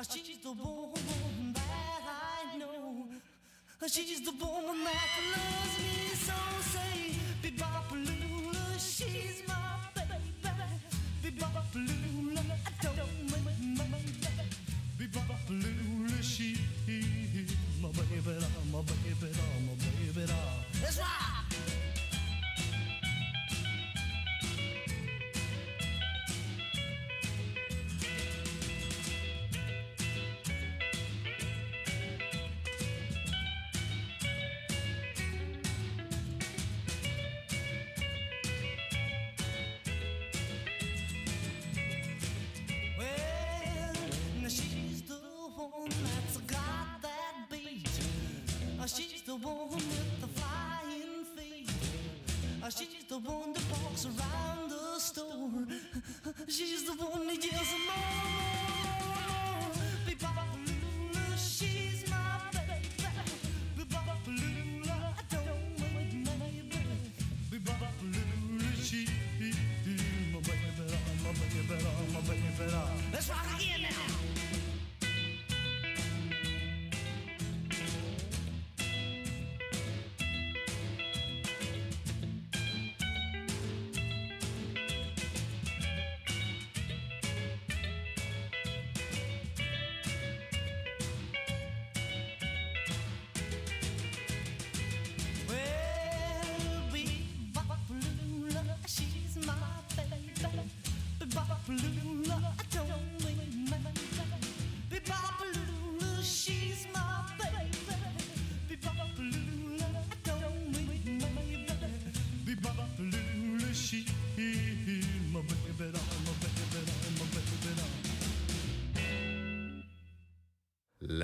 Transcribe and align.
She's 0.00 0.38
the 0.38 0.52
woman 0.52 1.52
that 1.54 2.02
I 2.06 2.56
know. 2.56 3.08
She's 3.88 4.20
the 4.20 4.30
woman 4.30 4.84
that 4.84 5.08
loves 5.34 5.78
me 5.80 6.14
so. 6.14 6.34
Say, 6.70 7.16
Bebop-a-lula, 7.42 8.78
she's 8.78 9.42
my 9.48 9.54
baby. 9.96 10.32
Bebop-a-lula, 11.24 12.42
I 12.64 12.70
don't 12.80 12.96
my 13.30 13.38
baby. 13.84 14.46
Bebop-a-lula, 15.00 16.22
she's 16.22 16.60
my 17.82 17.88
baby, 17.90 18.38
my 18.70 18.80
baby, 18.82 19.30
my 19.66 19.74
baby. 20.14 20.32
That's 20.80 20.98
right. 20.98 21.77
One 49.42 49.70
with 49.70 50.20
the 50.20 50.26
flying 50.28 51.24
feet. 51.36 51.70
Uh, 52.62 52.70
She's 52.70 53.04
the 53.08 53.18
one 53.18 53.52
that 53.52 53.62
walks 53.82 54.06
around 54.06 54.70
the 54.70 54.98
store. 54.98 55.66
She's 56.48 56.84
the 56.84 56.92
one 56.94 57.07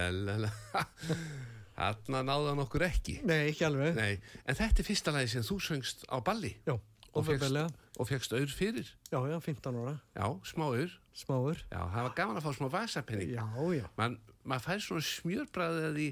Þarna 1.75 2.21
náða 2.23 2.51
hann 2.53 2.63
okkur 2.63 2.85
ekki 2.87 3.17
Nei, 3.27 3.49
ekki 3.51 3.65
alveg. 3.67 3.97
Nei, 3.99 4.19
en 4.47 4.59
þetta 4.59 4.83
er 4.83 4.87
fyrsta 4.87 5.15
lagi 5.15 5.33
sem 5.33 5.43
þú 5.47 5.57
söngst 5.65 6.05
á 6.07 6.17
balli 6.23 6.53
Já, 6.69 6.77
og 7.15 8.09
fékkst 8.09 8.35
auður 8.37 8.55
fyrir 8.55 8.93
Já, 9.11 9.19
já, 9.31 9.39
15 9.43 9.81
ára, 9.83 9.97
Já, 10.15 10.27
smá 10.47 10.65
auður 10.69 10.95
smáur. 11.15 11.61
Já, 11.71 11.79
það 11.95 12.07
var 12.09 12.15
gaman 12.19 12.39
að 12.41 12.47
fá 12.47 12.53
smá 12.59 12.69
vasapenning 12.73 13.35
Já, 13.35 13.45
já. 13.79 13.85
Man, 13.99 14.17
maður 14.43 14.65
fær 14.69 14.81
svona 14.87 15.07
smjörbræðið 15.09 15.89
að 15.89 15.99
því 16.01 16.09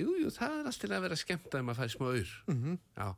Jú, 0.00 0.12
jú, 0.22 0.30
það 0.30 0.56
er 0.60 0.70
alltaf 0.70 0.94
að 0.94 1.04
vera 1.06 1.18
skemmt 1.18 1.54
að 1.58 1.64
maður 1.66 1.80
fær 1.82 1.92
smá 1.96 2.06
auður 2.06 2.32
mm 2.46 2.58
-hmm. 2.62 2.78
Já, 2.96 3.08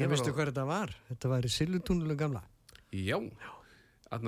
Ég 0.00 0.10
veistu 0.10 0.30
á- 0.30 0.34
hvað 0.34 0.50
þetta 0.50 0.66
var? 0.66 0.94
Þetta 1.10 1.28
var 1.28 1.42
í 1.46 1.50
Silvutúnulegum 1.50 2.18
gamla. 2.18 2.42
Já, 2.90 3.16
aðna 3.18 3.59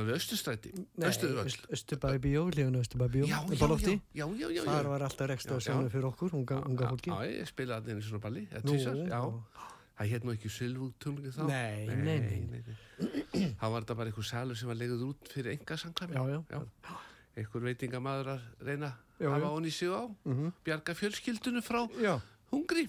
við 0.07 0.15
Östustræti 0.17 0.71
Östuðvöll 1.03 1.55
Östubæði 1.75 2.19
bíó, 2.23 2.43
lífinu 2.55 2.79
Östubæði 2.85 3.13
bíó. 3.17 3.27
Já, 3.27 3.39
upp 3.43 3.63
á 3.63 3.67
já, 4.15 4.23
já, 4.23 4.27
já, 4.39 4.47
já, 4.47 4.63
já, 4.63 4.65
Þar 4.71 4.89
var 4.93 5.03
alltaf 5.09 5.27
og 5.57 5.63
saman 5.67 5.89
já. 5.89 5.93
fyrir 5.97 6.07
okkur, 6.13 6.35
unga, 6.39 6.59
unga 6.71 6.91
fólki. 6.93 7.11
Já, 7.11 7.31
ég 7.43 7.49
spilaði 7.51 7.91
allir 7.91 8.03
í 8.03 8.07
svona 8.07 8.23
balli 8.23 8.45
eða 8.53 8.63
já. 9.11 9.23
Það 9.93 10.09
hétt 10.13 10.25
nú 10.25 10.33
ekki 10.33 10.49
Silvutungli 10.51 11.31
þá 11.35 11.43
Nei, 11.47 11.87
nei, 11.87 12.19
nei. 12.23 12.63
Þá 13.61 13.67
var 13.71 13.83
þetta 13.85 13.97
bara 13.99 14.09
einhver 14.13 14.25
salur 14.27 14.57
sem 14.59 14.71
var 14.71 14.79
leguð 14.79 15.03
út 15.11 15.29
fyrir 15.35 15.53
enga 15.57 15.77
samkvæmi 15.77 16.15
Já, 16.17 16.43
já. 16.49 16.63
Einhver 17.37 17.67
veitingamaður 17.67 18.31
að 18.37 18.47
reyna 18.67 18.93
að 19.21 19.29
hafa 19.35 19.47
já. 19.47 19.51
onni 19.59 19.71
sig 19.71 19.89
á 19.93 20.03
Mhm. 20.25 20.53
Bjarga 20.65 20.95
fjölskyldunu 20.95 21.63
frá 21.63 21.83
Hungri 22.53 22.89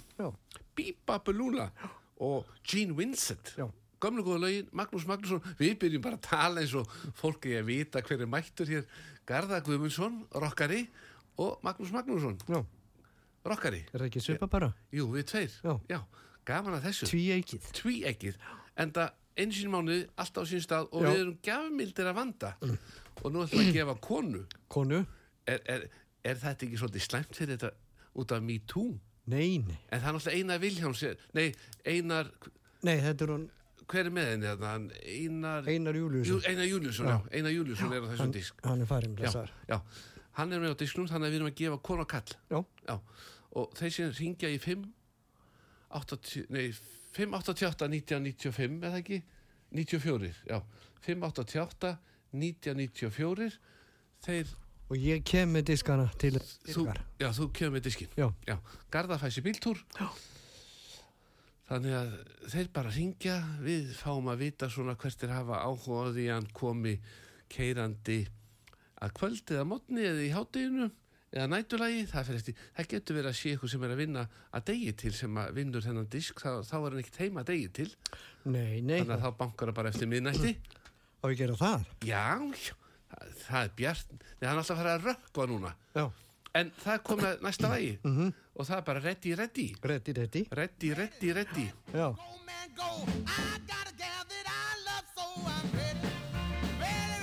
Bíba 0.75 1.19
Belúla 1.25 1.71
og 2.19 2.45
Gene 2.63 2.93
Vincent 2.97 3.53
já. 3.57 3.67
Gömlu 4.03 4.24
góða 4.28 4.41
lögin, 4.44 4.69
Magnús 4.75 5.08
Magnússon 5.08 5.41
Við 5.59 5.78
byrjum 5.81 6.03
bara 6.03 6.19
að 6.19 6.25
tala 6.28 6.64
eins 6.64 6.75
og 6.80 6.91
fólki 7.19 7.56
að 7.59 7.69
vita 7.72 8.02
hver 8.03 8.25
er 8.25 8.30
mættur 8.30 8.69
hér 8.69 8.86
Garða 9.30 9.62
Guðmundsson, 9.64 10.22
rockari 10.44 10.81
og 11.40 11.64
Magnús 11.64 11.94
Magnússon, 11.96 12.36
Já, 12.52 12.59
rockari 13.47 13.80
er 13.90 14.02
það 14.03 14.09
ekki 14.09 14.24
svipa 14.25 14.50
bara? 14.52 14.69
Jú, 14.94 15.08
við 15.14 15.30
tveir, 15.31 15.56
Já. 15.90 16.00
gaman 16.46 16.75
að 16.78 16.90
þessu 16.90 17.08
Tví 17.09 17.22
eikið. 17.38 17.69
Tví 17.80 17.96
ekkið, 18.12 18.38
enda 18.84 19.08
einu 19.40 19.56
sín 19.56 19.72
mánuði, 19.74 20.03
alltaf 20.20 20.44
á 20.44 20.50
sín 20.52 20.62
stað 20.62 20.91
og 20.91 21.06
Já. 21.06 21.09
Við 21.09 21.22
erum 21.24 21.40
gjafmildir 21.47 22.12
að 22.12 22.20
vanda 22.20 22.52
og 23.24 23.31
nú 23.31 23.46
ætlum 23.46 23.64
við 23.64 23.72
að 23.72 23.74
gefa 23.80 23.96
konu 24.03 24.44
Konu? 24.75 25.00
er, 25.47 25.64
er, 25.72 25.88
er 26.28 26.44
þetta 26.44 26.68
ekki 26.68 26.80
svolítið 26.84 27.08
slæmt 27.08 27.40
fyrir 27.40 27.56
þetta 27.56 27.72
út 28.20 28.35
af 28.35 28.44
Me 28.46 28.59
Too? 28.68 28.91
Nei, 29.31 29.58
nei. 29.64 29.80
En 29.88 30.03
það 30.03 30.08
er 30.09 30.16
náttúrulega 30.18 30.38
Einar 30.38 30.59
Vilhjáms 30.62 31.03
nei, 31.34 31.47
Einar, 31.88 32.31
Nei, 32.84 32.97
þetta 33.00 33.24
er 33.24 33.31
hún 33.31 33.44
hver 33.91 34.05
er 34.07 34.13
með 34.16 34.27
henni 34.31 34.47
þarna? 34.47 34.71
Hann 34.73 34.88
Einar, 35.03 35.67
Einar 35.69 35.96
Jú, 35.97 36.08
Júliusson. 36.09 36.43
Einar 36.49 36.66
Júliusson, 36.69 37.08
já. 37.11 37.17
Einar 37.31 37.52
Júliusson 37.55 37.93
er 37.93 38.02
á 38.02 38.08
þessum 38.11 38.23
Hann, 38.23 38.31
disk 38.37 38.63
hann 38.67 38.81
er 38.81 38.90
farin, 38.90 39.16
já, 39.16 39.22
blessar. 39.22 39.52
já, 39.69 39.79
hann 40.40 40.52
er 40.53 40.59
með 40.63 40.73
á 40.73 40.75
disknum 40.84 41.08
þannig 41.11 41.28
að 41.28 41.34
við 41.35 41.40
erum 41.41 41.52
að 41.52 41.58
gefa 41.61 41.78
konu 41.90 42.02
og 42.05 42.09
kall 42.13 42.35
Já. 42.49 42.59
já. 42.90 42.96
og 43.59 43.73
þeir 43.78 43.91
sem 43.97 44.11
ringja 44.19 44.49
í 44.49 44.59
5 44.63 44.87
80, 45.93 46.47
nei, 46.49 46.72
588 47.13 47.85
1995 47.91 48.81
eða 48.90 48.97
ekki 49.03 49.19
94, 49.73 50.31
já 50.49 50.61
588 51.05 51.97
1994 52.34 53.59
þeir, 54.25 54.47
Og 54.91 54.97
ég 54.99 55.22
kem 55.25 55.49
með 55.55 55.63
diskana 55.72 56.09
til 56.22 56.35
þú, 56.67 56.84
já, 57.22 57.29
þú 57.34 57.46
kemur 57.55 57.78
með 57.78 57.85
diskin 57.87 58.09
Já. 58.19 58.28
já, 58.46 58.58
Garðafæsi 58.93 59.41
bíltúr 59.46 59.79
Já. 59.99 60.08
Þannig 61.73 61.96
að 61.97 62.16
þeir 62.53 62.72
bara 62.75 62.93
ringja 62.93 63.35
við 63.64 63.93
fáum 63.97 64.28
að 64.31 64.43
vita 64.46 64.70
svona 64.72 64.97
hvert 64.99 65.23
er 65.25 65.34
hafa 65.34 65.61
áhuga 65.66 66.05
á 66.05 66.14
því 66.14 66.25
að 66.28 66.35
hann 66.37 66.49
komi 66.53 66.97
keirandi 67.53 68.20
að 69.03 69.16
kvöldið 69.20 69.61
að 69.61 69.70
mótni 69.72 70.05
eða 70.08 70.22
í 70.23 70.29
hátteginu 70.34 70.90
eða 71.34 71.47
nætulagi, 71.49 72.03
það, 72.11 72.29
það 72.78 72.90
getur 72.91 73.17
verið 73.17 73.29
að 73.31 73.37
sé 73.40 73.53
ykkur 73.55 73.72
sem 73.72 73.85
er 73.87 73.93
að 73.96 74.02
vinna 74.03 74.23
að 74.53 74.66
degi 74.70 74.91
til 75.02 75.14
sem 75.17 75.40
að 75.41 75.55
vinnur 75.58 75.85
þennan 75.85 76.09
disk, 76.14 76.41
þá, 76.43 76.61
þá 76.67 76.75
er 76.78 76.85
hann 76.85 77.02
ekkert 77.02 77.22
heima 77.23 77.41
að 77.41 77.49
degi 77.49 77.70
til, 77.79 77.87
Nei, 78.43 78.81
nei, 78.85 78.99
þannig 78.99 79.16
að 79.16 79.23
þá 79.23 79.40
bankar 79.40 79.72
það 79.72 79.78
bara 79.79 79.93
eftir 79.93 80.11
miðnætti. 80.11 80.52
á 81.23 81.25
ég 81.31 81.40
gera 81.40 81.58
það. 81.58 81.87
Já, 82.05 82.22
það, 83.09 83.34
það 83.47 83.59
er 83.64 83.73
bjart, 83.81 84.14
Nei, 84.20 84.46
hann 84.46 84.53
er 84.53 84.61
alltaf 84.61 84.75
að 84.75 84.81
fara 84.84 84.93
að 84.99 85.08
rökkva 85.09 85.47
núna, 85.49 85.73
Já, 85.97 86.05
en 86.53 86.72
það 86.84 86.97
komið 87.08 87.28
að 87.32 87.44
næsta 87.47 87.70
vægi 87.72 87.94
og 88.53 88.67
það 88.67 88.78
er 88.78 88.84
bara 88.90 89.00
ready, 89.02 89.34
ready, 89.35 89.67
ready, 89.84 90.14
ready, 90.94 91.32
ready. 91.34 91.67
Já, 91.94 92.08
Go, 92.14 92.29
man, 92.46 92.67
go. 92.78 92.90
I 93.26 93.58
got 93.67 93.88
a 93.90 93.94
gal 93.97 94.23
that 94.29 94.46
I 94.46 94.67
love, 94.88 95.05
so 95.17 95.26
I'm 95.50 95.67
ready. 95.73 96.08
Ready, 96.79 97.14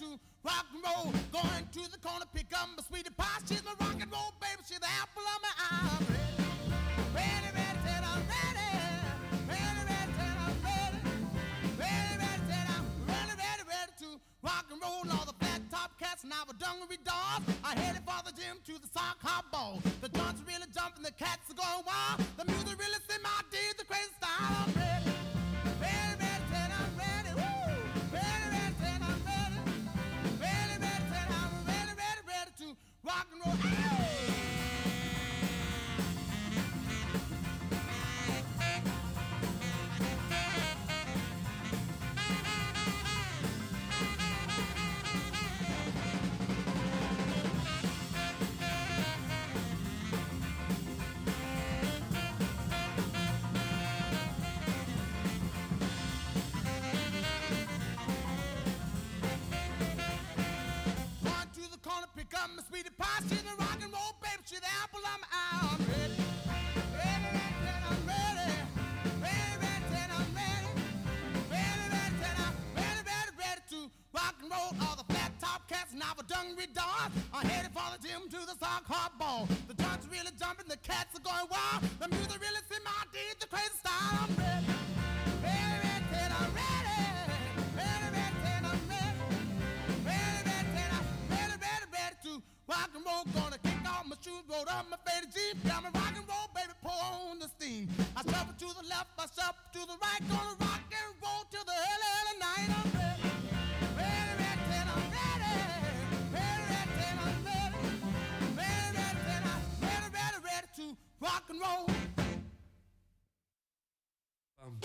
to 0.00 0.18
rock 0.42 0.66
and 0.72 0.82
roll. 0.82 1.12
Going 1.30 1.66
to 1.72 1.82
the 1.92 1.98
corner, 1.98 2.24
pick 2.34 2.46
up 2.54 2.68
my 2.76 2.82
sweetie 2.88 3.09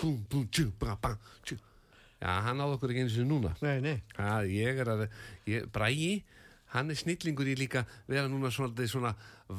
búm, 0.06 0.16
búm, 0.30 0.46
tjú, 0.54 0.70
bam, 0.80 0.96
bam, 1.02 1.18
tjú. 1.46 1.58
Já, 2.22 2.30
hann 2.46 2.62
áður 2.64 2.78
okkur 2.78 2.94
ekki 2.94 3.02
eins 3.04 3.18
og 3.20 3.26
núna. 3.28 3.52
nei, 3.60 3.76
nei. 3.84 3.96
Það, 4.16 4.46
ég 4.54 4.78
er 4.82 4.88
að, 4.94 5.02
ég, 5.50 5.66
Brægi, 5.74 6.12
hann 6.72 6.90
er 6.94 6.96
snillingur 6.98 7.50
í 7.52 7.56
líka 7.58 7.82
vera 8.08 8.24
núna 8.32 8.48
svona, 8.54 8.86
svona 8.88 9.12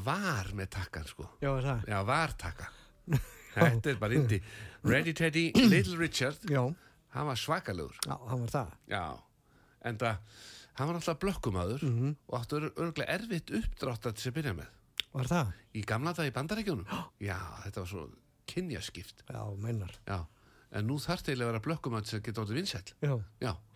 var 0.07 0.49
með 0.57 0.71
takkan, 0.79 1.05
sko. 1.07 1.27
Já, 1.43 1.51
það. 1.61 1.83
Já, 1.91 1.99
var 2.07 2.33
takka. 2.41 2.71
Þetta 3.57 3.89
er 3.93 3.99
bara 4.01 4.17
indi. 4.17 4.39
Ready 4.87 5.13
Teddy, 5.17 5.45
Little 5.71 5.97
Richard, 6.01 6.41
Já, 6.49 6.63
hann 7.15 7.25
var 7.29 7.39
svakalegur. 7.39 7.95
já, 8.05 8.15
hann 8.29 8.43
var 8.45 8.51
það. 8.53 8.73
Já, 8.91 9.03
en 9.89 9.97
það, 10.01 10.19
hann 10.77 10.89
var 10.91 10.99
alltaf 10.99 11.19
blökkumadur 11.23 11.85
og 11.87 12.35
áttu 12.37 12.59
örgulega 12.67 13.07
erfitt 13.15 13.53
uppdrátt 13.57 14.05
að 14.09 14.17
þess 14.19 14.29
að 14.31 14.35
byrja 14.39 14.53
með. 14.59 14.73
Var 15.17 15.29
það? 15.31 15.53
Í 15.77 15.81
gamla 15.89 16.13
dag 16.17 16.27
í 16.29 16.33
bandarækjónum. 16.35 16.89
Já, 17.23 17.37
þetta 17.63 17.81
var 17.85 17.89
svo 17.93 18.03
kynjaskipt. 18.51 19.23
Já, 19.29 19.41
mennar. 19.63 19.93
Já, 20.09 20.19
en 20.75 20.87
nú 20.89 20.97
þarf 20.99 21.21
það 21.23 21.31
eiginlega 21.31 21.47
að 21.47 21.53
vera 21.53 21.63
blökkumadur 21.67 22.09
sem 22.11 22.21
geta 22.25 22.41
áttið 22.43 22.57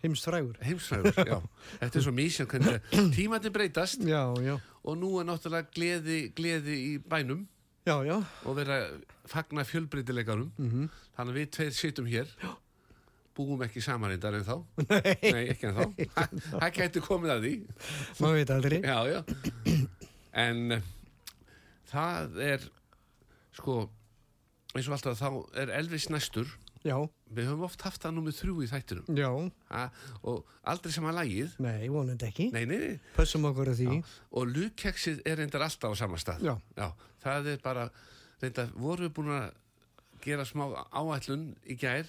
heimstfrægur. 0.02 0.58
heimsfrægur, 0.60 1.14
já. 1.30 1.38
Þetta 1.80 1.98
er 1.98 2.04
svo 2.04 2.12
hvernig 2.50 3.14
tímandi 3.16 3.52
breytast 3.54 4.04
Já, 4.04 4.22
já, 4.44 4.58
og 4.84 4.98
nú 5.00 5.14
er 5.20 5.28
náttúrulega 5.30 5.70
gleði, 5.72 6.18
gleði 6.36 6.76
í 6.76 6.90
bænum 7.00 7.46
já, 7.88 7.96
já. 8.06 8.18
og 8.44 8.56
vera 8.60 8.76
fagna 9.26 9.64
fjölbreytileikanum. 9.64 10.52
Mhm. 10.58 10.90
Þannig 11.16 11.32
að 11.34 11.38
við 11.40 11.50
tveir 11.56 11.72
sittum 11.76 12.06
hér, 12.08 12.28
búum 13.36 13.62
ekki 13.64 13.80
samanindar 13.84 14.34
en 14.36 14.44
þá. 14.44 14.54
Nei, 14.90 15.32
Nei, 15.32 15.42
ekki 15.54 15.68
en 15.70 15.76
þá. 15.76 15.84
Það- 16.12 16.76
gæti 16.76 17.02
komið 17.04 17.32
að 17.34 17.46
því. 17.46 17.54
maður 18.20 18.36
veit 18.38 18.52
aldrei. 18.56 18.78
Já, 18.84 18.98
já. 19.08 19.20
En 20.44 20.62
uh, 20.76 20.82
það 21.92 22.38
er, 22.52 22.66
sko, 23.56 23.76
eins 24.76 24.88
og 24.88 24.96
alltaf 24.96 25.20
þá 25.20 25.30
er 25.64 25.72
Elvis 25.80 26.08
næstur. 26.12 26.48
Já, 26.84 26.96
Við 27.32 27.46
höfum 27.48 27.62
oft 27.64 27.80
haft 27.86 28.02
það 28.02 28.12
nummið 28.16 28.34
þrjú 28.40 28.54
í 28.64 28.66
þættinum. 28.68 29.06
já, 29.16 29.28
Ha, 29.70 29.82
og 30.28 30.44
aldrei 30.68 30.92
sem 30.92 31.04
að 31.08 31.14
lagið. 31.20 31.54
nei, 31.64 31.88
vonandi 31.88 32.26
ekki. 32.26 32.50
Nei, 32.52 32.64
nei. 32.66 33.00
Pössum 33.16 33.46
okkur 33.48 33.70
að 33.72 33.78
því. 33.80 34.04
Og 34.32 34.46
lukkeksið 34.52 35.22
er 35.24 35.36
reyndar 35.40 35.62
alltaf 35.64 35.94
á 35.94 35.96
sama 35.96 36.18
stað. 36.20 36.42
Já. 36.76 36.92
það 37.22 37.46
er 37.54 37.58
bara, 37.62 37.86
reyndar, 38.42 38.68
vorum 38.74 39.06
við 39.08 39.14
búin 39.16 39.30
að 39.38 39.52
gera 40.22 40.44
smá 40.44 40.66
áætlun 40.92 41.48
í 41.66 41.74
gær, 41.78 42.06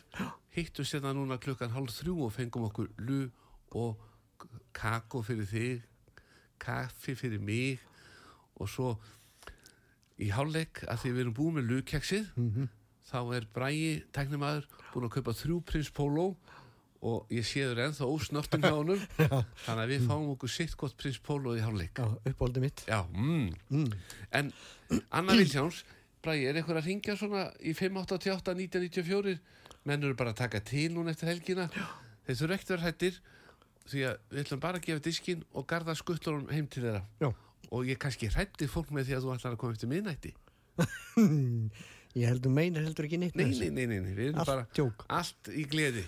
hittu 0.54 0.84
sér 0.86 1.02
það 1.02 1.16
núna 1.22 1.38
klukkan 1.42 1.72
hálf 1.74 1.94
þrjú 2.02 2.18
og 2.28 2.34
fengum 2.36 2.68
okkur 2.68 2.90
lu 3.00 3.24
og 3.72 3.98
kakó 4.74 5.24
fyrir 5.26 5.48
þig, 5.50 5.82
kaffi 6.60 7.16
fyrir 7.16 7.40
mig 7.42 7.80
og 8.60 8.70
svo 8.70 8.92
í 10.22 10.30
hálfleik 10.30 10.84
að 10.86 11.00
því 11.02 11.12
við 11.16 11.22
erum 11.24 11.34
búin 11.40 11.56
með 11.58 11.72
lukkeksið, 11.72 12.28
þá 13.14 13.20
er 13.38 13.48
Bræi, 13.54 14.02
tæknimaður, 14.16 14.68
búin 14.94 15.08
að 15.08 15.16
kaupa 15.18 15.36
þrjú 15.38 15.60
prins 15.70 15.92
Pólo 15.94 16.32
og 17.04 17.34
ég 17.34 17.46
sé 17.46 17.66
þur 17.68 17.82
ennþá 17.84 18.08
ósnörtum 18.08 18.64
hjá 18.64 18.72
honum. 18.74 19.02
Þannig 19.66 19.82
að 19.84 19.92
við 19.92 20.06
fáum 20.08 20.30
okkur 20.34 20.52
sitt 20.52 20.74
gott 20.80 20.96
prins 20.98 21.20
Pólo 21.22 21.54
í 21.58 21.62
hálfleik. 21.62 22.00
Já, 22.00 22.08
uppbóldi 22.32 22.64
mitt. 22.64 22.86
Já, 22.88 23.04
mm. 23.12 23.92
En 24.40 24.54
Anna 25.12 25.36
Viljáns, 25.38 25.84
Bræði, 26.24 26.48
er 26.48 26.60
eitthvað 26.62 26.80
að 26.80 26.90
ringja 26.90 27.18
svona 27.20 27.50
í 27.60 27.76
588 27.76 28.56
1994 28.56 29.38
menn 29.84 30.08
eru 30.08 30.16
bara 30.16 30.32
að 30.32 30.40
taka 30.46 30.64
til 30.64 30.90
núna 30.96 31.12
eftir 31.12 31.30
helgina. 31.30 31.68
Þeir 32.24 32.40
þurfa 32.40 32.58
ekkert 32.58 32.74
vera 32.74 32.88
hættir 32.88 33.18
því 33.92 34.06
að 34.08 34.22
við 34.32 34.46
ætlum 34.46 34.62
bara 34.64 34.80
að 34.80 34.88
gefa 34.88 35.04
diskinn 35.04 35.44
og 35.52 35.68
garda 35.68 35.96
skuttlunum 36.00 36.48
heim 36.56 36.70
til 36.72 36.86
þeirra. 36.86 37.04
Já. 37.20 37.34
og 37.74 37.88
ég 37.90 38.00
kannski 38.00 38.30
hrætti 38.32 38.68
fólk 38.70 38.94
með 38.94 39.10
því 39.10 39.18
að 39.18 39.26
þú 39.26 39.34
ætlar 39.34 39.56
að 39.56 39.60
koma 39.62 39.76
eftir 39.76 39.90
miðnætti 39.92 40.32
Ég 42.16 42.28
heldur 42.30 42.52
meinar 42.54 42.84
heldur 42.86 43.08
ekki 43.08 43.18
neitt. 43.18 43.36
nei, 43.36 43.48
nei, 43.50 43.70
nei, 43.74 43.86
nei, 43.90 44.00
nei, 44.06 44.14
við 44.14 44.28
erum 44.30 44.42
Allt 44.44 44.52
bara 44.52 44.66
djók. 44.78 45.06
allt 45.10 45.50
í 45.50 45.64
gleði 45.70 46.04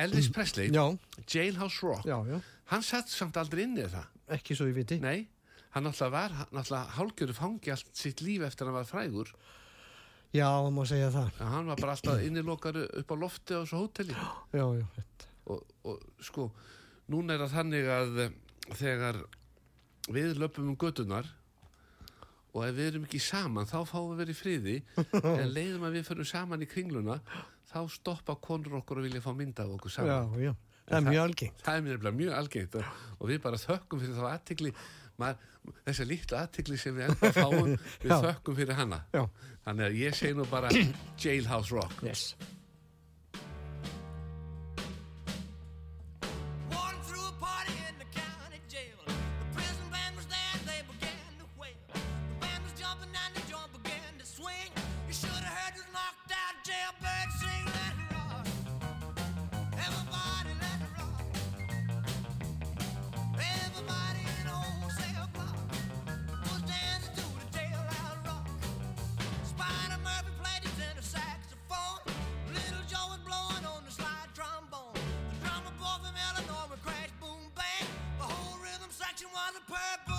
Elvis 0.00 0.30
Presley, 0.34 0.70
Já, 0.72 0.84
Jailhouse 1.28 1.82
Rock 1.84 2.06
já, 2.08 2.16
já. 2.30 2.38
hann 2.72 2.82
satt 2.86 3.10
samt 3.12 3.36
aldrei 3.36 3.66
inn 3.66 3.76
í 3.76 3.84
það 3.92 4.06
Ekki 4.38 4.56
svo 4.56 4.68
ég 4.70 4.76
viti. 4.80 4.96
nei, 5.04 5.26
hann 5.76 5.84
náttúrulega 5.84 6.14
var 6.16 6.36
hann 6.38 6.52
náttúrulega 6.56 6.96
hálgjöru 6.96 7.36
fangi 7.36 7.72
allt 7.74 7.90
sitt 7.96 8.22
líf 8.24 8.46
eftir 8.48 8.64
að 8.64 8.72
hann 8.72 8.78
var 8.80 8.88
frægur 8.88 9.34
Já, 10.36 10.44
það 10.60 10.72
má 10.76 10.82
segja 10.84 11.06
það. 11.08 11.28
En 11.40 11.52
hann 11.54 11.68
var 11.72 11.78
bara 11.80 11.92
alltaf 11.96 12.18
innilokar 12.20 12.76
upp 12.84 13.12
á 13.12 13.16
lofti 13.16 13.54
á 13.56 13.64
þessu 13.64 13.78
hóteli 13.80 14.12
Já, 14.58 14.64
já. 14.76 14.84
rétt. 14.96 15.24
og, 15.48 15.62
og 15.88 16.02
sko, 16.24 16.50
núna 17.08 17.36
er 17.36 17.44
það 17.46 17.54
þannig 17.56 17.88
að 17.94 18.18
eh, 18.26 18.34
þegar 18.76 19.20
við 20.12 20.36
löpum 20.40 20.68
um 20.72 20.76
götunar 20.80 21.28
og 22.54 22.62
ef 22.64 22.74
við 22.78 22.86
erum 22.92 23.04
ekki 23.08 23.20
saman 23.22 23.68
þá 23.68 23.76
fáum 23.90 24.12
við 24.14 24.22
verið 24.24 24.38
friði 24.40 24.76
en 25.42 25.52
leiðum 25.52 25.84
að 25.88 25.98
við 25.98 26.06
förum 26.08 26.28
saman 26.30 26.64
í 26.64 26.68
kringluna 26.70 27.18
þá 27.68 27.78
stoppa 27.92 28.38
konur 28.40 28.78
okkur 28.80 29.02
og 29.02 29.08
vilja 29.08 29.20
fá 29.24 29.30
mynda 29.36 29.66
af 29.66 29.74
okkur 29.76 29.92
Já, 29.92 29.96
saman 29.98 30.40
já, 30.42 30.54
það 30.88 30.96
er 30.98 31.06
mjög 31.10 31.22
algengt. 31.26 31.62
það 31.66 31.76
er 31.76 31.84
mér 31.84 31.92
nefnilega 31.98 32.18
mjög 32.22 32.38
algengt 32.38 32.78
og, 32.80 32.92
og 33.18 33.28
við 33.32 33.42
bara 33.44 33.60
þökkum 33.60 34.00
fyrir 34.04 34.16
þá 34.18 34.26
aðtikli 34.32 34.74
þessa 35.84 36.04
litlu 36.08 36.36
aðtikli 36.38 36.76
sem 36.80 36.94
við 36.96 37.08
enda 37.10 37.32
fáum 37.34 37.72
við 37.74 38.12
Já. 38.12 38.18
þökkum 38.24 38.56
fyrir 38.56 38.78
hana 38.78 39.02
Já. 39.12 39.24
þannig 39.66 39.84
að 39.90 39.98
ég 40.00 40.16
segi 40.16 40.36
nú 40.38 40.46
bara 40.48 40.70
Jailhouse 41.22 41.74
Rock 41.76 42.00
Yes. 42.06 42.30
on 79.48 79.54
the 79.54 79.60
purple. 79.60 80.17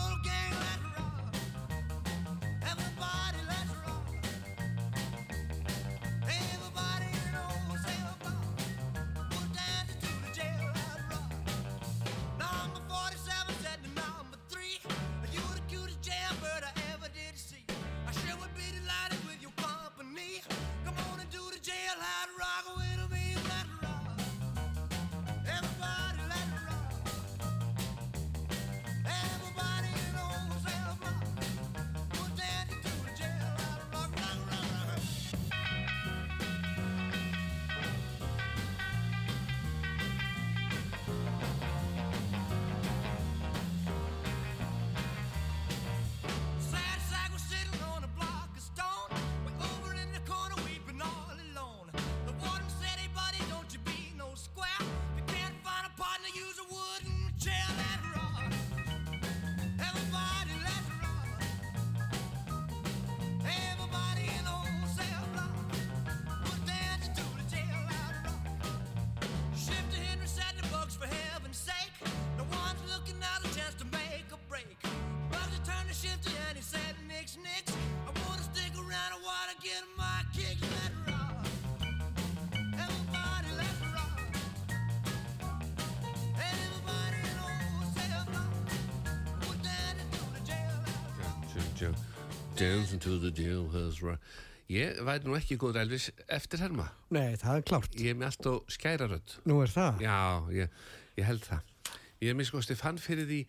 Ég 94.70 95.00
væri 95.02 95.26
nú 95.26 95.34
ekki 95.34 95.58
góður 95.58 95.82
Elvis 95.82 96.08
eftir 96.30 96.62
herma. 96.62 96.86
Nei, 97.12 97.34
það 97.42 97.56
er 97.56 97.64
klárt. 97.66 97.96
Ég 97.98 98.14
er 98.14 98.18
með 98.20 98.28
allt 98.30 98.50
og 98.52 98.72
skærarödd 98.72 99.36
Nú 99.50 99.60
er 99.64 99.74
það. 99.74 100.04
Já, 100.06 100.18
ég, 100.54 100.80
ég 101.18 101.26
held 101.26 101.44
það. 101.48 101.76
Ég 102.22 102.32
er 102.32 102.38
miskosti 102.38 102.78
fann 102.78 103.02
fyrir 103.02 103.26
því 103.28 103.42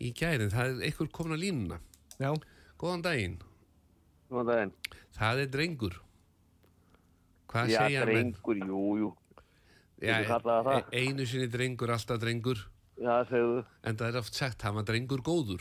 í 0.00 0.12
gærin 0.16 0.52
Það 0.54 0.72
er 0.72 0.88
einhver 0.88 1.12
komin 1.12 1.36
á 1.36 1.42
línuna. 1.44 1.80
Já. 2.16 2.30
Góðan 2.80 3.04
daginn. 3.04 3.40
Það 4.30 5.40
er 5.42 5.46
drengur 5.50 6.00
Hvað 7.50 7.68
Já, 7.72 7.78
segja 7.82 8.04
menn? 8.06 8.32
drengur, 8.32 8.56
jú, 8.56 8.98
jú. 8.98 9.16
Já, 10.00 10.20
e- 10.22 10.84
einu 11.02 11.26
sinni 11.26 11.48
drengur, 11.50 11.90
alltaf 11.90 12.18
drengur 12.22 12.56
Já, 13.00 13.24
segðu. 13.28 13.64
En 13.84 13.96
það 13.96 14.08
er 14.14 14.18
oft 14.18 14.34
sagt, 14.34 14.62
hann 14.62 14.74
var 14.74 14.84
drengur 14.84 15.20
góður 15.22 15.60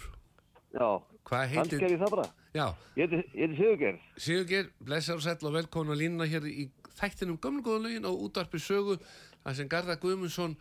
Já. 0.73 0.99
Hans 1.29 1.69
gerði 1.69 1.97
það 1.99 2.09
bara. 2.09 2.23
Já, 2.53 2.73
Ég 2.97 3.09
heiti- 3.09 3.55
Sigurger. 3.57 3.99
Sigurgeir, 4.17 4.69
blessar 4.81 5.15
og 5.15 5.21
sæll 5.21 5.45
og 5.45 5.53
velkomin 5.53 5.93
að 5.93 5.97
línuna 6.01 6.25
hér 6.25 6.41
í 6.49 6.69
þættinum 6.97 7.37
gömlu 7.39 7.61
góða 7.61 7.83
lögin 7.85 8.05
og 8.05 8.19
útvarpi 8.29 8.57
sögu 8.59 8.97
þar 9.43 9.53
sem 9.55 9.67
Garða 9.69 9.95
Guðmundsson 9.99 10.55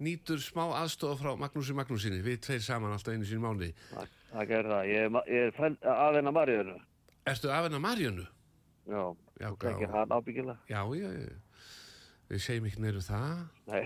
nýtur 0.00 0.38
smá 0.40 0.72
aðstofa 0.76 1.16
frá 1.20 1.36
Magnúsi 1.36 1.72
Magnúsinni 1.74 2.22
við 2.22 2.40
tveir 2.40 2.60
saman 2.62 2.92
alltaf 2.92 3.12
einu 3.14 3.24
sín 3.24 3.40
mánuði 3.40 3.74
Það, 3.92 4.08
það. 4.32 4.86
Ég 4.88 4.96
er, 5.04 5.08
ma- 5.08 5.22
ég 5.28 6.86
er 7.26 7.34
frænd 7.34 7.50
af 7.52 7.62
hennar 7.66 7.78
Marjönu? 7.82 8.26
Já. 8.86 9.02
Já, 9.40 9.48
Það 9.50 9.70
ekki 9.72 9.84
já, 9.84 9.90
hann 9.92 10.12
ábyggilega. 10.12 10.58
já, 10.70 10.80
já, 10.94 11.10
já. 11.12 11.34
Við 12.30 12.40
segjum 12.42 12.66
ekki 12.66 12.80
neyru 12.82 13.00
það 13.04 13.48
Nei. 13.66 13.82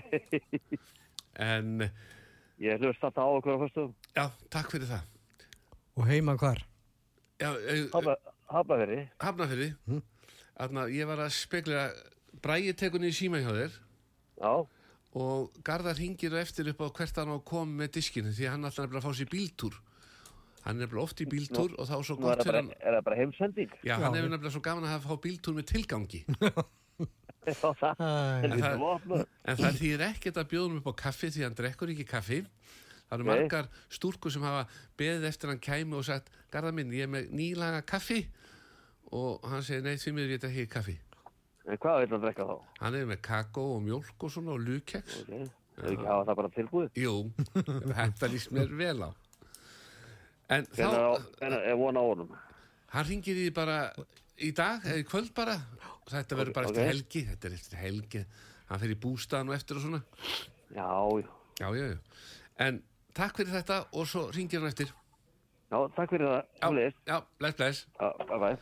en 1.51 1.89
ég 2.61 2.79
hlust 2.81 3.03
alltaf 3.03 3.25
á 3.25 3.29
okkur 3.37 3.57
á 3.57 3.59
fyrstum. 3.65 3.95
já, 4.15 4.25
takk 4.49 4.71
fyrir 4.71 4.87
það 4.89 5.07
Og 5.99 6.05
heima 6.07 6.37
hvar? 6.39 6.61
Já, 7.41 7.49
eh, 7.67 7.89
Hafnaferi. 8.51 9.09
Hafnafyrði 9.19 9.73
Þarna, 10.61 10.85
ég 10.93 11.07
var 11.09 11.17
að 11.25 11.33
spekla 11.35 11.89
Bræði 12.41 12.73
tekunni 12.77 13.09
í 13.11 13.15
síma 13.15 13.41
hjá 13.41 13.49
þér 13.51 13.73
Já. 14.41 14.53
og 15.17 15.51
Garðar 15.65 15.97
hingir 15.99 16.33
eftir 16.39 16.69
upp 16.71 16.81
á 16.85 16.87
hvert 16.93 17.17
hann 17.17 17.33
á 17.33 17.35
að 17.35 17.43
koma 17.45 17.81
með 17.83 17.91
diskinu 17.97 18.31
því 18.31 18.45
að 18.47 18.51
hann 18.55 18.65
alltaf 18.69 18.85
nefnilega 18.85 19.01
að 19.01 19.09
fá 19.09 19.17
sér 19.19 19.31
bíltúr 19.33 19.75
hann 20.65 20.75
er 20.77 20.85
nefnilega 20.85 21.03
oft 21.07 21.21
í 21.23 21.27
bíltúr 21.31 21.73
og 21.79 21.87
þá 21.89 21.95
er 21.97 22.05
svo 22.07 22.15
Nú 22.19 22.27
er 22.27 22.35
gott 22.35 22.45
fyrir 22.45 22.59
hann 22.61 22.71
er 22.77 22.95
það 22.97 23.03
bara 23.07 23.15
heimsending. 23.21 23.71
já, 23.87 23.95
hann 23.97 24.13
hefur 24.17 24.29
nefnilega 24.35 24.53
svo 24.55 24.61
gaman 24.67 24.85
að 24.85 24.93
hafa 24.95 25.09
fá 25.09 25.21
bíltúr 25.25 25.57
með 25.57 25.67
tilgangi 25.73 26.21
Já, 27.41 27.55
það. 27.57 28.01
Er 28.45 28.75
opnað. 28.77 29.23
en 29.49 29.57
það 29.57 29.77
þýðir 29.81 30.01
ekkert 30.11 30.35
að 30.37 30.49
bjóða 30.51 30.67
hann 30.69 30.81
upp 30.83 30.89
á 30.93 31.01
kaffi 31.01 31.29
því 31.33 31.41
hann 31.47 31.55
drekkur 31.57 31.89
ekki 31.95 32.05
kaffi 32.11 32.37
það 32.45 33.15
eru 33.17 33.25
Nei. 33.25 33.31
margar 33.31 33.69
stúrkur 33.89 34.31
sem 34.35 34.43
hafa 34.45 34.67
beðið 35.01 35.25
eftir 35.31 35.49
hann 35.49 35.63
kæmi 35.65 35.97
og 35.97 36.05
sagt 36.05 36.29
Garðar 36.53 36.75
minn, 36.77 36.91
ég 36.93 37.07
er 37.07 37.09
með 37.09 37.31
nýlaga 37.33 37.81
kaffi 37.89 38.19
og 39.11 39.41
hann 39.49 39.63
segir, 39.65 39.81
nei, 39.87 39.97
því 39.97 40.13
miður 40.13 40.35
ég 40.35 40.43
þetta 40.43 40.51
ekki 40.53 40.69
kaffi 40.75 40.95
En 41.71 41.77
hvað 41.81 41.97
vil 42.03 42.13
hann 42.13 42.23
drekka 42.27 42.45
þá? 42.51 42.55
hann 42.85 42.99
er 43.01 43.09
með 43.09 43.19
kakó 43.25 43.65
og 43.79 43.81
mjólk 43.89 44.23
og 44.27 44.31
svona 44.37 44.53
og 44.53 44.61
lukeks 44.69 45.17
Ok. 45.23 45.33
Það 45.81 45.87
er 45.87 45.93
ekki 45.95 46.05
hafa 46.11 46.23
það 46.27 46.37
bara 46.37 46.49
tilbúið. 46.53 46.87
Jú, 46.99 47.11
þetta 47.97 48.27
líst 48.29 48.49
mér 48.53 48.73
vel 48.77 48.97
á. 49.07 49.09
En 50.51 50.65
Hvernig 50.75 50.97
þá, 50.99 51.43
er, 51.47 51.53
er 51.71 51.77
von 51.79 51.95
á 51.99 52.03
honum? 52.03 52.31
hann 52.91 53.05
ringir 53.07 53.37
í 53.39 53.49
bara 53.55 53.77
í 54.41 54.49
dag, 54.55 54.83
eða 54.83 54.99
í 54.99 55.05
kvöld 55.07 55.31
bara. 55.37 55.53
Þetta 56.11 56.35
verður 56.39 56.55
bara 56.57 56.67
eftir 56.71 56.89
helgi, 56.89 57.21
þetta 57.29 57.47
er 57.47 57.53
eftir 57.55 57.79
helgi. 57.79 58.23
Hann 58.71 58.81
fer 58.81 58.91
í 58.91 58.97
bústaðan 58.99 59.51
og 59.51 59.55
eftir 59.55 59.79
og 59.79 59.85
svona. 59.85 60.01
Já, 60.75 60.89
já. 61.21 61.29
Já, 61.61 61.67
já, 61.77 61.85
já. 61.93 61.99
En 62.65 62.81
takk 63.15 63.39
fyrir 63.39 63.53
þetta 63.55 63.77
og 63.95 64.09
svo 64.11 64.25
ringir 64.35 64.59
hann 64.59 64.71
eftir. 64.73 64.91
Já, 65.71 65.77
takk 65.95 66.11
fyrir 66.11 66.27
það. 66.27 66.41
Já, 66.59 66.67
Svolítið. 66.67 66.99
já, 67.07 67.17
bless, 67.39 67.55
bless. 67.61 67.81
Já, 67.95 68.09
bye 68.27 68.39
bye. 68.43 68.57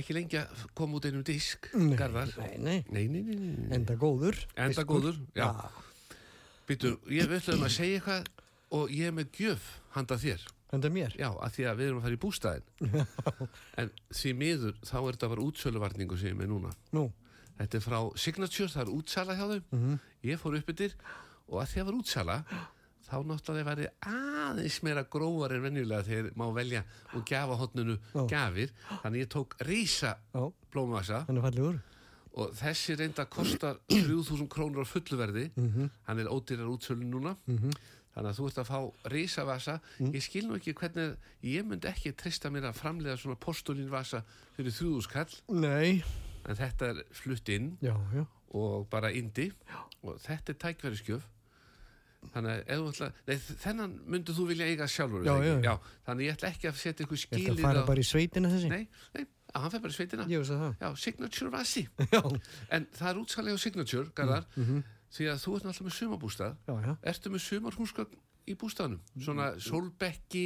Ekki 0.00 0.14
lengi 0.14 0.38
að 0.38 0.64
koma 0.78 0.96
út 1.00 1.06
einum 1.10 1.24
disk, 1.26 1.66
Nei, 1.74 1.96
Garðar. 1.98 2.30
nei, 2.38 2.56
nei. 2.56 2.78
Nei, 2.88 3.06
nei, 3.10 3.22
nei, 3.26 3.36
nei. 3.36 3.70
Enda 3.74 3.96
góður. 3.98 4.38
Enda 4.54 4.80
Fiskur. 4.80 4.86
góður, 5.00 5.18
já. 5.34 5.48
Býtu, 6.70 6.94
ég 7.10 7.26
um 7.26 7.64
að 7.66 7.74
segja 7.74 7.98
eitthvað 7.98 8.28
og 8.78 8.92
ég 8.94 9.10
er 9.10 9.16
með 9.16 9.32
gjöf 9.34 9.66
handa 9.96 10.14
þér. 10.14 10.44
Enda 10.72 10.90
mér. 10.94 11.14
Já, 11.18 11.28
að 11.34 11.54
því 11.56 11.64
að 11.66 11.78
við 11.80 11.88
erum 11.88 11.98
að 11.98 12.04
fara 12.06 12.16
í 12.16 12.20
bústæðin 12.22 13.06
En 13.82 13.90
því 14.14 14.32
miður 14.38 14.76
þá 14.86 14.96
er 15.00 15.16
þetta 15.16 15.30
bara 15.32 15.46
útsöluvarningu 15.48 16.18
sem 16.20 16.30
ég 16.30 16.38
með 16.38 16.52
núna. 16.52 16.70
Nú, 16.94 17.08
Þetta 17.60 17.76
er 17.76 17.82
frá 17.84 17.98
Signature, 18.16 18.70
það 18.72 18.82
er 18.86 18.92
útsala 18.96 19.34
hjá 19.36 19.46
þeim. 19.50 19.96
Ég 20.24 20.38
fór 20.40 20.54
upp 20.60 20.70
yfir 20.72 20.94
og 21.50 21.58
að 21.60 21.72
því 21.74 21.80
að 21.82 21.88
var 21.90 21.98
útsala 21.98 22.36
þá 23.10 23.14
náttúrulega 23.26 23.66
væri 23.66 23.86
aðeins 24.06 24.78
meira 24.86 25.02
grófar 25.10 25.52
en 25.56 25.64
venjulega 25.66 26.06
þegar 26.06 26.30
má 26.38 26.46
velja 26.54 26.84
og 27.18 27.24
gjafa 27.26 27.56
hotnunu 27.60 27.96
Já. 28.14 28.22
gjafir. 28.30 28.72
Þannig 29.02 29.24
ég 29.26 29.30
tók 29.34 29.56
rísa 29.66 30.14
já, 30.30 30.44
blómvasa. 30.72 31.24
Hann 31.26 31.40
er 31.42 31.48
fallegur. 31.50 31.80
og 32.38 32.52
þessi 32.54 32.94
reynda 32.96 33.24
kostar 33.26 33.80
3000 33.90 34.46
krónur 34.48 34.86
á 34.86 34.88
fulluverði 34.88 35.48
hann 36.06 36.20
er 36.22 36.30
ódýrar 36.30 36.70
útsölu 36.70 37.02
núna 37.10 37.34
þannig 38.14 38.30
að 38.32 38.38
þú 38.40 38.46
ert 38.50 38.58
að 38.62 38.68
fá 38.70 38.78
risavasa. 39.14 39.74
Ég 40.02 40.22
skil 40.24 40.46
nú 40.48 40.56
ekki 40.58 40.74
hvernig 40.74 41.16
ég 41.46 41.66
myndi 41.68 41.88
ekki 41.90 42.12
trista 42.18 42.50
mér 42.50 42.66
að 42.70 42.78
framlega 42.80 43.16
svona 43.20 43.38
postulínvasa 43.40 44.22
fyrir 44.56 44.72
3000 44.74 45.10
kall 45.12 45.60
Nei, 45.62 46.02
en 46.48 46.56
þetta 46.58 46.88
er 46.94 47.02
flutt 47.14 47.48
inn 47.54 47.76
já, 47.80 47.94
já. 48.14 48.24
og 48.54 48.88
bara 48.90 49.12
indi. 49.14 49.50
Og 50.02 50.18
þetta 50.24 50.52
er 50.54 50.58
tækverðiskjöf 50.66 51.28
þannig 52.34 52.50
að 52.68 52.88
ætla, 52.90 53.06
nei, 53.30 53.36
þennan 53.62 53.92
myndu 54.12 54.34
þú 54.36 54.44
vilja 54.50 54.66
eiga 54.68 54.84
sjálfur 54.92 55.22
Já, 55.24 55.38
já, 55.40 55.54
já. 55.64 55.72
þannig 56.04 56.26
ég 56.26 56.34
ætla 56.36 56.50
ekki 56.52 56.68
að 56.68 56.80
setja 56.82 57.06
ykkur 57.06 57.16
Þetta 57.22 57.38
skilið 57.40 57.62
fara 57.64 57.80
á- 57.80 57.88
bara 57.88 58.02
í 58.02 58.04
sveitina 58.04 58.50
þessi? 58.52 58.68
nei, 58.68 58.82
nei, 59.16 59.22
að 59.54 59.62
hann 59.64 59.72
fer 59.72 59.80
bara 59.86 59.94
í 59.94 59.96
sveitina. 59.96 60.26
Já, 60.28 60.90
signature 61.00 61.50
vasi. 61.54 61.86
Já, 62.12 62.20
en 62.76 62.84
það 62.98 63.08
er 63.14 63.20
útsalega 63.22 63.58
signature, 63.62 64.10
Garðar 64.14 64.44
því 65.10 65.28
að 65.32 65.40
þú 65.44 65.54
ert 65.56 65.66
náttúrulega 65.68 65.88
með 65.90 65.96
sumabústað 65.98 66.56
ertu 67.12 67.32
með 67.34 67.42
sumarhúsgögn 67.46 68.18
í 68.50 68.54
bústaðnum? 68.58 69.00
Svona 69.20 69.48
sólbekki 69.62 70.44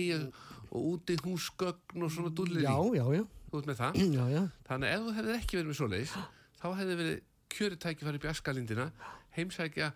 og 0.74 0.80
úti 0.94 1.16
húsgögn 1.24 2.04
og 2.06 2.12
svona 2.12 2.32
dullir 2.36 2.64
Já, 2.64 2.74
já, 2.96 3.04
já. 3.18 3.24
þú 3.50 3.60
ert 3.60 3.68
með 3.70 3.78
það? 3.82 4.00
Já, 4.18 4.24
já. 4.34 4.42
Þannig 4.68 4.94
ef 4.96 5.04
þú 5.06 5.14
hefðir 5.18 5.38
ekki 5.38 5.58
verið 5.60 5.70
með 5.70 5.78
svoleiðis 5.80 6.14
þá 6.60 6.66
hefði 6.80 6.98
verið 7.02 7.20
kjöritæki 7.54 8.06
farið 8.08 8.18
upp 8.20 8.26
í 8.26 8.32
askalindina 8.32 8.86
heimsækja 9.36 9.90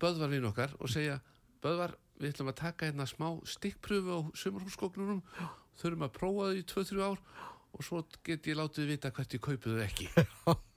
Böðvar 0.00 0.30
við 0.32 0.46
okkar 0.48 0.76
og 0.80 0.88
segja 0.92 1.18
Böðvar, 1.60 1.96
við 2.20 2.32
ætlum 2.34 2.52
að 2.52 2.58
taka 2.62 2.88
hérna 2.88 3.06
smá 3.10 3.26
stikkpröfu 3.48 4.14
á 4.16 4.20
sumarhúsgóknunum 4.40 5.20
þurfum 5.80 6.06
að 6.06 6.14
prófa 6.16 6.46
þau 6.50 6.60
í 6.60 6.64
2-3 6.70 7.02
ár 7.04 7.20
og 7.70 7.84
svo 7.86 8.00
get 8.26 8.46
ég 8.50 8.56
látið 8.58 8.88
vita 8.94 9.10
hvert 9.14 9.34
ég 9.36 9.42
kaupið 9.44 9.76
þau 9.76 9.84
ekki 9.84 10.08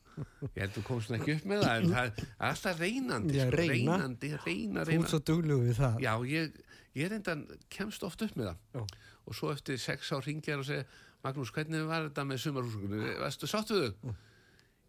Ég 0.53 0.59
held 0.61 0.75
þú 0.77 0.83
komst 0.87 1.13
ekki 1.17 1.35
upp 1.37 1.47
með 1.49 1.63
það 1.65 1.75
en 1.79 1.93
það 1.93 2.05
er 2.23 2.27
alltaf 2.49 2.81
reynandi 2.83 3.37
Já, 3.39 3.45
sko, 3.47 3.57
reyna. 3.57 3.73
reynandi, 3.97 4.29
reyna, 4.45 4.83
Þú 4.83 4.91
reyna 4.91 5.07
ert 5.07 5.13
svo 5.15 5.21
duglug 5.31 5.63
við 5.65 5.79
það. 5.79 5.97
Já, 6.05 6.13
ég, 6.33 6.59
ég 7.01 7.11
reyndan 7.13 7.43
kemst 7.73 8.05
oft 8.07 8.21
upp 8.27 8.37
með 8.39 8.51
það 8.51 8.77
Já. 8.77 8.85
og 9.23 9.37
svo 9.39 9.51
eftir 9.55 9.81
sex 9.81 10.13
ár 10.13 10.23
ringjar 10.27 10.61
og 10.63 10.69
segja 10.69 10.85
Magnús, 11.23 11.53
hvernig 11.55 11.85
var 11.87 12.09
þetta 12.09 12.25
með 12.27 12.41
sumarhúsgöknunum 12.43 13.19
varstu 13.23 13.47
sátt 13.47 13.69
við 13.71 13.85
þau? 13.87 14.15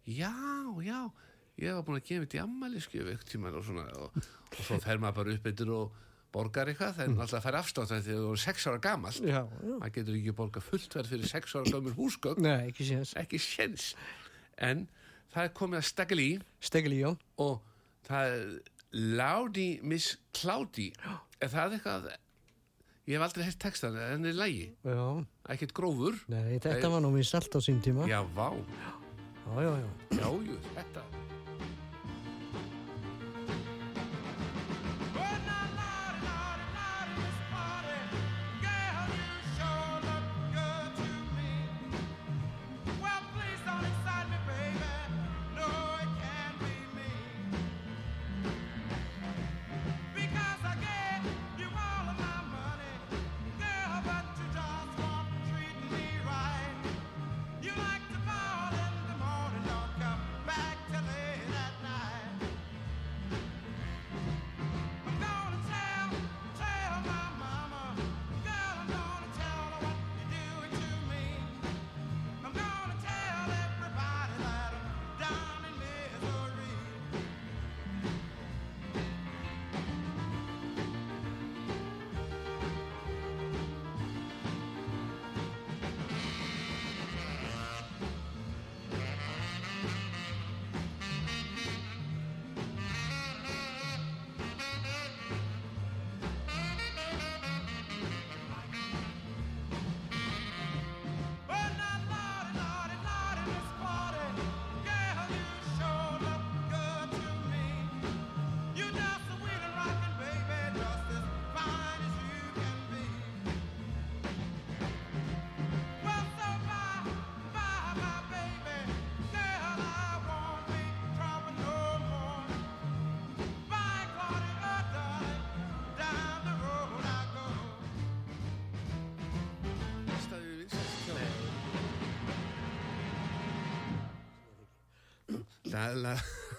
Já, 0.05 0.31
já, 0.85 0.97
ég 1.63 1.77
var 1.77 1.85
búin 1.87 1.97
að 2.01 2.09
gefa 2.09 2.25
þetta 2.25 2.37
í 2.37 2.41
ammæliskjöf 2.43 3.07
eitt 3.13 3.23
tíma 3.31 3.53
og 3.55 3.63
svona 3.65 3.85
og, 4.03 4.17
og 4.51 4.59
svo 4.67 4.77
fer 4.83 4.99
maður 5.01 5.21
bara 5.21 5.37
upp 5.39 5.47
eittur 5.49 5.71
og 5.73 6.01
borgar 6.35 6.67
eitthvað, 6.67 6.97
það 6.97 7.05
er 7.07 7.13
alltaf 7.23 7.37
að 7.39 7.45
færa 7.47 7.61
afstátt 7.63 7.91
þegar 7.93 8.19
þú 8.19 8.33
er 8.35 8.41
sex 8.43 8.65
ára 8.67 8.81
gamall 8.83 9.15
Já, 9.23 9.39
já. 9.47 9.75
maður 9.79 9.93
getur 9.95 10.17
ekki 10.19 10.33
borgað 10.35 10.65
fullt 10.67 10.97
verð 10.99 11.13
fyrir 11.13 11.31
sex 11.31 11.55
ára 11.55 11.71
gamur 11.71 11.95
húsgögn, 11.95 12.43
Nei, 12.43 12.67
ekki 13.23 13.39
séns 13.39 13.87
en 14.59 14.83
það 15.33 15.47
er 15.47 15.53
komið 15.57 15.79
að 15.81 15.87
í 16.25 16.29
Stegli, 16.59 16.99
já. 17.01 17.09
og 17.41 17.59
það 18.07 18.35
er 18.35 18.45
Ládi 18.95 19.69
Miss 19.83 20.17
Cloudy 20.37 20.91
er 21.41 21.49
það 21.51 21.73
eitthvað 21.79 22.05
ég 23.05 23.17
hef 23.17 23.25
aldrei 23.27 23.43
heilt 23.45 23.59
textan, 23.61 23.97
en 23.99 24.23
það 24.23 24.31
er 24.31 24.37
lægi 24.39 24.67
Já. 24.85 25.01
ekkert 25.53 25.73
grófur 25.77 26.15
Nei, 26.31 26.57
þetta 26.63 26.89
var 26.89 27.03
nú 27.03 27.11
minn 27.13 27.27
salt 27.27 27.53
á 27.53 27.59
sín 27.61 27.81
tíma. 27.85 28.07
já, 28.09 28.21
vá, 28.37 28.49
Já, 29.45 29.61
já, 29.61 29.73
já. 29.77 29.89
já, 30.21 30.27
jú, 30.49 30.55
þetta 30.73 31.03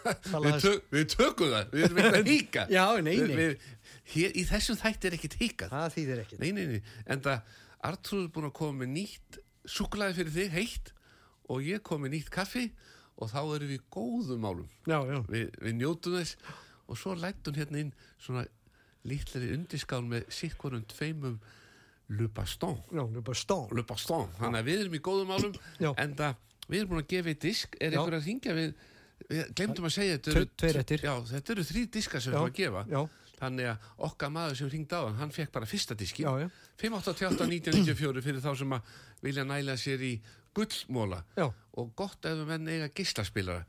við, 0.07 0.59
tök, 0.63 0.85
við 0.95 1.07
tökum 1.13 1.53
það, 1.53 1.71
við 1.73 1.87
erum 1.89 2.01
ekki 2.03 2.21
að 2.21 2.31
híka 2.31 2.67
Já, 2.77 2.85
nei, 3.03 3.15
nei. 3.23 3.37
Við, 3.41 3.71
hér, 4.15 4.35
í 4.37 4.45
þessum 4.49 4.79
þætti 4.81 5.09
er 5.11 5.17
ekkit 5.19 5.39
híkað 5.41 5.73
Það 5.75 5.89
þýðir 5.97 6.23
ekki. 6.25 6.41
nei, 6.43 6.51
nei, 6.57 6.67
nei, 6.75 6.83
en 7.11 7.25
það 7.25 7.57
Artrúð 7.87 8.25
er 8.27 8.31
búin 8.35 8.49
að 8.49 8.55
koma 8.59 8.83
með 8.83 8.93
nýtt 8.97 9.41
súkulaði 9.67 10.17
fyrir 10.21 10.35
þig, 10.37 10.55
heitt 10.57 10.93
og 11.53 11.67
ég 11.67 11.83
kom 11.87 12.03
með 12.03 12.17
nýtt 12.17 12.31
kaffi 12.35 12.65
og 13.17 13.31
þá 13.33 13.39
erum 13.57 13.71
við 13.71 13.85
góðum 13.93 14.43
málum. 14.45 14.71
Já, 14.89 14.99
já. 15.09 15.21
við, 15.31 15.47
við 15.63 15.77
njótum 15.79 16.17
þess. 16.19 16.37
Og 16.87 16.99
svo 17.01 17.15
lætt 17.19 17.47
hún 17.49 17.57
hérna 17.59 17.81
inn 17.83 17.93
svona 18.23 18.45
lítlari 19.07 19.53
undirskál 19.55 20.03
með 20.07 20.27
sikkorum 20.35 20.85
tveimum 20.91 21.39
Le 22.15 22.29
Baston 22.31 22.77
Já, 22.95 23.03
það 23.03 23.23
bara 23.27 23.39
stón. 23.39 23.71
Le 23.75 23.83
Baston, 23.87 24.29
þannig 24.39 24.61
að 24.61 24.69
við 24.69 24.83
erum 24.85 24.99
í 24.99 25.03
góðum 25.03 25.33
málum. 25.33 25.57
En 25.91 26.13
það, 26.19 26.37
við 26.69 26.79
erum 26.81 26.93
búin 26.93 27.03
að 27.03 27.09
gefa 27.15 27.33
í 27.33 27.39
disk. 27.47 27.79
Er 27.81 27.97
Já. 27.97 27.99
einhver 27.99 28.19
að 28.21 28.29
ringja 28.31 28.55
við 28.59 28.77
við 29.31 29.53
glemdum 29.59 29.87
að 29.89 29.95
segja 29.97 30.17
þetta 30.19 30.31
eru, 30.35 30.49
tveir 30.63 30.77
eftir. 30.83 31.01
já, 31.07 31.15
þetta 31.33 31.53
eru 31.57 31.65
þrý 31.71 31.85
diskar 31.97 32.23
sem 32.23 32.33
við 32.33 32.37
Já, 32.37 32.41
erum 32.43 32.53
að 32.53 32.59
gefa 32.61 32.83
já. 32.93 33.01
þannig 33.41 33.71
að 33.73 33.89
okkar 34.09 34.31
maður 34.37 34.59
sem 34.61 34.71
ringdi 34.73 34.95
á 34.97 35.03
hann 35.07 35.17
hann 35.21 35.35
fekk 35.35 35.53
bara 35.57 35.67
fyrsta 35.71 35.97
diskin 35.99 36.27
Já, 36.29 36.33
já. 36.45 36.49
588-1994 36.83 38.23
fyrir 38.25 38.41
þá 38.45 38.51
sem 38.61 38.77
að 38.77 38.93
vilja 39.27 39.45
næla 39.49 39.75
sér 39.81 40.05
í 40.07 40.13
gullmóla 40.57 41.23
Já. 41.37 41.49
og 41.77 41.91
gott 41.99 42.25
ef 42.31 42.45
menn 42.49 42.69
eiga 42.71 42.89
geislaspilara 42.95 43.67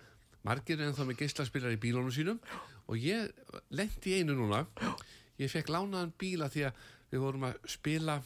margir 0.47 0.79
er 0.79 0.87
ennþá 0.91 1.07
með 1.09 1.19
geislaspilara 1.23 1.75
í 1.75 1.81
bílónum 1.83 2.13
sínum 2.15 2.37
og 2.87 2.95
ég 3.01 3.31
lendi 3.75 4.13
í 4.13 4.21
einu 4.21 4.37
núna 4.37 4.61
ég 5.41 5.51
fekk 5.51 5.73
lánaðan 5.73 6.13
bíla 6.19 6.47
því 6.53 6.67
að 6.69 6.85
við 7.11 7.23
vorum 7.23 7.47
að 7.49 7.57
spila 7.71 8.19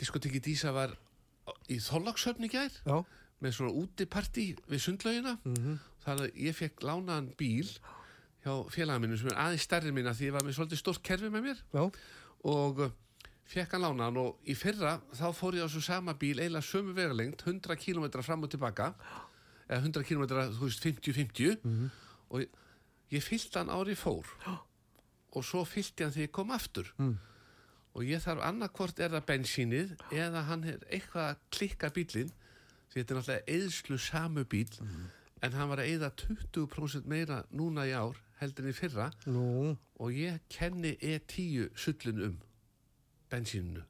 diskotekki 0.00 0.40
Dísa 0.44 0.72
var 0.74 0.94
í 1.72 1.76
Þorlákshöfni 1.82 2.48
gær 2.52 2.72
Já. 2.86 2.96
með 3.42 3.56
svona 3.58 3.74
útipartí 3.82 4.52
við 4.70 4.80
sundlaugina 4.86 5.36
þannig 6.04 6.30
að 6.30 6.40
ég 6.46 6.56
fekk 6.58 6.82
lánaðan 6.86 7.28
bíl 7.38 7.68
hjá 8.42 8.52
félaginu 8.74 9.18
sem 9.20 9.30
er 9.30 9.38
aðeins 9.38 9.66
stærri 9.68 9.92
minna 9.94 10.14
því 10.18 10.28
ég 10.30 10.34
var 10.34 10.44
með 10.46 10.56
svolítið 10.58 10.80
stórt 10.80 11.02
kerfi 11.06 11.30
með 11.30 11.46
mér. 11.46 11.62
Já. 11.76 11.84
og 12.52 12.80
uh, 12.82 12.90
fekk 13.52 13.76
hann 13.76 13.84
lánaðan 13.84 14.18
og 14.22 14.48
í 14.50 14.56
fyrra 14.58 14.96
þá 15.14 15.26
fór 15.36 15.58
ég 15.60 15.66
á 15.66 15.70
svo 15.70 15.82
sama 15.84 16.14
bíl 16.18 16.38
eiginlega 16.40 16.66
sömu 16.66 16.94
vegalengt 16.96 17.44
100 17.46 17.76
km 17.78 18.08
fram 18.22 18.42
og 18.42 18.50
tilbaka. 18.50 18.92
Eða 19.68 19.78
100 19.86 20.04
km, 20.08 20.24
þú 20.58 20.66
veist, 20.66 20.82
50-50 20.84 21.60
og 22.32 22.42
ég, 22.42 22.48
ég 23.14 23.22
fyllt 23.24 23.54
hann 23.60 23.70
ári 23.70 23.94
fór. 23.96 24.26
Og 25.32 25.44
svo 25.46 25.62
fyllt 25.64 25.94
ég 26.00 26.08
hann 26.08 26.12
þegar 26.16 26.26
ég 26.28 26.34
kom 26.34 26.50
aftur. 26.52 26.90
Og 27.92 28.04
ég 28.08 28.20
þarf 28.24 28.42
annarkvort 28.48 28.98
er 29.04 29.10
það 29.14 29.26
bensínið 29.30 29.94
eða 30.16 30.42
hann 30.48 30.64
er 30.64 30.82
eitthvað 30.90 31.30
að 31.30 31.42
klikka 31.52 31.90
bílinn 31.92 32.32
því 32.92 32.98
þetta 33.02 33.12
er 33.14 33.18
náttúrulega 33.18 33.56
eðslu 33.56 33.98
samu 34.00 34.44
bíl 34.48 34.68
en 35.42 35.56
hann 35.58 35.70
var 35.72 35.82
að 35.82 35.90
eyða 35.92 36.12
20% 36.22 37.08
meira 37.10 37.42
núna 37.50 37.86
í 37.88 37.94
ár 37.96 38.18
heldur 38.40 38.66
en 38.66 38.72
í 38.72 38.76
fyrra. 38.76 39.08
Nú, 39.30 39.76
og 40.02 40.14
ég 40.14 40.40
kenni 40.50 40.96
E10 40.98 41.70
sullin 41.78 42.24
um 42.28 42.40
bensínu 43.32 43.84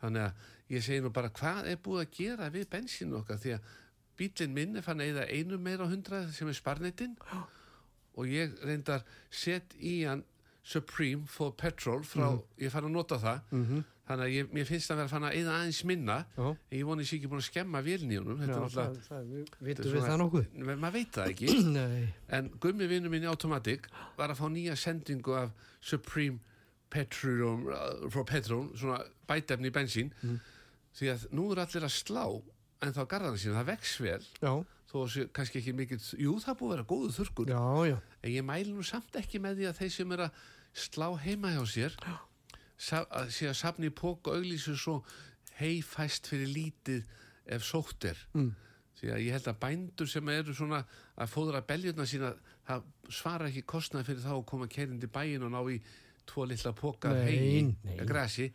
þannig 0.00 0.28
að 0.28 0.46
ég 0.74 0.84
segi 0.84 1.02
nú 1.02 1.10
bara 1.14 1.30
hvað 1.34 1.68
er 1.72 1.78
búið 1.82 2.04
að 2.04 2.16
gera 2.18 2.48
við 2.54 2.68
bensínu 2.72 3.18
okkar? 3.20 3.38
Því 3.42 3.54
að 3.56 3.68
bílinn 4.18 4.54
minn 4.54 4.76
er 4.78 4.84
fann 4.86 5.00
að 5.02 5.12
eyða 5.12 5.28
einu 5.34 5.58
meira 5.62 5.86
á 5.86 5.90
hundrað 5.90 6.32
sem 6.36 6.48
er 6.50 6.56
sparnitinn 6.58 7.14
og 8.18 8.26
ég 8.30 8.54
reyndar 8.66 9.04
sett 9.30 9.74
í 9.78 10.02
hann 10.04 10.24
Supreme 10.68 11.24
for 11.26 11.54
Petrol 11.56 12.02
frá, 12.04 12.34
ég 12.60 12.70
fann 12.74 12.84
að 12.84 12.92
nota 12.98 13.16
það 13.22 13.54
þannig 14.08 14.24
að 14.24 14.34
ég, 14.34 14.50
mér 14.56 14.68
finnst 14.68 14.92
að 14.92 15.00
vera 15.02 15.12
fann 15.12 15.26
að 15.28 15.36
eyða 15.38 15.54
aðeins 15.58 15.80
minna. 15.88 16.18
Já. 16.34 16.46
en 16.48 16.76
ég 16.78 16.88
voni 16.88 17.06
sér 17.06 17.18
ekki 17.18 17.30
búin 17.32 17.42
að 17.42 17.48
skemma 17.48 17.82
vélni 17.84 18.16
í 18.16 18.20
honum 18.20 18.42
já, 18.42 18.58
það, 18.74 19.32
við 19.68 19.82
það 19.94 20.20
nokkuð. 20.22 20.46
maður 20.68 20.94
veit 20.96 21.18
það 21.18 21.32
ekki. 21.34 21.56
En 22.38 22.52
gummi 22.62 22.88
vinnu 22.90 23.12
minn 23.12 23.26
í 23.26 23.30
Automatic 23.30 23.88
var 24.18 24.32
að 24.32 24.40
fá 24.40 24.46
nýja 24.52 24.76
sendingu 24.78 25.36
af 25.38 25.52
Supreme 25.80 26.40
Petroleum 26.92 27.66
uh, 27.68 28.08
frá 28.12 28.24
Petrol, 28.28 28.68
svona 28.78 29.02
bætefni 29.28 29.68
í 29.68 29.74
bensín. 29.74 30.12
Því 30.98 31.12
að 31.12 31.28
nú 31.36 31.50
er 31.52 31.62
allir 31.64 31.86
að 31.86 31.94
slá 31.94 32.24
en 32.84 32.94
þá 32.94 33.02
garðana 33.10 33.40
sína, 33.40 33.58
það 33.60 33.70
vex 33.72 33.96
vel. 34.02 34.20
Já, 34.40 34.52
þó 34.88 34.98
kannski 35.36 35.60
ekki 35.60 35.74
mikið, 35.76 36.06
jú 36.24 36.36
það 36.42 36.60
búið 36.60 36.70
að 36.70 36.76
vera 36.76 36.86
góðu 36.92 37.10
þurrkur. 37.18 37.52
Já, 37.52 37.64
já, 37.90 37.98
en 38.22 38.32
ég 38.34 38.46
mæli 38.46 38.72
nú 38.72 38.86
samt 38.86 39.18
ekki 39.20 39.42
með 39.42 39.60
því 39.60 39.68
að 39.68 39.82
þeir 39.82 39.92
sem 39.98 40.16
er 40.16 40.24
að 40.28 40.46
slá 40.78 41.08
heima 41.24 41.52
hjá 41.56 41.62
sér 41.68 41.96
sa, 41.98 42.14
að 42.78 43.32
sé 43.34 43.48
að 43.50 43.58
safni 43.58 43.90
í 43.90 43.94
pók 43.94 44.30
og 44.30 44.38
auglísu 44.38 44.76
svo 44.78 45.00
heifæst 45.58 46.30
fyrir 46.30 46.50
lítið 46.54 47.06
ef 47.56 47.64
sótt 47.66 48.06
er 48.10 48.18
mm. 48.36 48.50
því 49.00 49.12
að 49.14 49.22
ég 49.24 49.36
held 49.36 49.48
að 49.50 49.60
bændur 49.64 50.10
sem 50.10 50.32
eru 50.32 50.54
svona 50.54 50.82
að 51.18 51.32
fóðra 51.32 51.62
beljurna 51.66 52.06
sína 52.06 52.32
það 52.68 52.90
svara 53.18 53.48
ekki 53.48 53.64
kostnað 53.68 54.10
fyrir 54.10 54.24
þá 54.24 54.34
að 54.36 54.44
koma 54.52 54.68
kerindi 54.70 55.10
bæin 55.10 55.46
og 55.46 55.54
ná 55.54 55.60
í 55.72 55.78
tvo 56.28 56.44
litla 56.44 56.74
póka 56.76 57.14
hegi, 57.24 57.64
nei. 57.72 57.96
grasi 58.06 58.50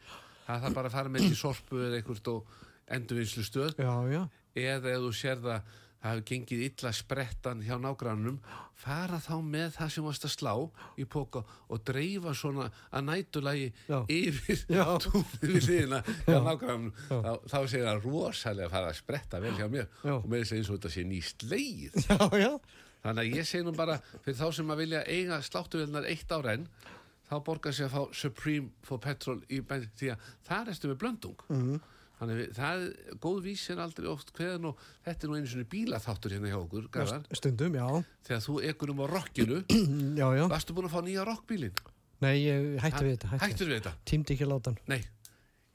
það 0.45 0.65
þarf 0.65 0.77
bara 0.77 0.91
að 0.91 0.97
fara 0.97 1.13
með 1.13 1.29
til 1.29 1.39
sorpu 1.39 1.81
eða 1.87 1.99
einhvert 1.99 2.29
og 2.31 2.57
endurvinnslu 2.93 3.45
stöð 3.47 3.79
já, 3.81 3.93
já, 4.11 4.21
eða 4.59 4.93
ef 4.93 5.05
þú 5.07 5.13
sér 5.17 5.41
það 5.43 5.71
það 6.03 6.11
hefur 6.11 6.23
gengið 6.29 6.61
illa 6.67 6.91
sprettan 6.93 7.61
hjá 7.63 7.77
nágrannum 7.79 8.37
fara 8.83 9.19
þá 9.23 9.35
með 9.47 9.69
það 9.77 9.91
sem 9.95 10.03
varst 10.09 10.25
að 10.27 10.33
slá 10.33 10.53
í 10.99 11.05
póka 11.07 11.43
og 11.71 11.83
dreifa 11.87 12.33
svona 12.35 12.65
að 12.91 13.05
nætulagi 13.07 13.69
Já. 13.87 13.99
yfir 14.11 14.63
túnið 14.67 15.45
við 15.53 15.67
liðina 15.69 16.01
hjá 16.27 16.39
nágrannum 16.43 16.91
þá, 17.07 17.31
þá 17.47 17.57
segir 17.71 17.87
það 17.87 18.07
rosalega 18.09 18.67
að 18.67 18.73
fara 18.75 18.89
að 18.91 18.99
spretta 18.99 19.39
vel 19.45 19.53
hjá 19.55 19.67
mér 19.71 19.87
Já. 20.03 20.15
og 20.17 20.27
með 20.27 20.43
þess 20.43 20.51
að 20.51 20.59
eins 20.59 20.71
og 20.73 20.79
þetta 20.81 20.93
sé 20.97 21.05
nýst 21.07 21.47
leið 21.47 21.95
já, 22.43 22.51
þannig 23.05 23.23
að 23.23 23.37
ég 23.39 23.47
segi 23.53 23.63
nú 23.69 23.75
bara 23.79 23.97
fyrir 24.25 24.39
þá 24.41 24.45
sem 24.59 24.75
að 24.75 24.83
vilja 24.83 25.05
eiga 25.07 25.39
sláttuvelnar 25.47 26.09
eitt 26.11 26.35
ára 26.35 26.57
enn 26.57 26.67
þá 27.31 27.37
borgar 27.47 27.73
sér 27.73 27.87
að 27.87 27.95
fá 27.95 28.19
Supreme 28.19 28.73
for 28.85 28.99
Petrol 29.01 29.39
í 29.47 29.61
bensin 29.65 29.95
því 29.97 30.11
að 30.13 30.27
það 30.49 30.73
erstu 30.73 30.89
með 30.91 30.99
blöndung. 31.01 31.39
Mhm. 31.49 31.79
Þannig 32.23 32.39
við, 32.41 32.51
það, 32.57 32.83
góð 33.27 33.39
vís 33.45 33.63
er 33.73 33.81
aldrei 33.83 34.09
oft 34.11 34.33
hverðan 34.37 34.69
og 34.71 34.83
þetta 35.05 35.27
er 35.27 35.31
nú 35.31 35.37
einu 35.39 35.51
svona 35.53 35.69
bílaþáttur 35.73 36.35
hérna 36.37 36.51
hjá 36.53 36.59
okkur, 36.63 36.87
Garðar, 36.93 37.25
stundum, 37.37 37.75
já, 37.77 37.87
þegar 38.29 38.45
þú 38.47 38.55
ekkur 38.71 38.93
um 38.95 39.03
á 39.03 39.07
rockinu 39.13 39.59
já, 40.21 40.27
já. 40.39 40.45
varstu 40.51 40.75
búin 40.77 40.87
að 40.89 40.95
fá 40.95 41.01
nýja 41.05 41.27
rockbílin 41.29 41.75
Nei, 42.23 42.37
ég 42.39 42.69
hætti 42.79 43.03
við 43.03 43.17
þetta, 43.17 43.37
hættur 43.41 43.67
við 43.67 43.79
þetta? 43.81 43.91
Tímdi 44.07 44.31
ekki 44.37 44.45
að 44.45 44.51
láta 44.53 44.71
hann. 44.71 44.77
Nei, 44.93 45.01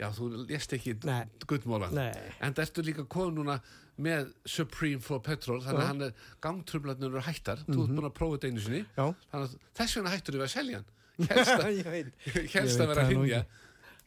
já 0.00 0.06
þú 0.16 0.28
lést 0.48 0.72
ekki 0.78 0.94
Nei. 1.04 1.26
guttmólan 1.44 1.92
Nei. 1.92 2.08
en 2.40 2.54
það 2.56 2.64
ertu 2.64 2.84
líka 2.86 3.04
komið 3.10 3.34
núna 3.42 3.58
með 3.98 4.30
Supreme 4.48 5.02
for 5.02 5.20
Petrol 5.26 5.58
þannig 5.64 5.82
að 5.82 5.88
hann 5.90 6.04
er 6.06 6.28
gangtröflarnir 6.44 7.10
eru 7.10 7.24
hættar 7.26 7.64
þú 7.66 7.82
ert 7.82 7.96
búin 7.98 8.06
að 8.08 8.14
prófa 8.16 8.38
þetta 8.38 8.52
einu 8.52 8.62
sinni 8.64 8.82
Já. 8.86 9.04
þannig 9.32 9.42
að 9.42 9.56
þess 9.80 9.98
vegna 9.98 10.12
hættur 10.14 10.38
við 10.38 10.44
að 10.46 10.52
selja 10.54 10.80
hann 10.80 10.94
helst 11.32 11.54
að, 11.56 11.70
ég 11.80 11.88
veit. 11.90 12.12
helst 12.54 12.54
Ég 12.54 12.62
að 12.62 12.62
veit 12.62 12.78
vera 12.78 13.02
að 13.02 13.08
það 13.08 13.16
nú 13.18 13.24
hrinja 13.26 13.40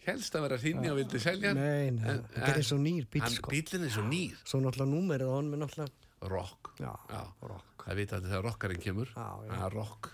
helst 0.07 0.35
að 0.35 0.45
vera 0.47 0.57
að 0.57 0.63
hrinja 0.65 0.91
og 0.93 0.97
vildi 1.01 1.19
selja 1.21 1.51
Nei, 1.57 1.91
nei, 1.93 2.15
þetta 2.33 2.47
er 2.51 2.59
eins 2.61 2.71
og 2.75 2.79
nýr 2.81 3.05
bíl, 3.11 3.21
hann, 3.25 3.35
sko. 3.37 3.51
bílinn 3.53 3.85
er 3.87 3.93
svo 3.93 4.03
nýr 4.07 4.39
Svo 4.43 4.61
náttúrulega 4.63 4.91
númerið 4.95 5.29
á 5.29 5.33
hann 5.37 5.51
með 5.53 5.61
náttúrulega, 5.65 6.09
rock 6.31 6.71
já, 6.81 6.91
Já. 7.11 7.21
rock. 7.51 7.85
það 7.85 7.99
vita 8.01 8.15
allir 8.17 8.31
þegar 8.33 8.45
rockarinn 8.49 8.81
kemur 8.81 9.13
Já, 9.15 9.27
já. 9.45 9.53
Er 9.67 9.75
rock 9.77 10.11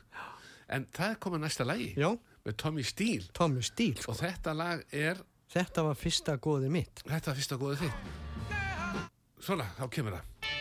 en 0.67 0.85
það 0.91 1.13
er 1.13 1.19
komið 1.23 1.43
næsta 1.45 1.63
lagi 1.67 1.89
Já, 1.95 2.09
með 2.47 2.57
Tommy 2.63 2.83
Steele 2.83 3.29
Tommy 3.33 3.61
Steele, 3.63 4.01
sko. 4.01 4.11
og 4.11 4.19
þetta 4.21 4.53
lag 4.59 4.83
er 4.91 5.23
Þetta 5.47 5.83
var 5.87 5.95
fyrsta 5.95 6.33
góðið 6.43 6.73
mitt. 6.75 7.03
þetta 7.07 7.31
er 7.31 7.37
fyrsta 7.39 7.55
góðið 7.61 7.85
þitt 7.85 9.45
svona, 9.47 9.67
þá 9.77 9.85
kemur 9.93 10.17
það 10.17 10.56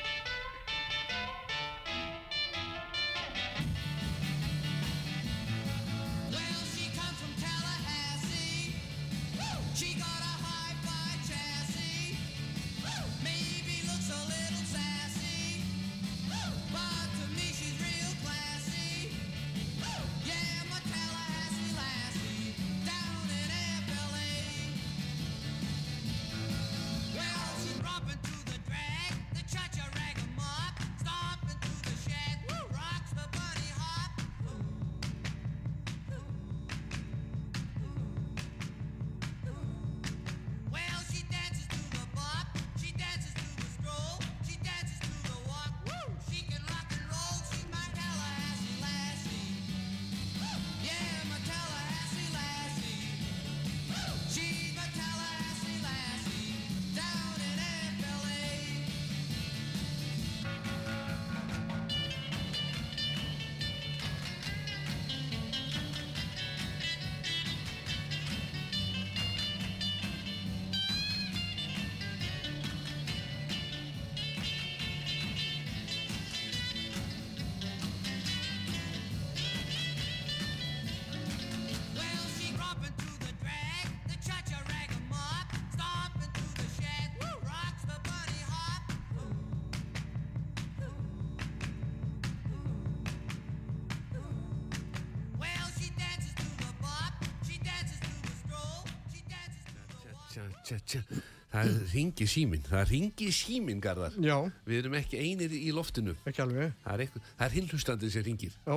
tja, 100.37 100.47
tja, 100.69 100.79
tja. 100.93 101.21
það 101.53 101.71
ringi 101.95 102.27
símin 102.29 102.65
það 102.67 102.91
ringi 102.93 103.29
símin, 103.35 103.81
Garðar. 103.85 104.17
Já, 104.23 104.37
við 104.69 104.81
erum 104.83 104.97
ekki 105.01 105.21
einir 105.23 105.55
í 105.57 105.71
loftinu. 105.75 106.15
Ekki 106.29 106.43
alveg. 106.45 106.75
það 106.85 106.93
er, 106.97 107.05
eitthvað, 107.07 107.31
það 107.39 107.47
er 107.49 107.57
hinhlustandi 107.61 108.11
sem 108.13 108.27
ringir 108.27 108.59
Já, 108.67 108.77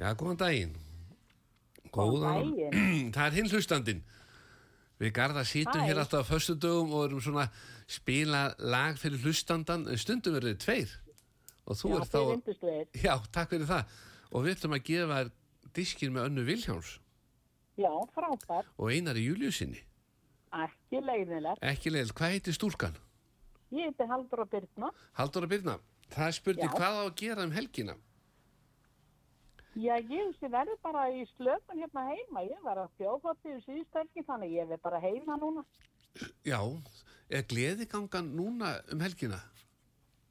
já, 0.00 0.06
góðan 0.22 0.40
daginn. 0.42 0.74
Góðan 1.92 2.54
daginn. 2.56 3.12
Það 3.16 3.26
er 3.26 3.36
hinhlustandin 3.40 4.02
við 5.02 5.12
Garðar 5.16 5.46
sýtum 5.50 5.82
hér 5.82 5.98
alltaf 5.98 6.24
á 6.24 6.30
föstudögum 6.30 6.92
og 6.94 7.06
erum 7.08 7.20
svona 7.24 7.48
spila 7.90 8.42
lag 8.62 8.96
fyrir 9.00 9.18
hlustandan 9.24 9.84
stundum 9.98 10.36
verður 10.36 10.54
þið 10.54 10.60
tveir. 10.62 10.92
Og 11.66 11.78
þú 11.78 11.90
Já, 11.90 11.96
ert 11.98 12.12
þið 12.12 12.14
þá 12.14 12.30
reyndust 12.32 12.66
við. 12.66 13.00
já, 13.02 13.14
takk 13.34 13.50
fyrir 13.54 13.68
það. 13.68 13.96
Og 14.32 14.44
við 14.46 14.54
ætlum 14.56 14.76
að 14.78 14.84
gefa 14.88 15.18
þér 15.20 15.32
diskinn 15.76 16.14
með 16.14 16.28
önnu 16.30 16.44
Vilhjáns 16.46 16.92
Já, 17.80 17.90
frábært. 18.14 18.70
og 18.78 18.90
Einari 18.92 19.22
Júliusinni 19.26 19.82
Ekki 20.52 21.00
leiðilegt. 21.00 21.62
ekki 21.64 21.90
leil, 21.90 22.08
hvað 22.12 22.34
heitir 22.36 22.52
stúlkan? 22.56 22.96
Ég 23.72 23.88
heiti 23.88 24.04
Haldur 24.08 24.42
og 24.44 24.50
Byrna. 24.52 24.90
Halldóra 25.16 25.48
Birna, 25.48 25.78
það 26.12 26.26
er 26.28 26.32
spurning 26.32 26.68
Já. 26.68 26.74
hvað 26.76 26.92
á 26.92 27.02
að 27.08 27.14
gera 27.16 27.42
um 27.44 27.50
helgina 27.56 27.94
Já, 29.72 29.96
ég 30.04 30.34
sé 30.36 30.50
verður 30.52 30.76
bara 30.84 31.06
í 31.08 31.22
slöpun 31.30 31.78
hérna 31.80 32.02
heima. 32.10 32.42
Ég 32.44 32.58
var 32.60 32.76
að 32.76 32.90
þjóðfatti 33.00 33.54
í 33.56 33.60
síðustælki, 33.64 34.24
þannig 34.28 34.50
ég 34.52 34.68
verð 34.68 34.82
bara 34.84 35.00
heima 35.00 35.38
núna. 35.40 35.64
já, 36.44 36.60
er 37.30 37.42
gleðigangan 37.48 38.28
núna 38.36 38.82
um 38.92 39.00
helgina? 39.00 39.38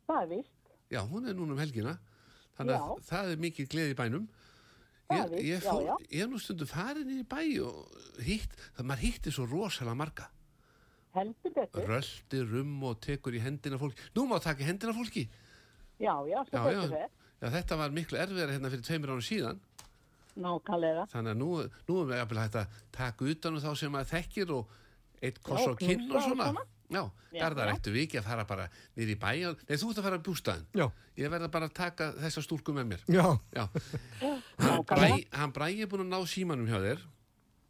Það 0.05 0.21
er 0.21 0.27
víst. 0.35 0.51
Já, 0.91 1.01
hún 1.09 1.25
er 1.25 1.33
núna 1.33 1.53
um 1.53 1.57
helgina. 1.57 1.97
Þannig 2.53 2.75
að 2.77 2.85
Já. 2.85 3.01
það 3.09 3.31
er 3.31 3.37
mikið 3.37 3.69
gleði 3.73 3.95
bænum. 3.97 4.27
Það 4.27 4.50
Ég, 5.11 5.23
er 5.23 5.31
víst, 5.31 5.43
ég, 5.43 5.63
já, 5.63 5.71
fór, 5.71 5.81
já. 5.87 5.95
ég 6.11 6.23
er 6.25 6.29
nú 6.31 6.39
stundu 6.41 6.67
farin 6.69 7.11
í 7.11 7.21
bæ 7.27 7.41
og 7.65 7.97
hitt, 8.25 8.53
það 8.77 8.87
maður 8.91 9.03
hitti 9.05 9.33
svo 9.35 9.47
rosalega 9.51 9.97
marga. 10.01 10.27
Heldur 11.15 11.55
betur. 11.55 11.87
Röldi, 11.89 12.43
rum 12.47 12.75
og 12.87 12.99
tekur 13.03 13.35
í 13.35 13.41
hendina 13.43 13.79
fólki. 13.81 14.05
Nú 14.15 14.27
má 14.29 14.37
taka 14.43 14.63
í 14.63 14.67
hendina 14.69 14.93
fólki. 14.95 15.25
Já, 15.99 16.13
já, 16.29 16.39
svo 16.47 16.55
Já, 16.55 16.63
betur 16.63 16.77
já. 16.77 16.93
við. 16.95 17.17
Já, 17.41 17.47
þetta 17.57 17.77
var 17.81 17.95
miklu 17.95 18.19
erfiðara 18.21 18.55
hérna 18.55 18.71
fyrir 18.71 18.85
tveimur 18.87 19.11
árum 19.15 19.25
síðan. 19.25 19.59
Nákvæmlega. 20.41 21.07
Þannig 21.11 21.33
að 21.33 21.39
nú, 21.41 21.49
nú 21.89 21.97
er 22.01 22.11
við 22.11 22.43
að 22.45 22.77
taka 22.95 23.25
utan 23.33 23.57
um 23.57 23.63
þá 23.65 23.71
sem 23.75 23.91
maður 23.91 24.11
þekkir 24.13 24.53
og 24.55 24.77
eitt 25.21 25.41
koss 25.43 25.65
Já, 25.65 25.73
á 25.73 25.73
kinn 25.81 26.05
og 26.07 26.15
og 26.15 26.27
svona. 26.29 26.47
Já, 26.91 27.03
Garðar, 27.39 27.69
já. 27.71 27.75
ættu 27.77 27.91
við 27.95 28.01
ekki 28.07 28.17
að 28.19 28.25
fara 28.27 28.43
bara 28.45 28.65
niður 28.97 29.11
í 29.13 29.17
bæ 29.21 29.29
og- 29.49 29.61
Nei, 29.69 29.77
þú 29.79 29.89
ert 29.91 29.97
að 30.01 30.03
fara 30.03 30.17
að 30.17 30.23
bústaðin 30.27 30.65
Já. 30.75 30.87
Ég 31.17 31.29
verða 31.31 31.47
bara 31.51 31.67
að 31.69 31.73
taka 31.73 32.11
þessa 32.19 32.41
stúlku 32.43 32.73
með 32.75 32.85
mér. 32.91 33.01
Já, 33.07 33.39
Já. 33.55 33.67
Hann. 34.59 34.83
Bragi, 34.83 35.27
hann 35.31 35.51
Bragi 35.55 35.81
er 35.81 35.87
búin 35.87 36.03
að 36.05 36.11
ná 36.11 36.19
símanum 36.27 36.67
hjá 36.67 36.79
þér. 36.83 36.99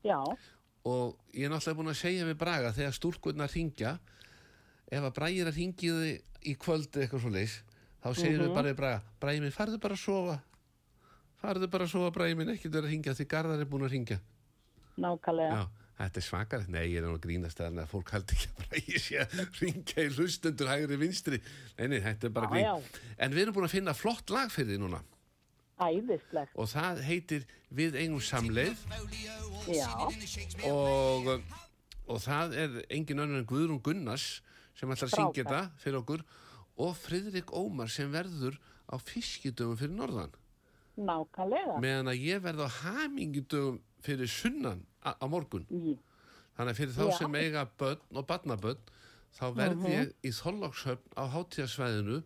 Já, 0.04 0.18
og 0.86 1.18
ég 1.34 1.46
er 1.46 1.50
náttúrulega 1.54 1.78
búin 1.78 1.92
að 1.94 2.00
segja 2.02 2.26
við 2.26 2.38
Braga 2.42 2.72
þegar 2.74 2.94
stúlkurnar 2.98 3.54
ringja 3.54 4.00
ef 4.92 5.04
að 5.04 5.14
Bragi 5.14 5.42
er 5.42 5.52
að 5.52 5.58
ringja 5.62 5.94
þig 6.02 6.22
í 6.42 6.56
kvöld 6.58 6.90
eða 6.92 7.04
eitthvað 7.06 7.22
svo 7.22 7.30
leis 7.32 7.60
þá 8.02 8.10
segir 8.18 8.40
Mhm. 8.40 8.48
við 8.50 8.54
bara 8.56 8.70
við 8.74 8.76
Braga 8.82 9.02
Bragi 9.22 9.40
minn, 9.42 9.52
farðu 9.52 9.80
bara 9.80 9.94
að 9.94 10.00
sofa. 10.02 10.42
Farðu 11.44 11.70
bara 11.70 11.86
að 11.86 11.90
sofa 11.94 12.12
Bragi 12.12 12.36
minn, 12.36 12.50
ekkert 12.50 12.74
verið 12.74 12.86
að 12.90 12.92
ringja 12.96 13.14
því 13.14 13.28
Garðar 13.28 13.60
er 13.62 13.66
búin 13.66 13.86
að 13.86 13.92
ringja 13.94 14.20
nákvæmlega. 14.98 15.68
Já, 16.02 16.08
þetta 16.08 16.20
er 16.22 16.26
svakar 16.26 16.64
Nei, 16.72 16.84
ég 16.90 16.98
er 17.02 17.08
að 17.08 17.20
grínast 17.22 17.60
að 17.62 17.80
fólk 17.92 18.12
haldi 18.16 18.34
ekki 18.34 18.48
að 18.50 18.62
Bragi 18.62 19.02
sé 19.04 19.18
að 19.22 19.34
ringja 19.62 20.06
í 20.08 20.12
hlustendur 20.16 20.70
hægri 20.72 20.98
vinstri. 20.98 21.40
Nei, 21.78 21.88
nei, 21.92 22.00
þetta 22.02 22.28
er 22.28 22.34
bara 22.34 22.48
Já, 22.50 22.54
grín. 22.56 22.66
já. 22.66 23.02
En 23.22 23.36
við 23.36 23.44
erum 23.44 23.58
búin 23.58 23.68
að 23.68 23.76
finna 23.76 23.94
flott 23.94 24.34
lag 24.34 24.50
fyrir 24.54 24.74
því 24.74 24.80
núna. 24.82 25.02
Æðislegt. 25.82 26.54
og 26.56 26.70
það 26.70 27.02
heitir 27.06 27.46
Við 27.72 27.96
eigum 28.02 28.20
samleið. 28.20 28.82
Já, 29.72 29.88
og, 30.68 31.30
og 32.06 32.20
það 32.20 32.58
er 32.60 32.74
engin 32.92 33.24
önnur 33.24 33.40
en 33.40 33.48
Guðrún 33.48 33.80
Gunnars 33.82 34.42
sem 34.76 34.92
ætlar 34.92 35.08
að 35.08 35.16
syngja 35.16 35.46
þetta 35.46 35.62
fyrir 35.80 36.02
okkur. 36.02 36.26
Og 36.82 36.92
Friðrik 37.00 37.54
Ómar 37.56 37.92
sem 37.94 38.12
verður 38.12 38.58
á 38.92 39.00
fiskidögum 39.00 39.80
fyrir 39.80 39.96
norðan. 39.96 40.36
Nákvæmlega. 41.00 41.80
meðan 41.80 42.12
að 42.12 42.26
ég 42.28 42.42
verð 42.44 42.66
á 42.68 42.70
hamingidögum 42.82 43.80
fyrir 44.04 44.28
sunnan 44.28 44.84
á 45.06 45.26
morgun. 45.30 45.66
Í- 45.72 45.98
þannig 46.58 46.74
að 46.74 46.80
fyrir 46.82 46.94
þá 46.98 47.06
Já. 47.10 47.18
sem 47.18 47.36
eiga 47.40 47.66
börn 47.80 48.02
og 48.20 48.28
barnabörn 48.28 48.82
þá 49.38 49.46
verð 49.56 49.86
ég 49.90 50.14
í 50.28 50.32
Þorlókshöfn 50.36 51.16
á 51.18 51.24
hátíðasvæðinu 51.32 52.18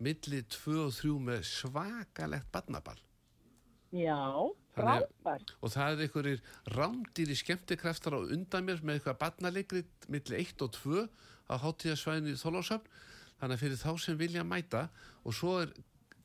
milli 0.00 0.40
2 0.48 0.78
og 0.86 0.92
3 0.96 1.18
með 1.28 1.42
svakalegt 1.46 2.48
barnaball 2.52 2.98
Já, 3.94 4.16
frábært. 4.74 5.52
og 5.62 5.70
það 5.70 5.92
er 5.92 6.02
einhverjir 6.08 6.40
rámdýri 6.74 7.36
skemmtikraftar 7.38 8.16
á 8.18 8.20
undan 8.26 8.64
mér 8.66 8.80
með 8.82 8.98
eitthvað 8.98 9.20
barnalegri 9.20 9.84
milli 10.10 10.40
1 10.42 10.64
og 10.66 10.72
2 10.80 11.04
á 11.46 11.54
hátíðasvæðinu 11.62 12.32
í 12.34 12.40
Þorlókshöfn 12.40 12.88
þannig 13.38 13.54
að 13.54 13.62
fyrir 13.62 13.78
þá 13.84 13.90
sem 14.00 14.18
vilja 14.18 14.42
mæta 14.44 14.88
og 15.22 15.36
svo 15.36 15.60
er 15.62 15.70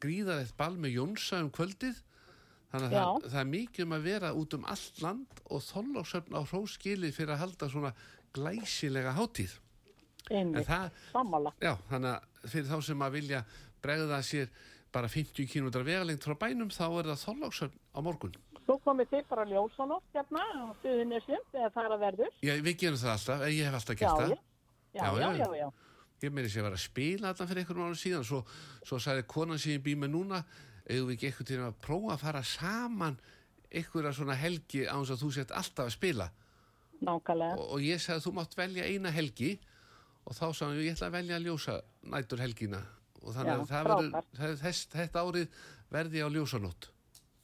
gríðarlegt 0.01 0.55
ball 0.57 0.77
með 0.79 0.95
Jónsa 0.97 1.43
um 1.43 1.51
kvöldið 1.51 1.99
þannig 2.71 2.89
að 2.89 2.95
það, 2.97 3.27
það 3.33 3.39
er 3.41 3.49
mikið 3.53 3.85
um 3.85 3.95
að 3.97 4.07
vera 4.09 4.31
út 4.37 4.55
um 4.57 4.65
allt 4.73 5.01
land 5.03 5.43
og 5.49 5.63
Þorlókshöfn 5.67 6.37
á 6.37 6.41
hróskili 6.51 7.11
fyrir 7.15 7.35
að 7.35 7.43
halda 7.43 7.69
svona 7.71 7.93
glæsilega 8.35 9.15
hátíð 9.17 9.55
Einmitt. 10.29 10.67
það, 10.67 10.91
já, 11.63 11.73
þannig 11.89 12.11
að 12.11 12.51
fyrir 12.51 12.69
þá 12.69 12.77
sem 12.85 13.01
að 13.07 13.15
vilja 13.17 13.39
bregða 13.81 14.19
sér 14.25 14.51
bara 14.93 15.09
50 15.09 15.49
km 15.49 15.71
vegalengt 15.85 16.25
frá 16.25 16.35
bænum 16.37 16.69
þá 16.73 16.85
er 16.89 17.09
það 17.13 17.25
Þorlókshöfn 17.25 17.81
á 17.93 17.99
morgun 18.05 18.37
Svo 18.69 18.75
komið 18.85 19.07
þið 19.09 19.23
bara 19.31 19.43
ljósanótt 19.49 20.13
hérna 20.13 20.41
á 20.45 20.61
Suðunisjum 20.83 21.45
þegar 21.49 21.71
það 21.73 21.87
er 21.87 21.93
að 21.95 22.01
verður. 22.03 22.33
Já, 22.45 22.51
við 22.61 22.75
gerum 22.83 22.99
það 23.01 23.13
alltaf, 23.15 23.45
ég 23.49 23.65
hef 23.65 23.77
alltaf 23.79 23.97
gert 23.97 24.19
það. 24.19 24.29
já. 24.29 24.37
Já, 24.93 25.07
Já, 25.17 25.29
já, 25.39 25.47
já. 25.57 25.69
Ég 26.19 26.33
meiri 26.35 26.51
að 26.51 26.65
vera 26.67 26.77
að 26.77 26.83
spila 26.83 27.31
allan 27.31 27.49
fyrir 27.49 27.63
einhverjum 27.63 27.87
árum 27.87 27.97
síðan, 27.97 28.27
svo, 28.27 28.43
svo 28.85 28.99
sagði 29.01 29.23
konan 29.31 29.61
sem 29.61 29.73
ég 29.73 29.83
bý 29.85 29.95
með 29.97 30.11
núna, 30.13 30.43
eigum 30.89 31.09
við 31.09 31.15
ekki 31.15 31.29
eitthvað 31.29 31.49
til 31.51 31.59
að 31.63 31.79
prófa 31.85 32.13
að 32.15 32.23
fara 32.23 32.43
saman 32.45 33.17
einhverja 33.69 34.13
svona 34.17 34.37
helgi 34.39 34.85
á 34.89 34.97
þess 34.97 35.15
að 35.15 35.23
þú 35.23 35.31
sett 35.35 35.51
alltaf 35.55 35.89
að 35.89 35.95
spila. 35.95 36.29
Nákvæmlega. 36.99 37.57
Og, 37.57 37.65
og 37.75 37.83
ég 37.85 38.01
sagði 38.01 38.19
að 38.19 38.25
þú 38.25 38.33
mátt 38.39 38.55
velja 38.59 38.87
eina 38.89 39.11
helgi 39.15 39.51
og 40.25 40.35
þá 40.35 40.45
sagði 40.47 40.69
hann, 40.69 40.79
ég 40.83 40.95
ætla 40.95 41.09
að 41.09 41.17
velja 41.17 41.37
að 41.37 41.45
ljósa 41.47 41.75
nætur 42.13 42.43
helgina. 42.43 42.81
Og 43.19 43.35
þannig 43.35 43.51
Já, 43.51 43.59
að 43.59 43.69
verður, 43.75 44.57
þess, 44.63 44.87
þetta 44.93 45.23
árið 45.27 45.61
verði 45.91 46.19
ég 46.21 46.27
á 46.27 46.35
ljósanótt. 46.35 46.89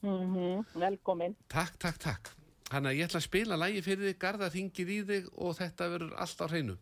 Mm 0.05 0.65
Velkomin. 0.77 1.37
Takk, 1.49 1.77
takk, 1.81 2.01
takk. 2.01 2.33
Þannig 2.69 2.91
að 2.91 2.97
ég 2.97 3.07
ætla 3.07 3.21
að 3.21 3.27
spila 3.27 3.57
lægi 3.61 3.81
fyrir 3.85 4.09
þig, 4.09 4.19
garda 4.21 4.49
ringir 4.49 4.89
í 4.89 4.99
þig 5.05 5.31
og 5.37 5.57
þetta 5.59 5.89
verður 5.93 6.13
allt 6.25 6.41
á 6.41 6.45
hreinu. 6.49 6.77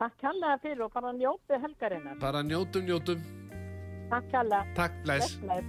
Takk 0.00 0.16
kærlega 0.20 0.60
fyrir 0.62 0.84
og 0.86 0.92
bara 0.94 1.12
njótið 1.14 1.66
helgarinnar. 1.66 2.20
Bara 2.22 2.42
njótum, 2.42 2.86
njótum. 2.88 3.43
Takk 4.14 4.30
kærlega. 4.30 4.64
Takk, 4.74 4.92
bless. 5.04 5.38
Bless, 5.38 5.40
bless. 5.42 5.64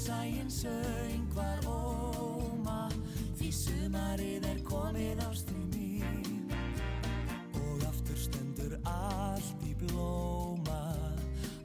Sæinn 0.00 0.48
söngvar 0.48 1.60
óma 1.68 2.88
Því 3.36 3.50
sumarið 3.52 4.46
er 4.48 4.62
komið 4.64 5.20
ástri 5.26 5.60
mín 5.74 6.48
Og 7.52 7.84
aftur 7.84 8.16
stendur 8.16 8.78
allt 8.88 9.66
í 9.68 9.74
blóma 9.82 10.80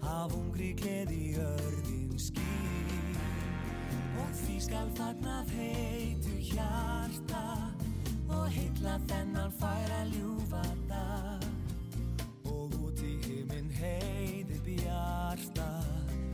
Af 0.03 0.35
ungri 0.35 0.73
gleði 0.75 1.37
jörðin 1.37 1.54
því 4.55 4.61
skal 4.63 4.89
fagnað 4.95 5.49
heitu 5.51 6.33
hjarta 6.39 7.39
Og 8.31 8.45
heilla 8.53 8.93
þennan 9.09 9.51
færa 9.59 9.97
ljúfa 10.13 10.61
dag. 10.87 11.43
Og 12.47 12.71
út 12.87 13.01
í 13.03 13.17
himinn 13.25 13.67
heiði 13.75 14.61
bjarta 14.63 15.67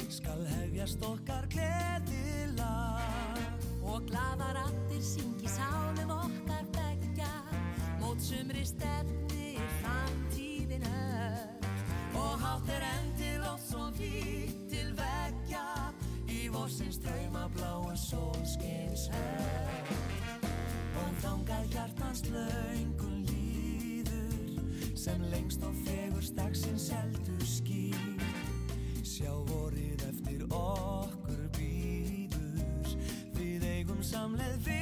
Skal 0.06 0.46
hefjast 0.52 1.02
okkar 1.08 1.50
gleðilag. 1.50 3.02
Og 3.82 4.06
glaðar 4.12 4.62
allir 4.68 5.02
syngi 5.02 5.50
sálum 5.50 6.14
okkar 6.20 6.70
begja 6.78 7.34
Mót 8.04 8.22
sumri 8.22 8.66
stefni 8.70 9.58
framtíðin 9.82 10.86
öll. 10.86 11.74
Og 12.22 12.38
hátt 12.46 12.70
er 12.78 12.86
enn 12.86 13.14
til 13.18 13.50
oft 13.50 13.66
svo 13.72 13.90
vítt 13.98 14.62
til 14.70 14.94
veggja 15.00 15.66
Í 16.32 16.48
vorsins 16.54 17.02
drauma 17.02 17.50
höll 19.10 20.50
Og 21.02 21.16
þangað 21.24 21.72
hjartans 21.74 22.22
löngun 22.30 23.24
líður 23.30 24.92
Sem 25.00 25.24
lengst 25.32 25.64
og 25.66 25.74
fegurst 25.86 26.36
dagsins 26.38 26.92
eldur 26.94 27.48
skýr. 27.48 28.28
Sjá 29.02 29.32
vorið 29.50 30.06
eftir 30.12 30.46
okkur 30.52 31.42
býður 31.58 32.94
Við 33.40 33.68
eigum 33.72 34.06
samleið 34.06 34.62
vina 34.68 34.81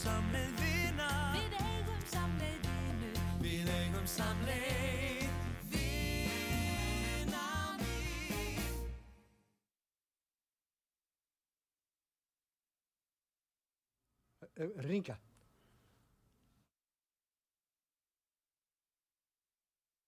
Við 0.00 0.06
eigum 0.06 0.16
samleið 0.16 0.60
vina 0.62 1.08
Við 1.34 1.56
eigum 1.60 2.04
samleið 2.08 2.68
vinur 2.68 3.16
Við 3.42 3.66
eigum 3.74 4.06
samleið 4.08 5.28
vina 5.74 7.42
mín 7.76 8.64
Ringa. 14.88 15.16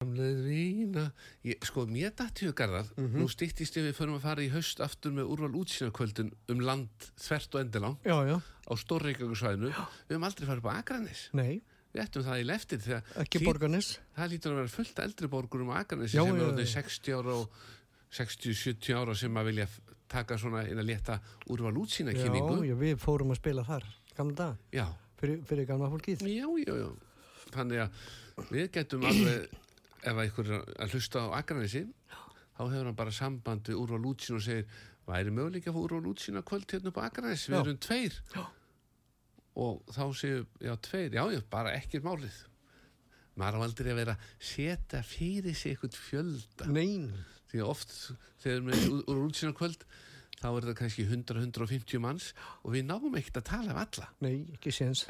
Vína 0.05 1.05
ég, 1.47 1.59
Sko, 1.67 1.85
mér 1.91 2.13
dætti 2.19 2.47
huga 2.49 2.57
garðar 2.63 2.89
Nú 3.17 3.27
stýttist 3.31 3.77
ég 3.79 3.87
við 3.89 3.97
förum 3.99 4.17
að 4.19 4.25
fara 4.27 4.45
í 4.45 4.49
haust 4.53 4.81
aftur 4.85 5.15
með 5.17 5.31
úrval 5.35 5.53
útsýnarkvöldin 5.63 6.33
um 6.53 6.63
land 6.65 7.11
þvert 7.21 7.55
og 7.59 7.65
endilang 7.65 7.99
Já, 8.07 8.17
já. 8.29 8.37
á 8.41 8.73
Stórreikagursvæðinu 8.83 9.71
Við 9.73 10.17
höfum 10.17 10.27
aldrei 10.31 10.49
farið 10.51 10.65
upp 10.65 10.71
á 10.71 10.75
Akranes 10.81 11.23
Nei, 11.37 11.63
Við 11.93 12.03
ættum 12.07 12.25
það 12.25 12.41
í 12.41 12.45
leftir 12.49 12.85
borgarnes. 13.45 13.89
Það 14.17 14.31
lítur 14.33 14.53
að 14.55 14.61
vera 14.63 14.71
fullt 14.73 15.01
eldri 15.05 15.29
borgurum 15.29 15.73
á 15.77 15.85
Akranesi 15.85 16.17
Já, 16.17 16.23
sem 16.25 16.39
orðin 16.41 16.65
já. 16.65 16.71
60 16.81 17.17
ára 17.19 17.35
og 17.37 17.65
60-70 18.13 18.97
ára 18.97 19.15
sem 19.17 19.37
að 19.41 19.49
vilja 19.51 19.67
taka 20.13 20.37
svona 20.41 20.63
inn 20.69 20.81
að 20.81 20.89
leta 20.89 21.19
úrval 21.53 21.75
útsýna 21.83 22.13
Já, 22.17 22.29
við 22.81 22.97
fórum 23.01 23.33
að 23.33 23.41
spila 23.41 23.65
þar, 23.65 23.87
gamla 24.17 24.37
dag, 24.41 24.59
Já, 24.73 24.87
fyrir, 25.21 25.43
fyrir 25.49 25.69
gamla 25.69 25.89
fólkið. 25.93 26.25
já, 26.29 26.49
já, 26.65 26.75
já. 26.81 26.89
Þannig 27.53 27.83
að 27.85 28.53
við 28.53 28.69
getum 28.73 29.07
alveg 29.09 29.62
ef 30.03 30.17
að 30.17 30.29
ykkur 30.29 30.51
er 30.51 30.65
að 30.83 30.97
hlusta 30.97 31.23
á 31.25 31.39
Akranesi 31.39 31.85
þá 32.57 32.63
hefur 32.63 32.89
hann 32.89 32.99
bara 32.99 33.15
samband 33.15 33.69
við 33.71 33.81
úrval 33.81 34.09
útsýna 34.13 34.39
og 34.39 34.47
segir 34.47 34.81
væri 35.09 35.35
möguleik 35.35 35.67
að 35.67 35.77
fá 35.77 35.83
úrval 35.83 36.11
útsýna 36.13 36.45
kvöld 36.47 36.71
hérna 36.71 36.93
upp 36.93 37.01
á 37.01 37.07
Akranes, 37.09 37.49
við 37.51 37.59
erum 37.61 37.81
tveir. 37.83 38.19
Já. 38.35 38.45
og 39.63 39.83
þá 39.93 40.05
séu, 40.17 40.47
já, 40.65 40.73
tveir 40.81 41.19
já, 41.19 41.23
já, 41.35 41.41
bara 41.53 41.75
ekkert 41.77 42.07
málið. 42.07 42.39
Maður 43.37 43.59
á 43.61 43.65
aldrei 43.67 43.91
að 43.93 44.01
vera 44.01 44.15
að 44.17 44.31
setja 44.53 45.03
fyrir 45.07 45.57
sig 45.57 45.75
eitthvað 45.75 45.99
fjölda. 45.99 46.69
Nein, 46.73 47.11
því 47.51 47.63
að 47.63 47.73
oft 47.73 47.95
þegar 48.43 48.47
við 48.47 48.57
erum 48.57 48.71
með 48.71 48.89
úr, 48.89 49.05
úr 49.13 49.23
útsýna 49.27 49.57
kvöld 49.57 49.87
þá 50.43 50.49
er 50.51 50.67
það 50.67 50.77
kannski 50.81 51.07
100-150 51.07 52.03
manns 52.03 52.33
og 52.63 52.75
við 52.75 52.87
náum 52.89 53.17
ekkert 53.19 53.43
að 53.43 53.49
tala 53.53 53.75
af 53.77 53.83
alla. 53.87 54.11
Nei, 54.25 54.37
ekki 54.57 54.75
séns. 54.75 55.07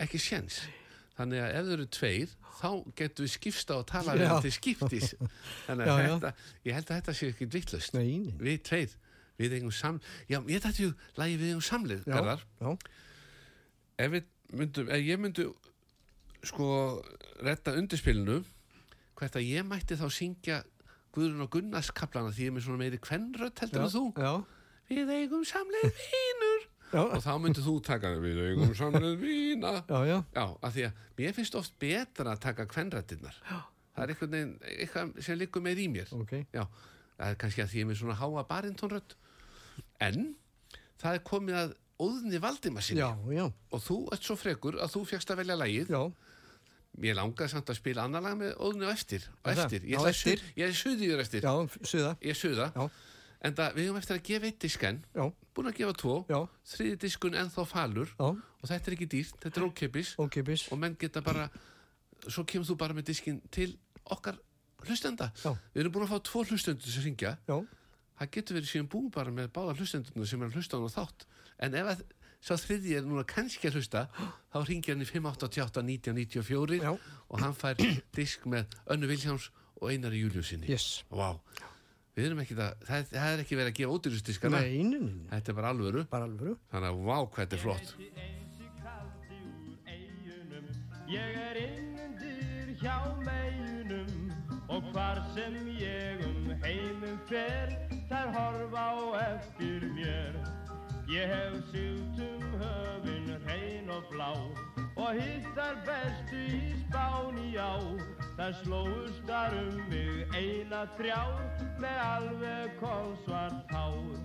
Þannig 1.18 1.42
að 1.44 1.54
ef 1.58 1.66
þau 1.68 1.72
eru 1.76 1.86
tveir 1.96 2.34
þá 2.62 2.68
getum 3.00 3.26
við 3.26 3.32
skipst 3.34 3.72
á 3.72 3.76
að 3.76 3.86
tala 3.92 4.14
við 4.16 4.34
til 4.46 4.52
skiptis. 4.56 5.08
Þannig 5.66 5.88
að 5.88 5.90
Já, 5.92 6.04
já. 6.06 6.12
þetta, 6.12 6.32
ég 6.68 6.76
held 6.78 6.90
að 6.92 6.98
þetta 7.00 7.14
sé 7.18 7.30
ekki 7.32 7.48
vittlust 7.52 7.96
við 7.98 8.60
tveir, 8.68 8.94
við 9.40 9.56
eigum 9.58 9.72
sam 9.74 9.98
já, 10.30 10.38
ég 10.48 10.62
þetta 10.62 10.84
ju 10.86 10.92
lagi 11.18 11.38
við 11.40 11.52
eigum 11.52 11.64
samlið 11.66 12.04
Já, 12.06 12.14
Garðar. 12.16 12.44
ef 13.98 14.12
við 14.14 14.28
myndum, 14.52 14.88
ef 14.92 15.04
ég 15.08 15.20
myndi 15.22 15.46
sko 16.42 16.68
retta 17.42 17.74
undirspilinu 17.78 18.40
hvert 19.18 19.36
að 19.38 19.46
ég 19.48 19.66
mætti 19.68 19.98
þá 19.98 20.06
syngja 20.12 20.62
Guðrun 21.12 21.44
og 21.44 21.50
Gunnars 21.52 21.90
kaplana 21.92 22.32
því 22.32 22.46
ég 22.46 22.50
er 22.52 22.56
með 22.56 22.64
svona 22.66 22.80
meiri 22.80 22.98
kvennrödd 23.02 23.60
heldur 23.62 23.84
en 23.84 23.92
þú. 23.92 24.04
já, 24.16 24.32
við 24.92 25.10
eigum 25.18 25.42
samlið 25.48 25.90
vínur 25.98 26.64
og 26.92 27.22
þá 27.24 27.32
myndið 27.40 27.66
þú 27.66 27.74
taka 27.86 28.10
við 28.20 28.40
eigum 28.50 28.74
samlið 28.76 29.14
vína 29.22 29.72
já, 29.88 30.18
af 30.62 30.72
því 30.74 30.84
að 30.88 30.92
mér 31.18 31.32
finnst 31.36 31.54
oft 31.58 31.74
betra 31.80 32.34
að 32.34 32.40
taka 32.44 32.66
kvennrættinnar. 32.66 33.36
Það 33.92 34.02
er 34.04 34.12
einhvern 34.14 34.32
veginn, 34.32 34.52
eitthvað 34.78 35.22
sem 35.24 35.38
liggur 35.38 35.62
meir 35.64 35.76
í 35.80 35.88
mér. 35.92 36.12
ok, 36.16 36.32
Já, 36.52 36.66
það 37.18 37.28
er 37.30 37.38
kannski 37.40 37.62
að 37.64 37.70
því 37.72 37.78
ég 37.80 37.86
er 37.86 37.90
með 37.92 38.00
svona 38.02 38.18
háa 38.20 38.44
barintónrödd. 38.48 39.14
En 40.00 40.34
það 41.02 41.14
er 41.18 41.24
komið 41.28 41.58
að 41.62 41.74
óðni 42.02 42.40
Valdimarsinni. 42.42 43.00
já, 43.00 43.10
já, 43.36 43.46
Og 43.72 43.80
þú 43.84 43.96
ert 44.12 44.22
svo 44.26 44.36
frekur 44.36 44.78
að 44.80 44.92
þú 44.96 45.04
fegst 45.06 45.30
að 45.30 45.42
velja 45.42 45.56
lagið. 45.56 45.88
já, 45.92 46.02
Ég 47.00 47.14
langaði 47.16 47.48
samt 47.48 47.70
að 47.72 47.76
spila 47.78 48.02
annar 48.04 48.20
lag 48.20 48.34
með 48.36 48.50
óðni 48.60 48.84
og 48.84 48.90
eftir. 48.92 49.22
Og 49.44 49.52
eftir. 49.56 49.80
Ég, 49.88 49.96
su- 50.12 50.36
ég 50.60 50.66
er 50.66 50.74
suðiður 50.76 51.20
eftir. 51.22 51.40
já, 51.40 51.54
suða, 51.88 52.10
Ég 52.20 52.30
er 52.30 52.36
suða. 52.36 52.66
Já. 52.74 52.90
En 53.42 53.54
það, 53.58 53.74
við 53.74 53.88
höfum 53.88 53.98
eftir 53.98 54.16
að 54.18 54.22
gefa 54.28 54.46
eitt 54.46 54.58
disken. 54.62 55.00
já, 55.14 55.24
Búin 55.54 55.66
að 55.68 55.76
gefa 55.80 55.92
tvo. 55.98 56.16
já, 56.30 56.38
Þriði 56.72 56.98
diskun 57.02 57.34
ennþá 57.34 57.64
falur. 57.66 58.08
já, 58.18 58.28
Og 58.62 58.68
þetta 58.70 58.86
er 58.90 58.94
ekki 58.96 59.08
dýrt. 59.10 59.36
Þetta 59.42 59.60
er 59.60 59.66
ókipis. 59.66 60.14
ok, 60.18 60.42
bis, 60.46 60.68
og 60.72 60.78
menn 60.78 60.94
geta 60.94 61.20
bara 61.20 61.48
svo 62.28 62.44
kemur 62.46 62.66
þú 62.68 62.76
bara 62.78 62.94
með 62.94 63.08
diskin 63.10 63.40
til 63.50 63.72
okkar 64.06 64.36
hlustenda 64.86 65.32
Já. 65.42 65.50
við 65.74 65.80
erum 65.82 65.92
búin 65.94 66.04
að 66.06 66.12
fá 66.14 66.18
tvo 66.22 66.42
hlustendur 66.46 66.86
sem 66.90 67.02
syngja 67.02 67.32
já, 67.48 67.56
það 68.18 68.30
getur 68.36 68.56
verið 68.58 68.70
síðan 68.70 68.88
búin 68.90 69.10
bara 69.14 69.30
með 69.34 69.48
báða 69.54 69.74
hlustendurna 69.78 70.26
sem 70.26 70.42
er 70.42 70.46
að 70.50 70.54
hlusta 70.58 70.74
á 70.74 70.78
hann 70.78 70.86
og 70.86 70.94
þátt 70.94 71.26
en 71.66 71.74
ef 71.74 71.90
að 71.92 72.02
sá 72.42 72.54
þriði 72.62 72.94
er 72.98 73.02
núna 73.06 73.24
kannski 73.26 73.66
að 73.70 73.78
hlusta 73.80 74.04
þá 74.54 74.58
ringir 74.70 74.94
hann 74.94 75.02
í 75.02 75.10
588 75.10 75.82
1994 75.82 76.78
Já. 76.82 76.92
og 77.30 77.42
hann 77.42 77.54
fær 77.58 77.78
disk 78.14 78.46
með 78.46 78.66
Önnu 78.90 79.10
Viljáns 79.10 79.50
og 79.82 79.90
Einari 79.90 80.22
Júliusinni 80.22 80.70
yes, 80.70 81.02
Vá, 81.10 81.34
við 82.16 82.28
erum 82.28 82.42
ekki 82.42 82.56
það 82.58 82.84
það, 82.88 83.06
það 83.12 83.28
er 83.32 83.44
ekki 83.44 83.58
verið 83.60 83.72
að 83.72 83.78
gefa 83.80 83.96
ódýrusdiskana 83.96 84.60
nei, 84.60 84.82
nei, 84.82 84.98
nei, 84.98 85.12
nei, 85.12 85.30
þetta 85.32 85.52
er 85.52 85.58
bara 85.60 85.72
alvöru. 85.76 86.04
Bara 86.12 86.28
alvöru, 86.28 86.56
þannig 86.72 86.88
að 86.90 87.02
vá 87.08 87.16
hvað 87.22 87.40
þetta 87.42 87.58
er 87.58 87.64
flott. 87.66 87.94
Ég 91.12 91.40
er 91.44 91.58
innundir 91.60 92.70
hjá 92.80 92.96
meginum 93.20 94.30
Og 94.72 94.86
hvar 94.94 95.18
sem 95.34 95.56
ég 95.76 96.22
um 96.24 96.52
heimum 96.62 97.18
fer 97.28 97.74
Þær 98.08 98.30
horfa 98.32 98.82
á 98.92 98.96
eftir 99.20 99.84
mér. 99.96 100.34
Ég 101.12 101.30
hef 101.32 101.54
sylt 101.72 102.20
um 102.24 102.42
höfin 102.60 103.30
hrein 103.44 103.88
og 103.92 104.04
blá 104.12 104.32
Og 104.96 105.14
hittar 105.16 105.78
bestu 105.86 106.42
í 106.52 106.74
spáni 106.84 107.56
á 107.56 107.80
Þær 108.36 108.54
slóust 108.62 109.24
þar 109.28 109.56
um 109.62 109.80
mig 109.88 110.36
eina 110.36 110.84
þrjá 110.98 111.20
Með 111.80 111.98
alveg 112.06 112.78
kolsvart 112.80 113.74
hár. 113.76 114.16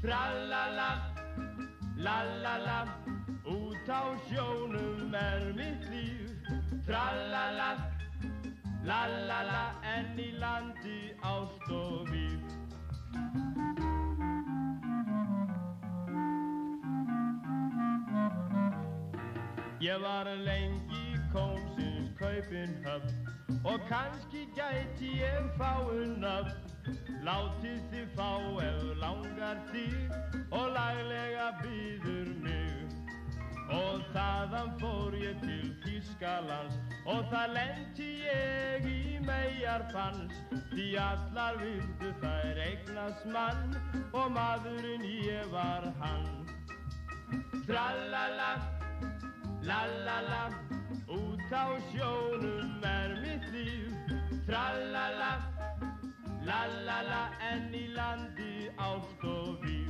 Tralala 0.00 0.90
La-la-la, 2.00 2.88
út 3.44 3.88
á 3.88 4.16
sjónum 4.28 5.14
er 5.14 5.52
mitt 5.52 5.84
líf. 5.92 6.48
Tralala, 6.86 7.76
la-la-la, 8.88 9.64
en 9.84 10.16
í 10.16 10.30
landi 10.40 11.12
ást 11.20 11.68
og 11.68 12.08
víf 12.08 13.49
Ég 19.80 20.00
var 20.00 20.26
lengi 20.44 21.16
kómsins 21.32 22.10
kaupin 22.18 22.72
höfn 22.84 23.64
Og 23.64 23.80
kannski 23.88 24.42
gæti 24.52 25.08
ég 25.22 25.46
fáinn 25.56 26.20
öfn 26.20 26.98
Látið 27.24 27.78
þið 27.92 28.10
fá 28.18 28.28
ef 28.60 28.82
langar 29.00 29.62
þig 29.70 30.12
Og 30.52 30.66
laglega 30.74 31.46
býður 31.62 32.28
mig. 32.44 32.92
Og 33.72 34.04
þaðan 34.12 34.74
fór 34.82 35.16
ég 35.16 35.40
til 35.46 35.72
Þískalands 35.86 36.76
Og 37.06 37.24
það 37.32 37.54
lendi 37.56 38.10
ég 38.26 38.84
í 38.90 39.16
megarfans 39.24 40.42
Því 40.74 40.90
allar 41.06 41.56
vildu 41.62 42.12
þær 42.20 42.60
eignast 42.66 43.24
mann 43.32 43.72
Og 44.12 44.28
maðurinn 44.36 45.08
ég 45.24 45.48
var 45.56 45.88
hann. 46.02 46.28
Tralala 47.64 48.52
La-la-la, 49.62 50.42
út 51.08 51.52
á 51.52 51.66
sjónum 51.90 52.82
er 52.82 53.10
mitt 53.22 53.44
líf. 53.52 53.94
Tralala, 54.46 55.32
la-la-la, 56.48 57.22
en 57.52 57.74
í 57.74 57.86
landi 57.94 58.70
ást 58.76 59.24
og 59.24 59.60
víf 59.62 59.80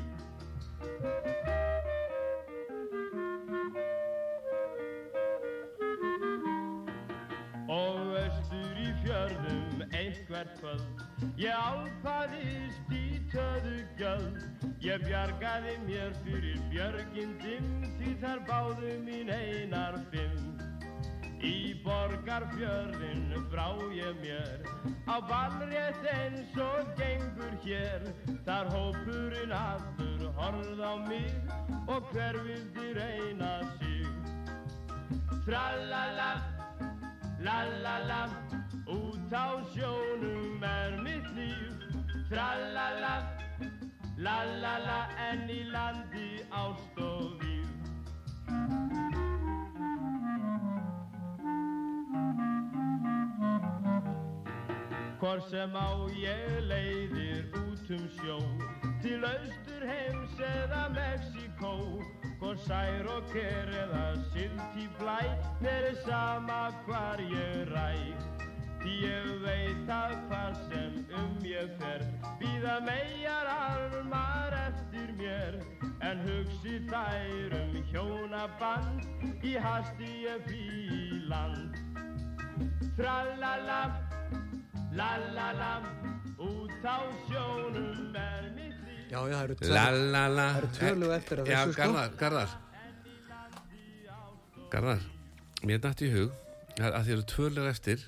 einhvert 10.40 10.58
kvöld 10.60 11.08
Ég 11.36 11.52
álpaðist 11.52 12.92
í 12.92 13.20
töðu 13.32 13.80
gjöld. 13.98 14.40
Ég 14.80 15.02
bjargaði 15.04 15.76
mér 15.86 16.14
fyrir 16.24 16.60
björgindum 16.70 17.68
Því 17.98 18.14
þar 18.22 18.40
báðu 18.48 18.94
mín 19.04 19.30
einar 19.30 19.98
fimm. 20.10 20.56
Í 21.40 21.74
borgarfjörðin 21.84 23.32
brá 23.52 23.68
ég 23.96 24.16
mér 24.20 24.64
Á 25.08 25.16
ballrétt 25.28 26.04
eins 26.12 26.56
og 26.60 26.92
gengur 26.96 27.56
hér. 27.64 28.08
Þar 28.46 28.72
hópurinn 28.74 29.52
allur 29.56 30.28
horfð 30.40 30.80
á 30.80 30.94
mig 31.08 31.34
Og 31.88 32.06
hver 32.12 32.38
vildi 32.46 32.94
reyna 32.96 33.58
sig. 33.80 34.06
Tralala 35.44 36.32
La-la-la, 37.40 38.26
út 38.90 39.32
á 39.32 39.48
sjónum 39.74 40.62
er 40.62 40.98
mitt 41.04 41.28
líf. 41.36 41.76
Tralala, 42.30 43.14
La 44.20 44.44
la 44.44 44.76
la 44.84 44.98
en 45.30 45.48
í 45.48 45.62
landi 45.72 46.42
ást 46.52 46.98
og 47.00 47.38
víf 47.40 47.70
Hvort 55.22 55.46
sem 55.48 55.72
á 55.72 55.88
ég 56.20 56.58
leiðir 56.68 57.48
út 57.62 57.94
um 57.96 58.04
sjó 58.18 58.36
Til 59.00 59.24
austur 59.24 59.88
heims 59.88 60.36
eða 60.50 60.82
Mexíkó. 60.98 61.72
Hvort 62.42 62.60
sær 62.66 63.08
og 63.16 63.24
ker 63.32 63.72
eða 63.86 64.04
silt 64.34 64.76
í 64.76 64.84
blæ 65.00 65.18
Mér 65.64 65.88
er 65.94 65.98
sama 66.04 66.62
hvar 66.84 67.24
ég 67.24 67.72
ræ 67.72 67.88
Því 68.80 68.94
ég 69.04 69.28
veit 69.44 69.90
að 69.92 70.12
hvað 70.28 70.54
sem 70.70 70.94
um 71.20 71.32
ég 71.44 71.72
fer 71.80 72.00
Býða 72.40 72.76
megar 72.86 73.50
armar 73.52 74.54
eftir 74.66 75.10
mér 75.18 75.58
En 76.08 76.22
hugsi 76.24 76.78
þær 76.88 77.56
um 77.60 77.74
hjónaband 77.92 79.04
Í 79.44 79.52
hasti 79.60 80.10
ég 80.24 80.40
flý 80.46 80.64
í 80.88 81.20
land 81.30 81.76
Tralala 82.96 83.82
La-la-la, 84.90 85.68
út 86.42 86.82
á 86.82 86.98
sjónum 87.28 88.16
er 88.18 88.48
mitt 88.56 88.74
líf. 88.82 89.04
Já, 89.12 89.20
já, 89.30 89.36
það 89.36 89.44
eru 89.44 89.54
La 89.70 89.84
tvö. 89.86 90.00
la 90.10 90.24
la 90.34 90.46
Það 90.50 90.58
eru 90.58 90.70
tvö 90.78 90.90
lög 91.02 91.12
eftir 91.14 91.36
Já, 91.38 91.44
þessu, 91.46 91.72
sko. 91.76 91.82
Garðar, 91.82 92.10
Garðar 92.18 92.50
Garðar 94.72 95.06
Mér 95.68 95.78
dætti 95.84 96.08
í 96.08 96.12
hug 96.16 96.30
að, 96.80 96.90
að 96.90 97.02
þið 97.06 97.14
eru 97.16 97.24
tvölega 97.34 97.70
eftir 97.76 98.02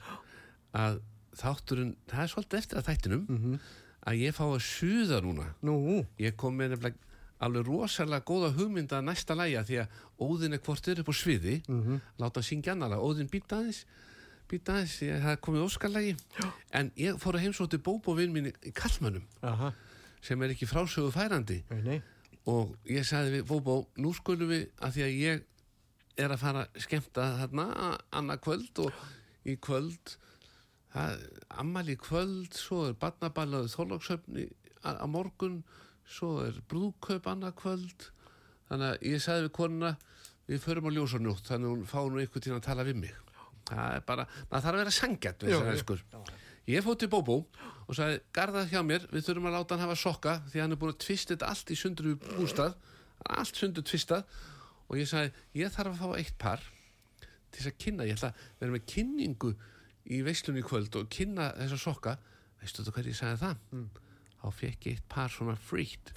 að 0.74 1.00
þátturinn, 1.36 1.94
það 2.08 2.22
er 2.24 2.32
svolítið 2.32 2.58
eftir 2.58 2.78
að 2.78 2.88
þættinum 2.90 3.24
Mhm. 3.28 3.58
að 4.06 4.18
ég 4.20 4.34
fá 4.34 4.44
að 4.44 4.60
suða 4.66 5.20
núna. 5.22 5.54
Nú, 5.62 6.06
ég 6.18 6.36
kom 6.36 6.56
með 6.58 6.70
nefnilega 6.76 6.96
alveg 7.42 7.66
rosalega 7.66 8.24
góða 8.24 8.52
hugmynda 8.54 8.98
að 9.00 9.04
næsta 9.08 9.34
lægja 9.34 9.64
því 9.64 9.78
að 9.82 9.88
Óðinn 10.20 10.54
er 10.54 10.58
hvort 10.58 10.88
er 10.88 11.00
upp 11.00 11.08
á 11.08 11.12
sviði 11.12 11.62
Mhm. 11.68 12.00
láta 12.18 12.40
hann 12.40 12.42
syngja 12.42 12.72
annarlega, 12.72 13.00
Óðinn 13.02 13.28
býta 13.30 13.56
aðeins 13.58 13.84
býta 14.48 14.72
aðeins, 14.74 15.00
ég, 15.02 15.22
það 15.22 15.36
komið 15.40 15.64
óskarlægi 15.66 16.16
en 16.72 16.90
ég 16.96 17.14
fór 17.18 17.34
að 17.34 17.40
heimsóti 17.46 17.78
bóbovinn 17.78 18.32
mín 18.32 18.52
í 18.62 18.72
Kallmönnum 18.72 19.22
aha, 19.42 19.72
sem 20.20 20.40
er 20.42 20.50
ekki 20.50 20.66
frásögu 20.68 21.10
færandi. 21.10 21.62
Nei, 21.70 21.80
nei. 21.82 22.02
og 22.46 22.76
ég 22.86 23.04
sagði 23.06 23.40
við 23.40 23.46
Bóbó, 23.46 23.86
nú 23.96 24.12
skulum 24.12 24.48
við 24.48 24.68
að 24.80 24.92
því 24.92 25.02
að 25.02 25.18
ég 25.20 25.42
er 26.18 26.28
að 26.28 26.38
fara 26.38 26.64
að 26.66 26.80
skemmta 26.82 27.38
þarna 27.38 27.98
annað 28.12 28.40
kvöld 28.42 28.78
og 28.86 28.92
í 29.46 29.56
kvöld 29.56 30.16
ammali 30.92 31.96
í 31.96 32.00
kvöld 32.00 32.56
svo 32.56 32.86
er 32.90 32.96
barnaballaðu 33.00 33.70
þorlóksöfni 33.72 34.46
á 34.84 35.06
morgun 35.08 35.62
svo 36.04 36.42
er 36.44 36.58
brúðkaup 36.68 37.28
annað 37.30 37.56
kvöld. 37.62 38.08
Þannig 38.68 38.88
að 38.88 39.06
ég 39.08 39.22
sagði 39.24 39.46
við 39.46 39.54
konuna 39.56 39.92
við 40.48 40.62
förum 40.64 40.88
á 40.88 40.94
ljósanjótt 40.96 41.48
þannig 41.48 41.68
að 41.68 41.74
hún 41.74 41.88
fá 41.88 42.00
nú 42.02 42.20
einhvern 42.20 42.44
tíðan 42.44 42.60
að 42.60 42.68
tala 42.68 42.86
við 42.88 43.02
mig. 43.04 43.18
Það 43.68 43.96
er 43.96 44.06
bara, 44.06 44.26
maður 44.50 44.64
þarf 44.64 44.72
að 44.72 44.80
vera 44.82 44.94
sangjart 44.96 45.44
við 45.44 45.52
þessar 45.52 45.68
já. 45.68 45.74
elskur. 45.76 46.02
Ég 46.68 46.84
fótt 46.84 47.00
til 47.02 47.10
Bóbó 47.10 47.36
og 47.88 47.96
sagði, 47.96 48.20
garða 48.34 48.66
hjá 48.70 48.80
mér 48.86 49.06
við 49.10 49.26
þurfum 49.26 49.48
að 49.50 49.56
láta 49.56 49.76
hann 49.76 49.84
hafa 49.86 49.98
sokka 49.98 50.34
því 50.52 50.62
hann 50.62 50.74
er 50.74 50.80
búin 50.82 50.92
að 50.92 51.00
tvista 51.06 51.34
þetta 51.34 51.48
allt 51.50 51.72
í 51.72 51.78
sundur 51.78 52.10
við 52.12 52.26
bústað 52.36 52.76
allt 53.38 53.58
sundur 53.58 53.86
tvistað. 53.86 54.26
Og 54.90 54.98
ég 55.00 55.08
sagði, 55.08 55.32
ég 55.56 55.72
þarf 55.72 55.94
að 55.94 56.02
fá 56.02 56.20
eitt 56.20 56.38
par 56.42 56.64
til 57.52 57.60
þess 57.60 57.70
að 57.70 57.78
kynna, 57.84 58.06
ég 58.08 58.18
ætla 58.18 58.32
að 58.32 58.46
vera 58.60 58.74
með 58.74 58.86
kynningu 58.92 59.52
í 60.10 60.22
veislunni 60.26 60.62
í 60.62 60.66
kvöld 60.66 60.94
og 60.98 61.10
kynna 61.12 61.52
þessa 61.58 61.78
sokka 61.78 62.16
veistu 62.62 62.84
þú 62.86 62.94
hvernig 62.96 63.12
ég 63.14 63.18
sagði 63.18 63.40
það? 63.42 63.60
Mm. 63.72 63.88
þá 64.42 64.46
fekk 64.58 64.86
ég 64.88 64.96
eitt 64.96 65.08
par 65.08 65.30
svona 65.30 65.56
frýtt 65.56 66.12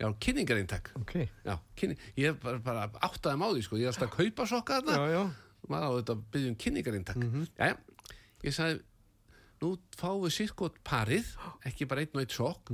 já, 0.00 0.08
kynningareintak 0.24 0.90
Ok. 0.98 1.14
já, 1.44 1.54
kynning, 1.78 2.00
ég 2.18 2.38
bara, 2.42 2.58
bara 2.58 2.88
áttaði 3.06 3.38
máði 3.38 3.62
sko, 3.66 3.78
ég 3.78 3.90
alltaf 3.92 4.08
að 4.10 4.16
kaupa 4.16 4.46
sokka 4.50 4.80
þarna 4.80 4.96
Já, 4.98 5.14
já. 5.14 5.22
maður 5.68 5.86
á 5.86 5.96
þetta 5.98 6.16
að 6.16 6.24
byggja 6.32 6.50
um 6.50 6.58
kynningareintak 6.64 7.16
mm 7.16 7.30
-hmm. 7.32 7.46
Jæja, 7.58 7.78
ég 8.42 8.54
sagði 8.54 8.80
nú 9.62 9.70
fáum 9.98 10.24
við 10.24 10.34
sirkot 10.34 10.82
parið 10.86 11.30
ekki 11.66 11.86
bara 11.86 12.00
einn 12.00 12.14
og 12.14 12.20
einn 12.22 12.34
sokk 12.34 12.70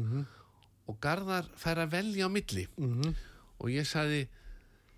og 0.84 0.98
Garðar 1.00 1.46
fær 1.56 1.80
að 1.80 1.92
velja 1.96 2.26
á 2.28 2.30
milli 2.32 2.66
-hmm. 2.76 3.14
og 3.58 3.68
ég 3.70 3.86
sagði 3.88 4.28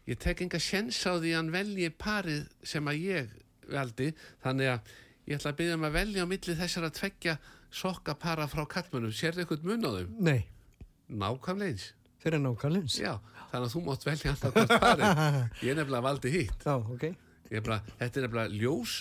ég 0.07 0.19
tek 0.19 0.41
enga 0.41 0.59
sjens 0.59 0.99
á 1.07 1.19
því 1.19 1.31
að 1.31 1.37
hann 1.37 1.53
velji 1.53 1.91
parið 1.91 2.49
sem 2.63 2.85
að 2.87 3.03
ég 3.03 3.29
veldi 3.67 4.13
þannig 4.43 4.71
að 4.71 4.81
ég 5.27 5.37
ætla 5.39 5.53
að 5.53 5.59
byggja 5.61 5.77
um 5.79 5.87
að 5.89 5.97
velja 5.99 6.25
á 6.25 6.31
milli 6.31 6.57
þessar 6.61 6.87
að 6.89 6.95
tveggja 7.01 7.37
sokkapara 7.77 8.47
frá 8.51 8.65
kallmönnum 8.77 9.13
sérðu 9.17 9.43
eitthvað 9.45 9.65
mun 9.67 9.87
á 9.87 9.91
þeim? 9.99 10.13
Nei, 10.31 10.41
Nákvæmlega 11.11 11.71
eins 11.75 11.87
þeir 12.23 12.35
eru 12.35 12.43
nákvæmleins. 12.47 12.95
Já, 12.99 13.13
þannig 13.53 13.67
að 13.69 13.75
þú 13.77 13.81
mátt 13.87 14.05
velja 14.07 14.33
alltaf 14.33 14.55
hvert 14.57 14.73
parið 14.83 15.67
ég 15.69 15.77
nefnilega 15.79 16.03
valdi 16.07 16.33
hitt. 16.35 16.65
Já, 16.67 16.75
ok. 16.81 17.05
Ég 17.53 17.63
bara, 17.63 17.77
þetta 18.01 18.19
er 18.19 18.25
nefnilega 18.27 18.59
ljós 18.63 18.95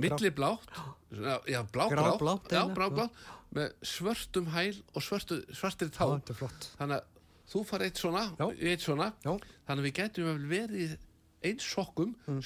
milliblátt 0.00 0.70
já, 1.12 1.34
já, 1.52 1.60
Gráblátt 1.74 2.54
já, 2.54 2.62
blágrátt 2.72 3.18
með 3.52 3.74
svörtum 3.84 4.46
hæl 4.54 4.78
og 4.96 5.02
svörtu, 5.04 5.40
svartir 5.52 5.90
tá 5.92 6.06
Já, 6.06 6.14
þetta 6.14 6.32
er 6.32 6.38
flott. 6.38 6.68
þannig 6.78 6.96
að 6.96 7.50
þú 7.50 7.62
far 7.68 7.84
eitt 7.84 7.98
svona 8.00 8.22
eitt 8.70 8.84
svona, 8.86 9.10
þannig 9.26 9.80
að 9.82 9.86
við 9.88 9.94
getum 9.98 10.44
verið 10.48 10.96
eins 11.50 11.66
sokkum 11.74 12.14
Mm. 12.30 12.40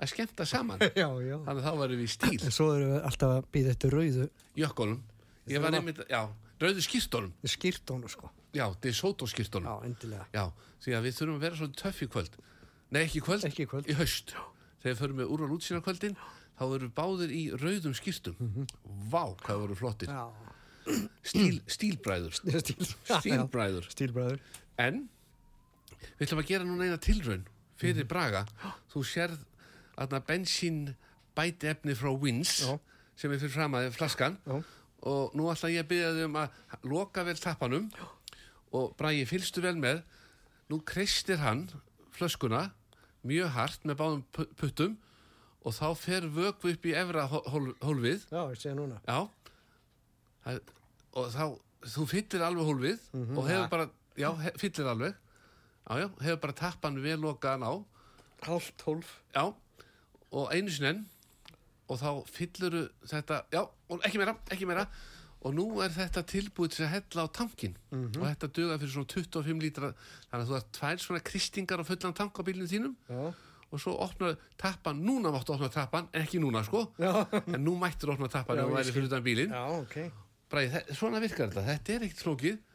Að 0.00 0.10
skemmta 0.10 0.46
saman. 0.48 0.80
Já, 1.02 1.06
já. 1.22 1.36
þannig 1.46 1.60
að 1.60 1.66
þá 1.66 1.72
verðum 1.80 2.00
við 2.00 2.06
í 2.06 2.12
stíl. 2.14 2.38
En 2.42 2.54
svo 2.54 2.68
erum 2.74 2.92
við 2.94 3.04
alltaf 3.10 3.34
að 3.36 3.44
býða 3.54 3.74
eftir 3.74 3.94
rauðu 3.94 4.28
jökkunum. 4.58 5.02
Ég 5.52 5.60
var 5.62 5.76
einmitt, 5.76 6.00
já, 6.08 6.22
rauðu 6.64 6.82
skýrtónum 6.86 7.50
skýrtónu, 7.54 8.08
sko. 8.10 8.30
já, 8.56 8.64
DeSoto 8.82 9.28
skýrtónum 9.28 9.84
því 10.84 10.94
að 10.98 11.06
við 11.06 11.14
þurfum 11.18 11.36
að 11.38 11.44
vera 11.46 11.56
svona 11.60 11.76
töff 11.80 12.00
í 12.04 12.08
kvöld. 12.12 12.34
Nei, 12.92 13.02
ekki 13.06 13.20
kvöld, 13.24 13.44
Ekki 13.48 13.64
í 13.64 13.68
kvöld. 13.70 13.86
í 13.88 13.94
haust. 13.96 14.34
Þegar 14.84 14.98
förum 14.98 15.20
við 15.22 15.30
úr 15.32 15.44
á 15.44 15.54
útsýnarkvöldin 15.56 16.16
þá 16.58 16.64
erum 16.66 16.82
við 16.84 16.92
báðir 16.98 17.32
í 17.34 17.42
rauðum 17.56 17.94
skýrstum 17.96 18.36
Vá, 19.10 19.22
hvað 19.46 19.62
voru 19.62 19.78
flottir. 19.78 20.12
Já. 20.12 20.28
Stíl, 21.24 21.62
Stílbræður. 21.64 22.36
Stíl. 22.36 22.90
Stílbræður. 23.24 23.88
Stílbræður. 23.94 24.42
En 24.84 25.06
við 26.18 26.26
ætlum 26.26 26.42
að 26.44 26.50
gera 26.52 26.68
núna 26.68 26.88
eina 26.90 27.00
tilraun 27.00 27.46
fyrir 27.80 28.06
Braga. 28.10 28.44
Þú 28.92 29.04
sérð 29.08 29.40
bensín 29.96 30.94
bæti 31.36 31.66
efni 31.70 31.94
frá 31.94 32.10
Wins 32.20 32.60
Já. 32.62 32.78
sem 33.16 33.32
er 33.32 33.38
fyrir 33.38 33.50
fram 33.54 33.72
að 33.74 33.90
flaskan. 33.92 34.38
Já. 34.46 34.62
og 35.04 35.34
nú 35.36 35.50
ætla 35.52 35.68
ég 35.68 35.82
að 35.84 35.88
byrja 35.88 36.12
þau 36.16 36.24
um 36.24 36.36
að 36.40 36.50
loka 36.84 37.24
vel 37.24 37.36
tappanum 37.36 37.90
og 38.72 38.94
Bragi 38.96 39.24
fylgstu 39.26 39.60
vel 39.60 39.76
með. 39.76 40.02
Nú 40.70 40.78
kreistir 40.84 41.36
hann 41.38 41.68
flöskuna 42.16 42.70
mjög 43.24 43.48
hart 43.52 43.84
með 43.84 43.96
báðum 44.00 44.22
pu- 44.32 44.48
puttum 44.56 44.96
og 45.64 45.72
þá 45.74 45.94
fer 45.96 46.20
vökvu 46.22 46.72
upp 46.72 46.84
í 46.86 46.94
efra 46.94 47.26
hól- 47.28 47.44
hól- 47.52 47.76
hólfið. 47.82 48.24
Já, 48.32 48.48
ég 48.50 48.56
segja 48.60 48.74
núna. 48.74 49.00
já. 49.06 49.28
Það, 50.44 50.60
og 51.14 51.28
þá 51.32 51.44
þú 51.84 52.06
fyllir 52.08 52.42
alveg 52.42 52.64
hólfið 52.70 53.00
og 53.36 53.46
hefur 53.48 53.68
bara 53.70 53.90
já, 54.16 54.30
he, 54.40 54.50
fyllir 54.58 54.88
alveg. 54.88 55.14
Já, 55.84 55.98
já, 56.00 56.08
hefur 56.24 56.40
bara 56.40 56.52
tappan 56.52 57.02
vel 57.02 57.18
lokaðan 57.20 57.62
á. 57.68 57.72
Hálft 58.44 58.80
hólf. 58.88 59.20
já, 59.34 59.54
og 60.34 60.50
einu 60.54 60.72
sinni 60.74 61.04
og 61.88 61.98
þá 62.00 62.08
fylluru 62.32 62.84
þetta 63.10 63.42
já, 63.52 63.60
og 63.64 64.06
ekki 64.08 64.20
meira, 64.20 64.36
ekki 64.50 64.68
meira. 64.68 64.86
Og 65.44 65.52
nú 65.52 65.66
er 65.84 65.92
þetta 65.92 66.22
tilbúið 66.24 66.70
til 66.72 66.84
að 66.86 66.92
hella 66.94 67.24
á 67.24 67.34
tankin 67.36 67.74
og 67.92 68.14
þetta 68.22 68.48
duga 68.56 68.78
fyrir 68.80 68.94
svona 68.94 69.10
25 69.12 69.60
lítra. 69.60 69.90
Þannig 70.30 70.44
að 70.46 70.48
þú 70.48 70.54
har 70.56 70.64
tvær 70.78 71.02
svona 71.04 71.20
kristingar 71.28 71.82
á 71.82 71.84
fullan 71.84 72.16
tank 72.16 72.40
á 72.40 72.42
bílinu 72.46 72.70
þínum. 72.70 72.94
Já. 73.12 73.34
og 73.74 73.80
svo 73.82 73.96
opnar 73.98 74.36
tappan, 74.60 75.00
núna 75.02 75.32
máttu 75.34 75.50
opna 75.54 75.68
tappan 75.72 76.06
en 76.14 76.22
ekki 76.22 76.38
núna 76.38 76.62
sko, 76.62 76.84
Já. 77.00 77.24
en 77.54 77.58
nú 77.64 77.74
mættur 77.80 78.12
opna 78.14 78.28
tappan 78.30 78.60
ég 78.62 78.70
væri 78.70 78.94
fyrir 78.94 79.08
utan 79.10 79.24
bílinn. 79.24 79.50
Já, 79.50 79.64
ok. 79.80 79.96
Bræði, 80.52 80.82
svona 80.94 81.18
virkar 81.24 81.50
þetta, 81.50 81.64
þetta 81.66 81.94
er 81.96 82.04
ekkert 82.06 82.22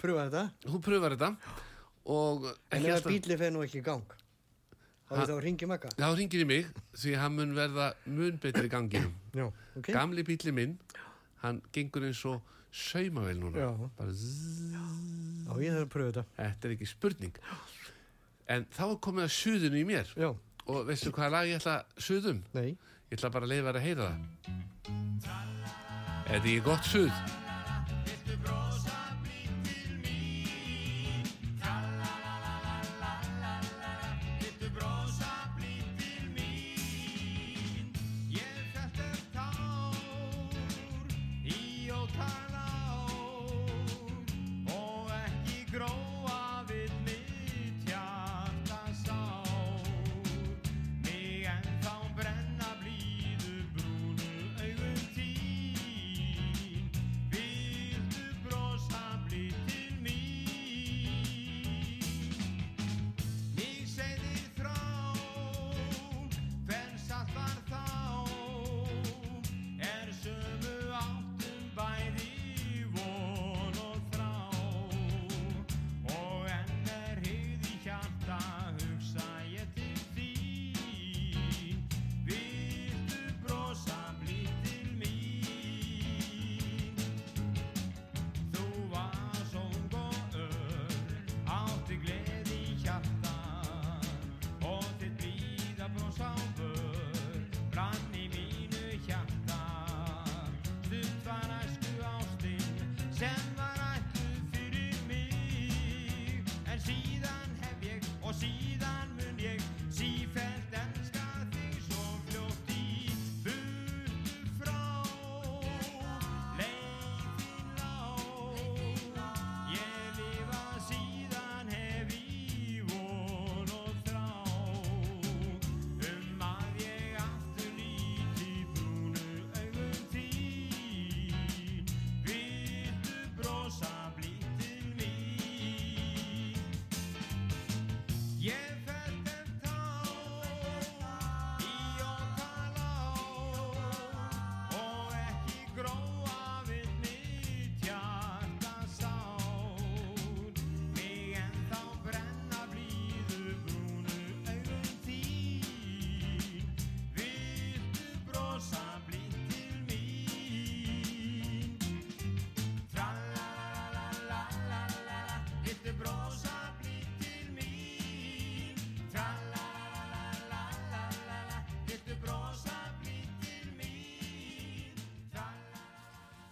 þetta. 0.04 0.44
þú 0.66 0.82
pröfar 0.84 1.16
þetta. 1.16 1.30
Og 2.10 2.50
En 2.74 2.84
alltaf 2.90 3.08
bíli 3.14 3.38
fer 3.40 3.54
nú 3.56 3.64
ekki 3.64 3.80
í 3.80 3.86
gang, 3.86 4.18
þá 5.10 5.16
Ha- 5.16 5.22
er 5.24 5.28
það 5.32 5.36
að 5.40 5.44
ringi 5.48 5.66
makka. 5.70 5.90
þá 5.98 6.08
ringir 6.20 6.44
í 6.44 6.48
mig 6.50 6.68
því 6.94 7.16
hann 7.18 7.36
mun 7.36 7.56
verða 7.58 7.88
mun 8.06 8.38
betri 8.44 8.70
ganginum 8.70 9.14
Já, 9.40 9.48
ok. 9.80 9.90
gamli 9.92 10.24
bíli 10.28 10.54
minn 10.54 10.78
hann 11.44 11.62
gengur 11.74 12.06
eins 12.06 12.22
og 12.30 12.42
saumavel 12.72 13.40
núna 13.42 13.58
Já. 13.64 13.72
bara 13.98 14.12
zzz, 14.14 14.76
Já, 15.50 15.54
ég 15.66 15.74
þarf 15.74 15.88
að 15.88 15.94
pröfa 15.96 16.12
þetta. 16.12 16.26
þetta 16.38 16.68
er 16.70 16.76
ekki 16.78 16.88
spurning 16.92 17.40
en 18.50 18.66
þá 18.78 18.84
er 18.92 19.00
komið 19.08 19.26
að 19.26 19.34
suðinu 19.40 19.82
í 19.82 19.86
mér 19.90 20.14
Já, 20.18 20.30
og 20.70 20.86
veistu 20.86 21.12
hvaða 21.16 21.32
lag 21.40 21.50
ég 21.50 21.58
ætla 21.62 21.76
að 21.80 22.06
suðum 22.10 22.44
nei. 22.54 22.70
ég 23.10 23.18
ætla 23.18 23.32
bara 23.34 23.46
að 23.50 23.54
leifa 23.56 23.72
þér 23.74 23.80
að 23.82 23.88
heyra 23.90 24.10
það 25.26 26.30
er 26.30 26.36
þetta 26.36 26.50
ekki 26.54 26.62
gott 26.70 26.86
suð 26.86 27.39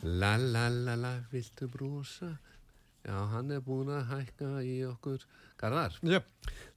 La 0.08 0.36
la 0.40 0.68
la 0.72 0.96
la, 1.00 1.14
viltu 1.32 1.68
brosa? 1.72 2.30
Já, 3.08 3.16
hann 3.32 3.52
er 3.56 3.62
búinn 3.64 3.90
að 3.94 4.06
hækka 4.12 4.48
í 4.68 4.78
okkur. 4.88 5.22
Garðar, 5.60 5.96
Já, 6.04 6.20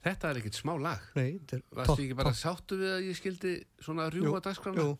þetta 0.05 0.29
er 0.31 0.39
ekkert 0.41 0.57
smá 0.57 0.73
lag. 0.79 1.01
nei, 1.17 1.33
þetta 1.39 1.57
er 1.59 1.63
Varst 1.79 1.91
þið 1.97 2.03
ekki 2.05 2.17
bara 2.21 2.33
sáttu 2.37 2.77
við 2.79 2.91
að 2.95 3.07
ég 3.09 3.17
skildi 3.19 3.51
svona 3.83 4.07
rjúa 4.13 4.29
Jú, 4.37 4.41
dagskrána? 4.47 4.85
jú. 4.85 4.97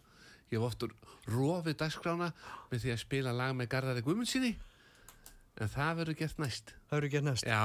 Ég 0.51 0.59
hef 0.59 0.65
oftur 0.67 0.93
rofið 1.31 1.77
dagskrána 1.79 2.27
með 2.71 2.83
því 2.83 2.91
að 2.93 2.99
spila 3.05 3.31
lag 3.35 3.55
með 3.55 3.69
Garðari 3.71 4.03
Guðmundsinni. 4.05 4.51
En 5.61 5.71
það 5.71 5.95
verður 6.01 6.19
gert 6.21 6.41
næst. 6.43 6.73
Það 6.89 6.97
eru 7.01 7.09
ekki 7.11 7.21
næst, 7.29 7.47
Já, 7.47 7.63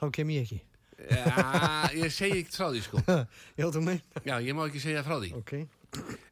þá 0.00 0.04
kem 0.18 0.30
ég 0.34 0.46
ekki 0.46 0.60
Já, 0.96 1.90
ég 1.92 2.12
segi 2.14 2.40
ekkert 2.42 2.56
frá 2.58 2.68
því 2.72 2.82
sko. 2.86 3.02
Já, 3.60 3.66
þú 3.70 3.82
mein 3.84 4.00
Já, 4.24 4.36
ég 4.42 4.54
má 4.56 4.64
ekki 4.66 4.80
segja 4.82 5.02
frá 5.06 5.18
því. 5.22 5.32
Ok, 5.38 5.52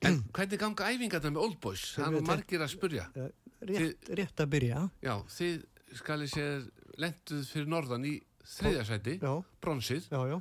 En 0.05 0.18
hvernig 0.35 0.59
ganga 0.61 0.89
æfingarna 0.93 1.31
með 1.33 1.43
Old 1.47 1.59
Boys? 1.62 1.85
Það 1.97 2.16
er 2.18 2.25
margir 2.27 2.64
að 2.64 2.72
spurja. 2.75 3.05
eh, 3.16 3.31
rétt, 3.71 4.11
rétt 4.21 4.43
að 4.45 4.51
byrja 4.57 4.83
Já, 5.05 5.15
þið 5.37 5.65
skalið 6.01 6.33
sér 6.35 6.67
lenduð 7.05 7.47
fyrir 7.53 7.71
norðan 7.75 8.05
í 8.11 8.15
þriðjasæti, 8.55 9.17
Já, 9.23 9.33
bronsið, 9.65 10.11
já, 10.12 10.21
já 10.35 10.39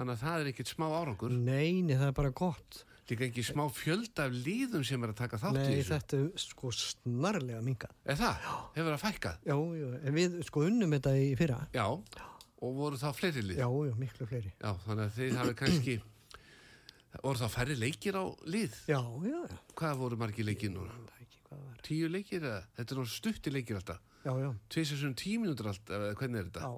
þannig 0.00 0.14
að 0.14 0.20
það 0.22 0.40
er 0.44 0.48
ekkert 0.52 0.70
smá 0.70 0.84
árangur. 0.96 1.32
Nei, 1.34 1.82
nei, 1.84 1.96
það 1.98 2.06
er 2.12 2.16
bara 2.16 2.30
gott 2.40 2.84
Líka 3.10 3.24
ekki 3.26 3.42
smá 3.42 3.64
fjölda 3.74 4.28
af 4.28 4.34
líðum 4.46 4.84
sem 4.86 5.02
er 5.02 5.10
að 5.10 5.16
taka 5.18 5.38
þátt 5.42 5.56
í 5.58 5.62
Nei, 5.64 5.80
þessu. 5.80 5.90
þetta 5.96 6.18
er 6.20 6.42
sko 6.44 6.70
snarlega 6.78 7.62
minkað 7.66 7.96
Er 8.06 8.18
það? 8.20 8.44
Hefur 8.76 8.90
það 8.94 9.00
fækkað? 9.02 9.40
Já, 9.50 9.56
já, 9.80 9.88
en 10.06 10.14
við 10.14 10.36
sko 10.46 10.62
unnum 10.68 10.94
þetta 10.94 11.14
í 11.18 11.26
fyrra 11.40 11.56
Já. 11.74 11.86
Og 12.60 12.76
voru 12.78 13.00
þá 13.00 13.08
fleiri 13.18 13.42
lið? 13.48 13.58
Já, 13.58 13.66
já, 13.90 13.94
miklu 13.98 14.28
fleiri 14.30 14.52
Já, 14.54 14.70
þannig 14.86 15.04
að 15.08 15.18
þið 15.18 15.36
hafi 15.40 15.56
kannski, 15.58 15.96
voru 17.24 17.40
þá 17.42 17.48
færri 17.56 17.76
leikir 17.82 18.20
á 18.20 18.24
lið? 18.46 18.78
Já, 18.94 19.00
já, 19.26 19.38
já, 19.50 19.58
Hvað 19.82 20.00
voru 20.04 20.20
margir 20.22 20.46
leikir 20.46 20.70
núna? 20.76 20.94
Það 21.80 21.88
það 21.88 21.88
var 21.88 21.88
Tíu 21.88 22.08
leikir 22.12 22.42
eða? 22.44 22.60
Þetta 22.76 22.94
er 22.94 22.98
nú 23.00 23.06
stutti 23.08 23.50
leikir 23.54 23.76
alltaf. 23.80 24.00
Já, 24.24 24.32
já, 24.36 24.50
Tvisar 24.68 24.98
sem 25.00 25.14
tíu 25.16 25.40
mínútur 25.40 25.66
alltaf, 25.72 25.96
eða 25.96 26.14
hvernig 26.20 26.40
er 26.42 26.48
þetta? 26.50 26.60
já, 26.60 26.72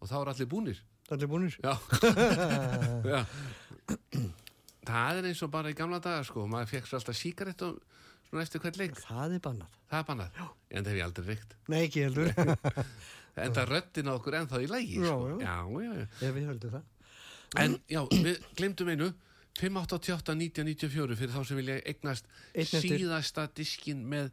Og 0.00 0.08
þá 0.10 0.14
er 0.22 0.28
allir 0.32 0.46
búnir? 0.52 0.82
það 1.08 1.22
er 1.22 1.30
búinir 1.30 1.56
Já. 1.62 1.74
Já. 3.12 3.20
Það 4.86 5.18
er 5.20 5.26
eins 5.30 5.42
og 5.42 5.50
bara 5.50 5.70
í 5.72 5.76
gamla 5.78 5.98
daga 6.02 6.22
sko, 6.26 6.44
maður 6.50 6.70
fekk 6.76 6.86
svo 6.86 6.98
alltaf 7.00 7.16
síkarett 7.18 7.62
og 7.66 7.80
svona 8.28 8.42
eftir 8.46 8.62
hvern 8.62 8.78
leik. 8.78 8.94
Það 9.02 9.34
er 9.36 9.42
bannað 9.42 9.78
Það 9.90 9.98
er 9.98 10.06
bannað. 10.10 10.38
En 10.70 10.84
það 10.86 10.90
hef 10.92 10.98
ég 11.00 11.06
aldrei 11.06 11.26
reykt. 11.32 11.56
Nei, 11.70 11.80
ekki 11.88 12.04
heldur 12.06 12.30
Enda 13.46 13.64
röddin 13.68 14.08
á 14.08 14.12
okkur 14.16 14.36
ennþá 14.38 14.60
í 14.64 14.68
lægi. 14.70 15.00
Já, 15.02 15.10
Sko. 15.10 15.26
já. 15.28 15.36
já, 15.42 15.56
já, 15.84 15.90
já. 15.98 16.06
Ef 16.30 16.34
við 16.38 16.46
höldum 16.50 16.76
það 16.76 16.92
En 17.62 17.74
já, 17.90 18.00
við 18.10 18.46
glemdum 18.58 18.88
einu 18.94 19.10
588-1994 19.60 21.16
fyrir 21.18 21.32
þá 21.34 21.40
sem 21.48 21.60
vilja 21.60 21.78
eignast 21.88 22.28
síðasta 22.54 23.46
diskin 23.56 24.04
með 24.08 24.30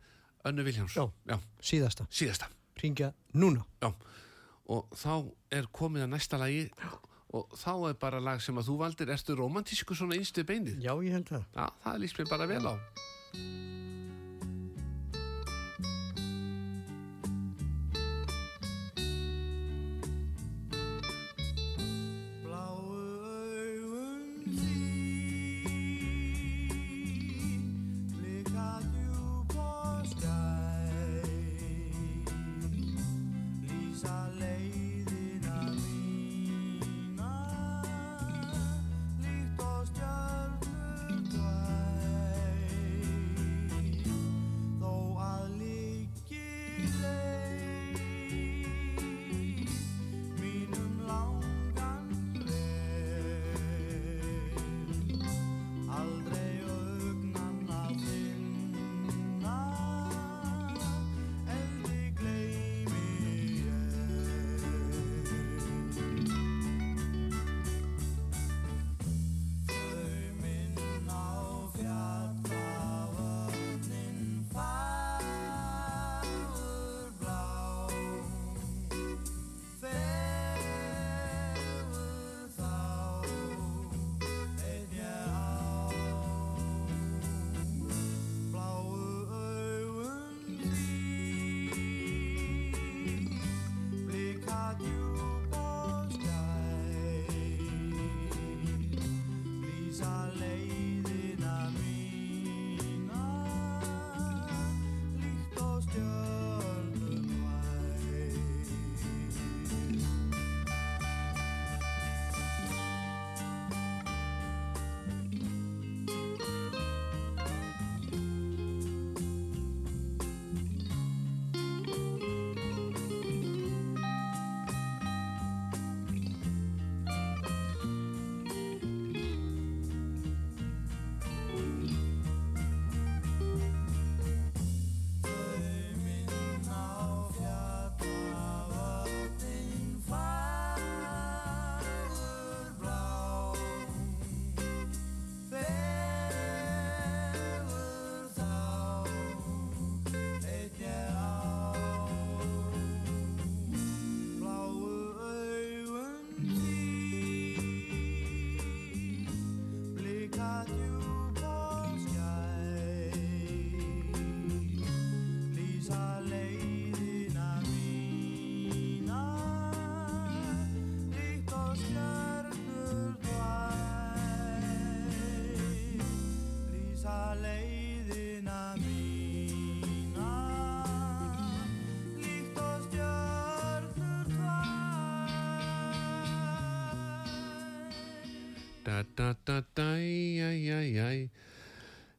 Önnu 0.48 0.66
Viljáms. 0.68 0.96
Já. 0.98 1.08
já. 1.30 1.38
Síðasta, 1.64 2.08
Síðasta. 2.12 2.50
ringja 2.82 3.14
núna 3.34 3.64
Já. 3.82 3.94
Og 4.74 4.92
þá 4.96 5.32
er 5.52 5.68
komið 5.72 6.06
að 6.06 6.14
næsta 6.16 6.40
lagi 6.40 6.68
og 7.34 7.56
þá 7.58 7.90
er 7.90 7.98
bara 8.00 8.22
lag 8.24 8.42
sem 8.44 8.58
að 8.60 8.70
þú 8.70 8.78
valdir. 8.84 9.12
Ertu 9.16 9.36
romantísku 9.40 9.96
svona 9.98 10.16
einstu 10.20 10.44
beinið? 10.48 10.80
Já, 10.84 10.94
ég 11.04 11.16
held 11.18 11.32
það 11.32 11.44
Já, 11.56 11.66
það 11.84 12.00
líst 12.04 12.20
mér 12.20 12.32
bara 12.32 12.48
vel 12.48 12.64
á. 12.68 12.74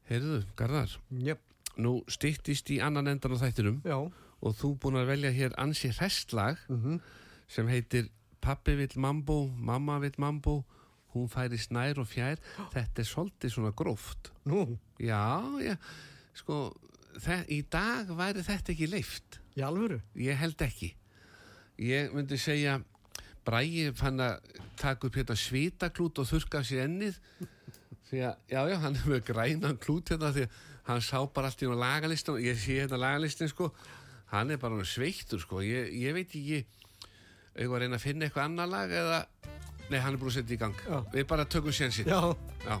Heyrðu, 0.05 0.43
Garðar, 0.59 0.91
Jöp, 1.25 1.41
nú 1.81 1.97
styttist 2.11 2.69
í 2.71 2.77
annan 2.83 3.09
endan 3.09 3.33
á 3.33 3.41
þættinum 3.41 3.79
já. 3.85 3.97
og 3.97 4.57
þú 4.59 4.75
búin 4.83 4.99
að 5.01 5.09
velja 5.13 5.31
hér 5.33 5.55
ansi 5.61 5.89
hresslag 5.95 6.59
mhm. 6.69 6.99
sem 7.47 7.71
heitir 7.71 8.11
Pappi 8.45 8.75
vill 8.77 8.93
mambo, 9.01 9.47
mamma 9.57 9.97
vill 10.03 10.13
mambo, 10.21 10.59
hún 11.15 11.29
færi 11.31 11.57
snær 11.57 11.97
og 11.97 12.05
fjær. 12.11 12.37
Þetta 12.75 13.01
er 13.01 13.07
svolítið 13.09 13.53
svona 13.55 13.71
gróft. 13.73 14.29
Nú, 14.45 14.77
Já, 15.01 15.41
já, 15.59 15.73
sko, 16.37 16.69
í 17.49 17.63
dag 17.71 18.11
væri 18.15 18.43
þetta 18.45 18.71
ekki 18.71 18.87
leift. 18.91 19.39
í 19.55 19.63
alvöru. 19.63 20.01
Ég 20.19 20.37
held 20.37 20.61
ekki. 20.61 20.93
Ég 21.79 22.13
myndi 22.13 22.37
segja, 22.39 22.77
Bræi 23.45 23.89
fann 23.97 24.21
að 24.23 24.39
taka 24.79 25.07
upp 25.07 25.17
hérna 25.19 25.35
svitaklút 25.37 26.21
og 26.21 26.29
þurrka 26.29 26.61
af 26.61 26.69
sér 26.69 26.85
ennið. 26.87 27.19
Því 28.09 28.21
að, 28.25 28.39
já, 28.51 28.61
já, 28.71 28.77
hann 28.83 28.97
er 28.99 29.11
með 29.11 29.21
grænan 29.29 29.77
klút 29.81 30.11
hérna 30.13 30.31
því 30.33 30.47
að 30.47 30.57
hann 30.85 31.03
sá 31.05 31.19
bara 31.33 31.49
allt 31.51 31.61
í 31.65 31.69
hún 31.69 31.79
lagalistin. 31.81 32.39
Ég 32.41 32.57
sé 32.61 32.79
hérna 32.81 32.99
lagalistin, 33.01 33.49
sko. 33.49 33.71
Hann 34.33 34.53
er 34.53 34.61
bara 34.61 34.85
sveittur, 34.85 35.41
sko. 35.41 35.61
Ég, 35.65 35.93
ég 36.01 36.13
veit 36.17 36.29
ekki, 36.29 36.63
auðvitað 37.55 37.75
að 37.77 37.85
reyna 37.85 37.99
að 37.99 38.05
finna 38.05 38.27
eitthvað 38.27 38.49
annar 38.49 38.71
lag 38.71 38.93
eða, 38.93 39.21
nei, 39.89 39.99
hann 39.99 40.13
er 40.13 40.21
búin 40.21 40.33
að 40.33 40.39
setja 40.39 40.57
í 40.57 40.61
gang. 40.65 40.81
Já. 40.85 40.97
Við 41.13 41.29
bara 41.33 41.49
tökum 41.49 41.73
sénsinn. 41.75 42.09
Já, 42.09 42.21
Já. 42.65 42.79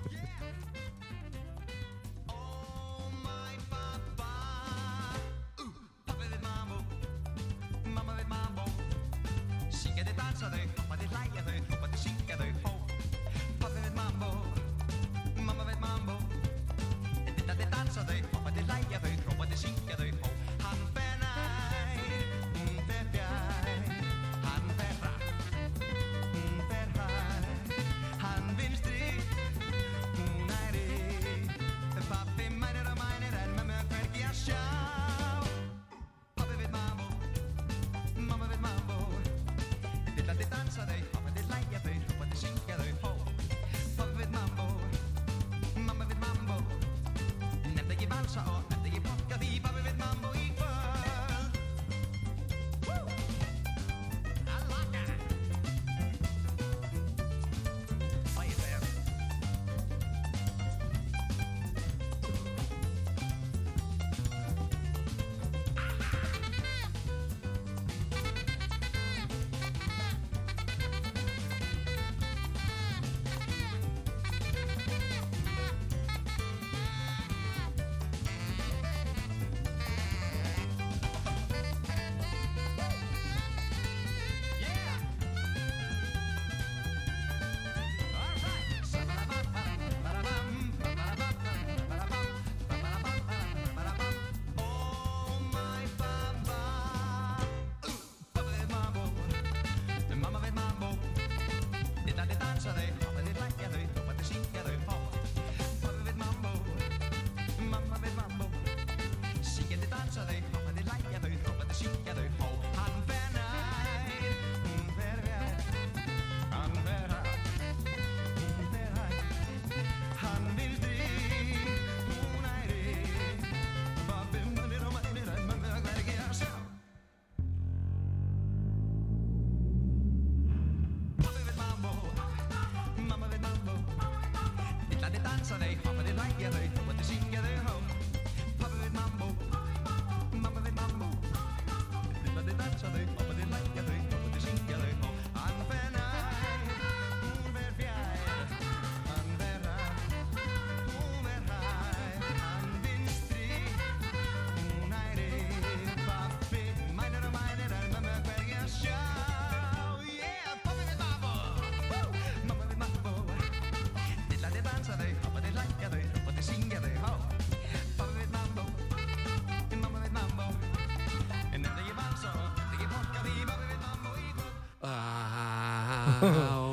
Á, 176.21 176.63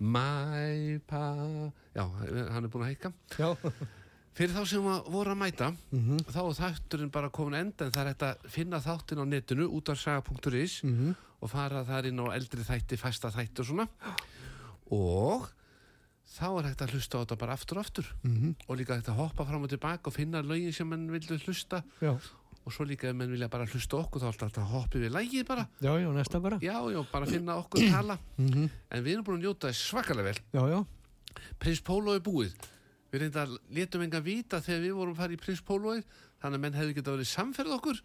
my 0.00 0.98
pa. 1.08 1.24
Já, 1.94 2.04
hann 2.50 2.64
er 2.66 2.70
búin 2.72 2.84
að 2.84 2.90
heika 2.92 3.12
Já, 3.38 3.54
Fyrir 4.34 4.50
þá 4.56 4.64
sem 4.66 4.86
að 4.90 5.10
voru 5.14 5.30
að 5.30 5.38
mæta 5.44 5.68
þá 6.34 6.38
er 6.42 6.56
þátturinn 6.58 7.10
bara 7.14 7.28
komin 7.30 7.54
enda 7.60 7.86
en 7.86 7.92
það 7.94 8.00
er 8.02 8.08
hægt 8.10 8.24
að 8.26 8.48
finna 8.50 8.80
þáttin 8.82 9.20
á 9.22 9.24
netinu 9.30 9.68
út 9.70 9.92
af 9.92 10.00
saga.is 10.02 10.80
og 11.44 11.50
fara 11.52 11.84
þar 11.86 12.08
inn 12.10 12.18
á 12.18 12.26
eldri 12.34 12.64
þætti, 12.66 12.98
fasta 12.98 13.30
þætti 13.30 13.62
og 13.62 13.68
svona. 13.68 13.86
Og 14.90 15.46
þá 16.34 16.46
er 16.58 16.66
hægt 16.70 16.82
að 16.82 16.94
hlusta 16.96 17.20
á 17.20 17.22
þetta 17.22 17.38
bara 17.44 17.54
aftur 17.54 17.78
og 17.78 17.84
aftur. 17.86 18.08
Og 18.66 18.76
líka 18.80 18.96
hægt 18.98 19.10
að 19.12 19.20
hoppa 19.22 19.44
fram 19.46 19.62
og 19.62 19.70
tilbaka 19.70 20.10
og 20.10 20.16
finna 20.16 20.42
lögin 20.42 20.72
sem 20.74 20.88
menn 20.88 21.06
vildu 21.12 21.38
hlusta. 21.44 21.84
Já, 22.02 22.16
og 22.64 22.72
svo 22.72 22.84
líka 22.88 23.08
ef 23.10 23.14
menn 23.16 23.30
vilja 23.30 23.48
bara 23.52 23.66
hlusta 23.68 23.98
okkur 23.98 24.22
þá 24.22 24.26
alltaf 24.30 24.58
að 24.58 24.70
hoppa 24.72 24.98
við 24.98 25.12
lægið 25.12 25.46
bara. 25.46 25.66
Já, 25.84 25.92
já, 26.00 26.08
næsta 26.16 26.40
bara. 26.40 26.58
já, 26.64 26.76
já, 26.94 27.00
bara 27.12 27.26
finna 27.28 27.56
okkur 27.60 27.88
tala. 27.92 28.18
En 28.94 29.04
við 29.04 29.12
erum 29.12 29.24
búin 29.26 29.38
að 29.40 29.44
njóta 29.48 29.68
þess 29.72 29.88
svakalega 29.90 30.30
vel. 30.30 30.38
Já, 30.56 30.62
já, 30.72 30.78
Prins 31.60 31.80
Pólo 31.84 32.14
er 32.16 32.22
búið. 32.24 32.54
Við 33.12 33.20
reynda 33.20 33.44
letum 33.70 34.02
enga 34.02 34.20
vita 34.24 34.60
þegar 34.64 34.80
við 34.86 34.94
vorum 34.98 35.14
farið 35.18 35.36
í 35.36 35.42
Prins 35.44 35.60
Pólóið 35.62 36.04
þannig 36.42 36.56
að 36.58 36.62
menn 36.64 36.74
hefði 36.80 36.94
geta 36.96 37.12
verið 37.14 37.28
samferð 37.30 37.74
okkur. 37.76 38.00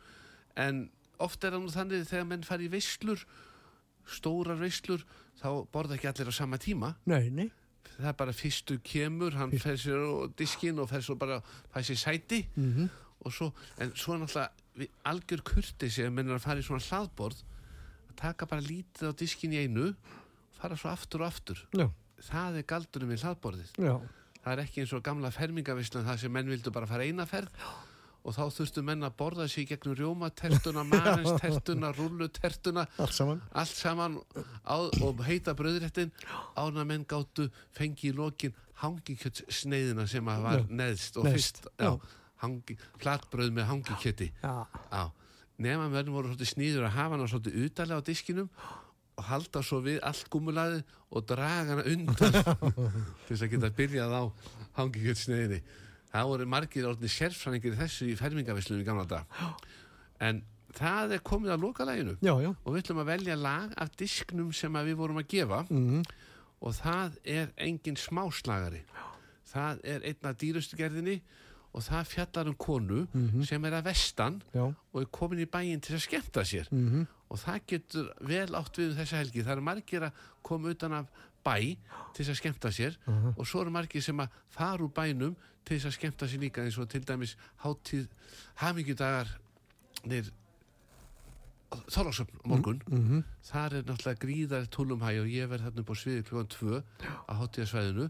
En 0.60 0.90
oft 1.20 1.44
er 1.44 1.56
það 1.56 1.64
nú 1.64 1.72
þannig 1.74 2.06
þegar 2.12 2.28
menn 2.30 2.44
farið 2.48 2.68
í 2.68 2.74
veislur 2.76 3.24
stórar 4.10 4.58
veislur 4.60 5.04
þá 5.40 5.48
borða 5.74 5.96
ekki 5.98 6.10
allir 6.12 6.30
á 6.30 6.34
sama 6.36 6.58
tíma. 6.62 6.94
Nei, 7.10 7.30
nei, 7.30 7.48
það 7.96 8.08
er 8.12 8.16
bara 8.22 8.34
fyrstu 8.36 8.80
kemur 8.86 9.36
hann 9.40 9.54
fer 9.62 9.78
sér 9.80 10.00
á 10.04 10.12
diskinn 10.40 10.80
og 10.82 10.90
fer 10.92 11.04
svo 11.06 11.16
bara 11.20 11.40
fæ 11.74 11.80
sér 11.90 12.00
sæti. 12.06 12.44
Mhm. 12.56 12.90
og 12.90 13.09
svo, 13.28 13.50
en 13.78 13.92
svo 14.00 14.18
náttúrulega 14.20 14.88
algjör 15.12 15.44
kurti 15.44 15.90
sem 15.92 16.14
menn 16.14 16.30
er 16.32 16.38
að 16.38 16.46
fara 16.46 16.62
í 16.62 16.66
svona 16.66 16.86
hlaðborð 16.86 17.42
að 18.10 18.16
taka 18.22 18.48
bara 18.48 18.64
lítið 18.64 19.12
á 19.12 19.14
diskinn 19.20 19.58
í 19.58 19.66
einu 19.66 19.92
fara 20.60 20.78
svo 20.80 20.92
aftur 20.92 21.26
og 21.26 21.32
aftur. 21.34 21.66
Já, 21.76 21.90
það 22.30 22.62
er 22.62 22.70
galdurinn 22.72 23.12
við 23.12 23.26
hlaðborðið. 23.26 23.76
Já, 23.84 23.94
það 24.40 24.52
er 24.56 24.64
ekki 24.64 24.84
eins 24.84 24.96
og 24.96 25.04
gamla 25.04 25.32
fermingavislan 25.36 26.08
það 26.08 26.24
sem 26.24 26.36
menn 26.36 26.52
vildu 26.52 26.72
bara 26.76 26.88
fara 26.90 27.08
eina 27.08 27.28
ferð 27.30 27.52
og 27.60 27.90
og 28.28 28.36
þá 28.36 28.44
þurftu 28.54 28.84
menn 28.86 29.06
að 29.08 29.16
borða 29.20 29.46
í 29.48 29.66
gegnum 29.68 29.96
rjómatertuna, 29.98 30.84
marenstertuna, 30.92 31.92
rullutertuna 31.96 32.86
Allt 33.00 33.16
saman. 33.16 33.42
allt 33.52 33.76
saman 33.76 34.18
á, 34.68 34.78
og 35.06 35.24
heita 35.28 35.56
bröðréttin 35.58 36.12
ána 36.60 36.86
menn 36.88 37.08
gáttu 37.10 37.50
fengi 37.76 38.12
í 38.12 38.16
lokin 38.16 38.56
hangikjötssneiðina 38.84 40.08
sem 40.08 40.28
að 40.32 40.46
var 40.46 40.66
neðst 40.70 41.20
og 41.20 41.30
fyrst 41.30 41.64
já. 41.66 41.88
já, 41.88 41.92
hangi, 42.44 42.76
flatbröð 43.02 43.52
með 43.56 43.72
já, 44.44 45.04
nema 45.60 45.90
menn 45.92 46.12
voru 46.14 46.32
svolítið 46.32 46.52
sníður 46.54 46.88
að 46.88 46.96
hafa 46.98 47.18
hana 47.18 47.28
svolítið 47.32 47.66
utalega 47.66 48.00
á 48.00 48.08
diskinum 48.10 48.52
og 49.20 49.26
halda 49.28 49.64
svo 49.66 49.82
við 49.84 50.00
allt 50.08 50.30
gúmulaði 50.32 50.84
og 51.12 51.26
draga 51.28 51.76
hana 51.76 51.88
undan 51.90 52.38
til 53.28 53.34
þess 53.34 53.44
að 53.44 53.52
geta 53.56 53.74
byrjað 53.82 54.16
á 54.16 54.24
hangikjötssneiðinni 54.80 55.60
það 56.14 56.32
voru 56.32 56.48
margir 56.56 56.88
orðin 56.90 57.12
sérfræðingir 57.18 57.78
þessu 57.82 58.08
í 58.10 58.16
fermingavislunum 58.20 58.86
í 58.86 58.88
gamla 58.88 59.06
dag 59.10 59.44
en 60.24 60.42
það 60.76 61.18
er 61.18 61.22
komið 61.26 61.54
að 61.56 61.64
lokalæginu 61.68 62.18
Já, 62.24 62.34
já. 62.40 62.50
og 62.54 62.74
við 62.74 62.82
ætlum 62.84 63.04
að 63.04 63.12
velja 63.14 63.38
lag 63.40 63.78
af 63.78 63.94
disknum 64.00 64.52
sem 64.56 64.80
við 64.86 65.00
vorum 65.00 65.20
að 65.22 65.32
gefa. 65.34 65.64
Mm 65.70 66.04
og 66.60 66.76
það 66.76 67.20
er 67.24 67.52
engin 67.64 67.98
smáslagari. 68.00 68.82
Það 69.50 69.80
er 69.88 70.06
einn 70.10 70.28
af 70.30 70.38
dýrustu 70.42 70.78
gerðinni 70.80 71.20
og 71.74 71.84
það 71.86 72.08
fjallar 72.10 72.50
um 72.50 72.56
konu 72.58 73.06
sem 73.46 73.66
er 73.66 73.78
að 73.78 73.86
vestan 73.92 74.42
Já. 74.56 74.66
og 74.68 75.02
er 75.02 75.10
komin 75.14 75.44
í 75.44 75.46
bæinn 75.46 75.82
til 75.82 75.96
að 75.96 76.06
skemmta 76.08 76.46
sér. 76.48 76.70
Mm 76.72 77.08
og 77.30 77.38
það 77.38 77.60
getur 77.70 78.08
vel 78.26 78.56
átt 78.58 78.80
við 78.80 78.88
um 78.90 78.98
þessa 78.98 79.20
helgi. 79.22 79.44
Það 79.46 79.56
eru 79.56 79.66
margir 79.68 80.06
að 80.08 80.24
koma 80.46 80.74
utan 80.74 80.96
af 80.98 81.12
bæ 81.46 81.56
til 82.16 82.24
þess 82.24 82.34
að 82.34 82.40
skemmta 82.42 82.72
sér 82.74 82.98
og 83.36 83.46
svo 83.48 83.62
eru 83.62 83.74
margir 83.74 84.04
sem 84.04 84.20
að 84.20 84.34
fara 84.50 84.84
úr 84.84 84.92
bænum 84.94 85.38
til 85.64 85.78
þess 85.78 85.92
að 85.92 85.96
skemmta 86.00 86.28
sér 86.28 86.44
líka 86.44 86.66
eins 86.66 86.80
og 86.82 86.90
til 86.90 87.06
dæmis 87.06 87.38
hátíð 87.64 88.10
hamingjudagar 88.64 89.40
nýr 90.06 90.34
Þorlásöfn 91.70 92.34
morgun. 92.50 92.82
-hmm. 92.88 93.24
þar 93.46 93.74
er 93.74 93.84
náttúrulega 93.84 94.20
gríðar 94.26 94.66
tólumhæ 94.74 95.22
og 95.22 95.28
ég 95.30 95.50
verð 95.50 95.64
þarna 95.64 95.80
upp 95.80 95.92
á 95.94 95.96
sviði 96.02 96.24
klukkan 96.24 96.48
tvö 96.50 96.82
á 97.30 97.34
hátíðasvæðinu 97.38 98.10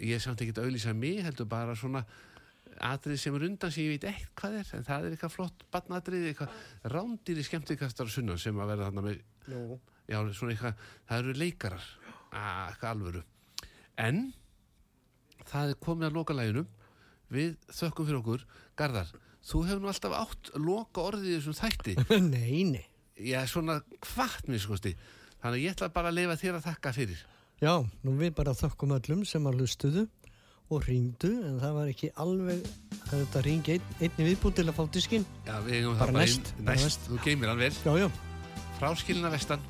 ég 0.00 0.14
er 0.14 0.18
samt 0.18 0.40
ekkert 0.40 0.58
að 0.58 0.64
auðlýsa 0.64 0.92
mig 0.92 1.22
heldur 1.22 1.46
bara 1.46 1.76
svona 1.76 2.04
atrið 2.84 3.20
sem 3.20 3.36
er 3.36 3.44
undan 3.48 3.72
sem 3.72 3.86
ég 3.86 3.94
veit 3.96 4.06
ekkert 4.10 4.32
hvað 4.40 4.56
er 4.60 4.70
en 4.76 4.86
það 4.86 5.06
er 5.06 5.14
eitthvað 5.16 5.34
flott 5.34 5.64
barnatrið 5.74 6.26
eitthvað 6.30 6.92
rándýri 6.92 7.44
skemmtikastar 7.46 8.10
sunnan 8.12 8.40
sem 8.40 8.58
að 8.60 8.72
verða 8.72 8.88
þarna 8.90 9.04
með 9.06 9.20
Jó. 9.46 9.60
já, 10.10 10.18
eitthvað, 10.22 10.82
það 11.08 11.20
eru 11.22 11.36
leikarar. 11.40 11.86
Að, 12.30 12.58
eitthvað 12.70 12.90
alvöru. 12.90 13.22
En 14.06 14.24
það 15.46 15.70
er 15.72 15.78
komið 15.86 16.08
að 16.08 16.18
loka 16.18 16.36
læginum 16.36 16.66
við 17.32 17.54
þökkum 17.78 18.08
fyrir 18.08 18.20
okkur. 18.20 18.44
Garðar, 18.78 19.12
þú 19.46 19.62
hefur 19.68 19.84
nú 19.84 19.92
alltaf 19.92 20.18
átt 20.18 20.52
loka 20.58 21.06
orðið 21.12 21.38
þessum 21.38 21.58
þætti. 21.60 21.96
Nei, 22.34 22.64
nei. 22.74 22.84
er 23.16 23.48
svona 23.50 23.80
hvart 24.12 24.50
mér 24.50 24.60
skosti 24.60 24.92
þannig 25.40 25.64
ég 25.64 25.76
ætla 25.76 25.92
bara 25.94 26.10
að 26.10 26.18
leifa 26.18 26.38
þér 26.40 26.58
að 26.58 26.68
þakka 26.70 26.92
fyrir. 26.96 27.24
Já, 27.62 27.72
nú 28.04 28.12
við 28.18 28.34
bara 28.36 28.52
þökkum 28.56 28.92
öllum 28.98 29.22
sem 29.24 29.46
að 29.48 29.62
hlustuðu 29.62 30.02
og 30.66 30.86
ringdu 30.88 31.30
en 31.46 31.58
það 31.62 31.74
var 31.78 31.90
ekki 31.92 32.12
alveg 32.22 32.70
þetta 33.06 33.42
ringi 33.46 33.76
ein, 33.76 33.90
einni 34.00 34.30
viðbútt 34.32 34.58
til 34.58 34.66
að 34.66 34.78
fá 34.78 34.84
diskinn. 34.96 35.26
Bara 35.46 35.62
það 35.66 35.90
bara 36.00 36.16
næst, 36.18 36.54
næst, 36.66 37.06
þú 37.10 37.20
geymir 37.26 37.52
hann 37.52 37.62
vel 37.62 38.08
fráskilina 38.76 39.30
vestan 39.32 39.62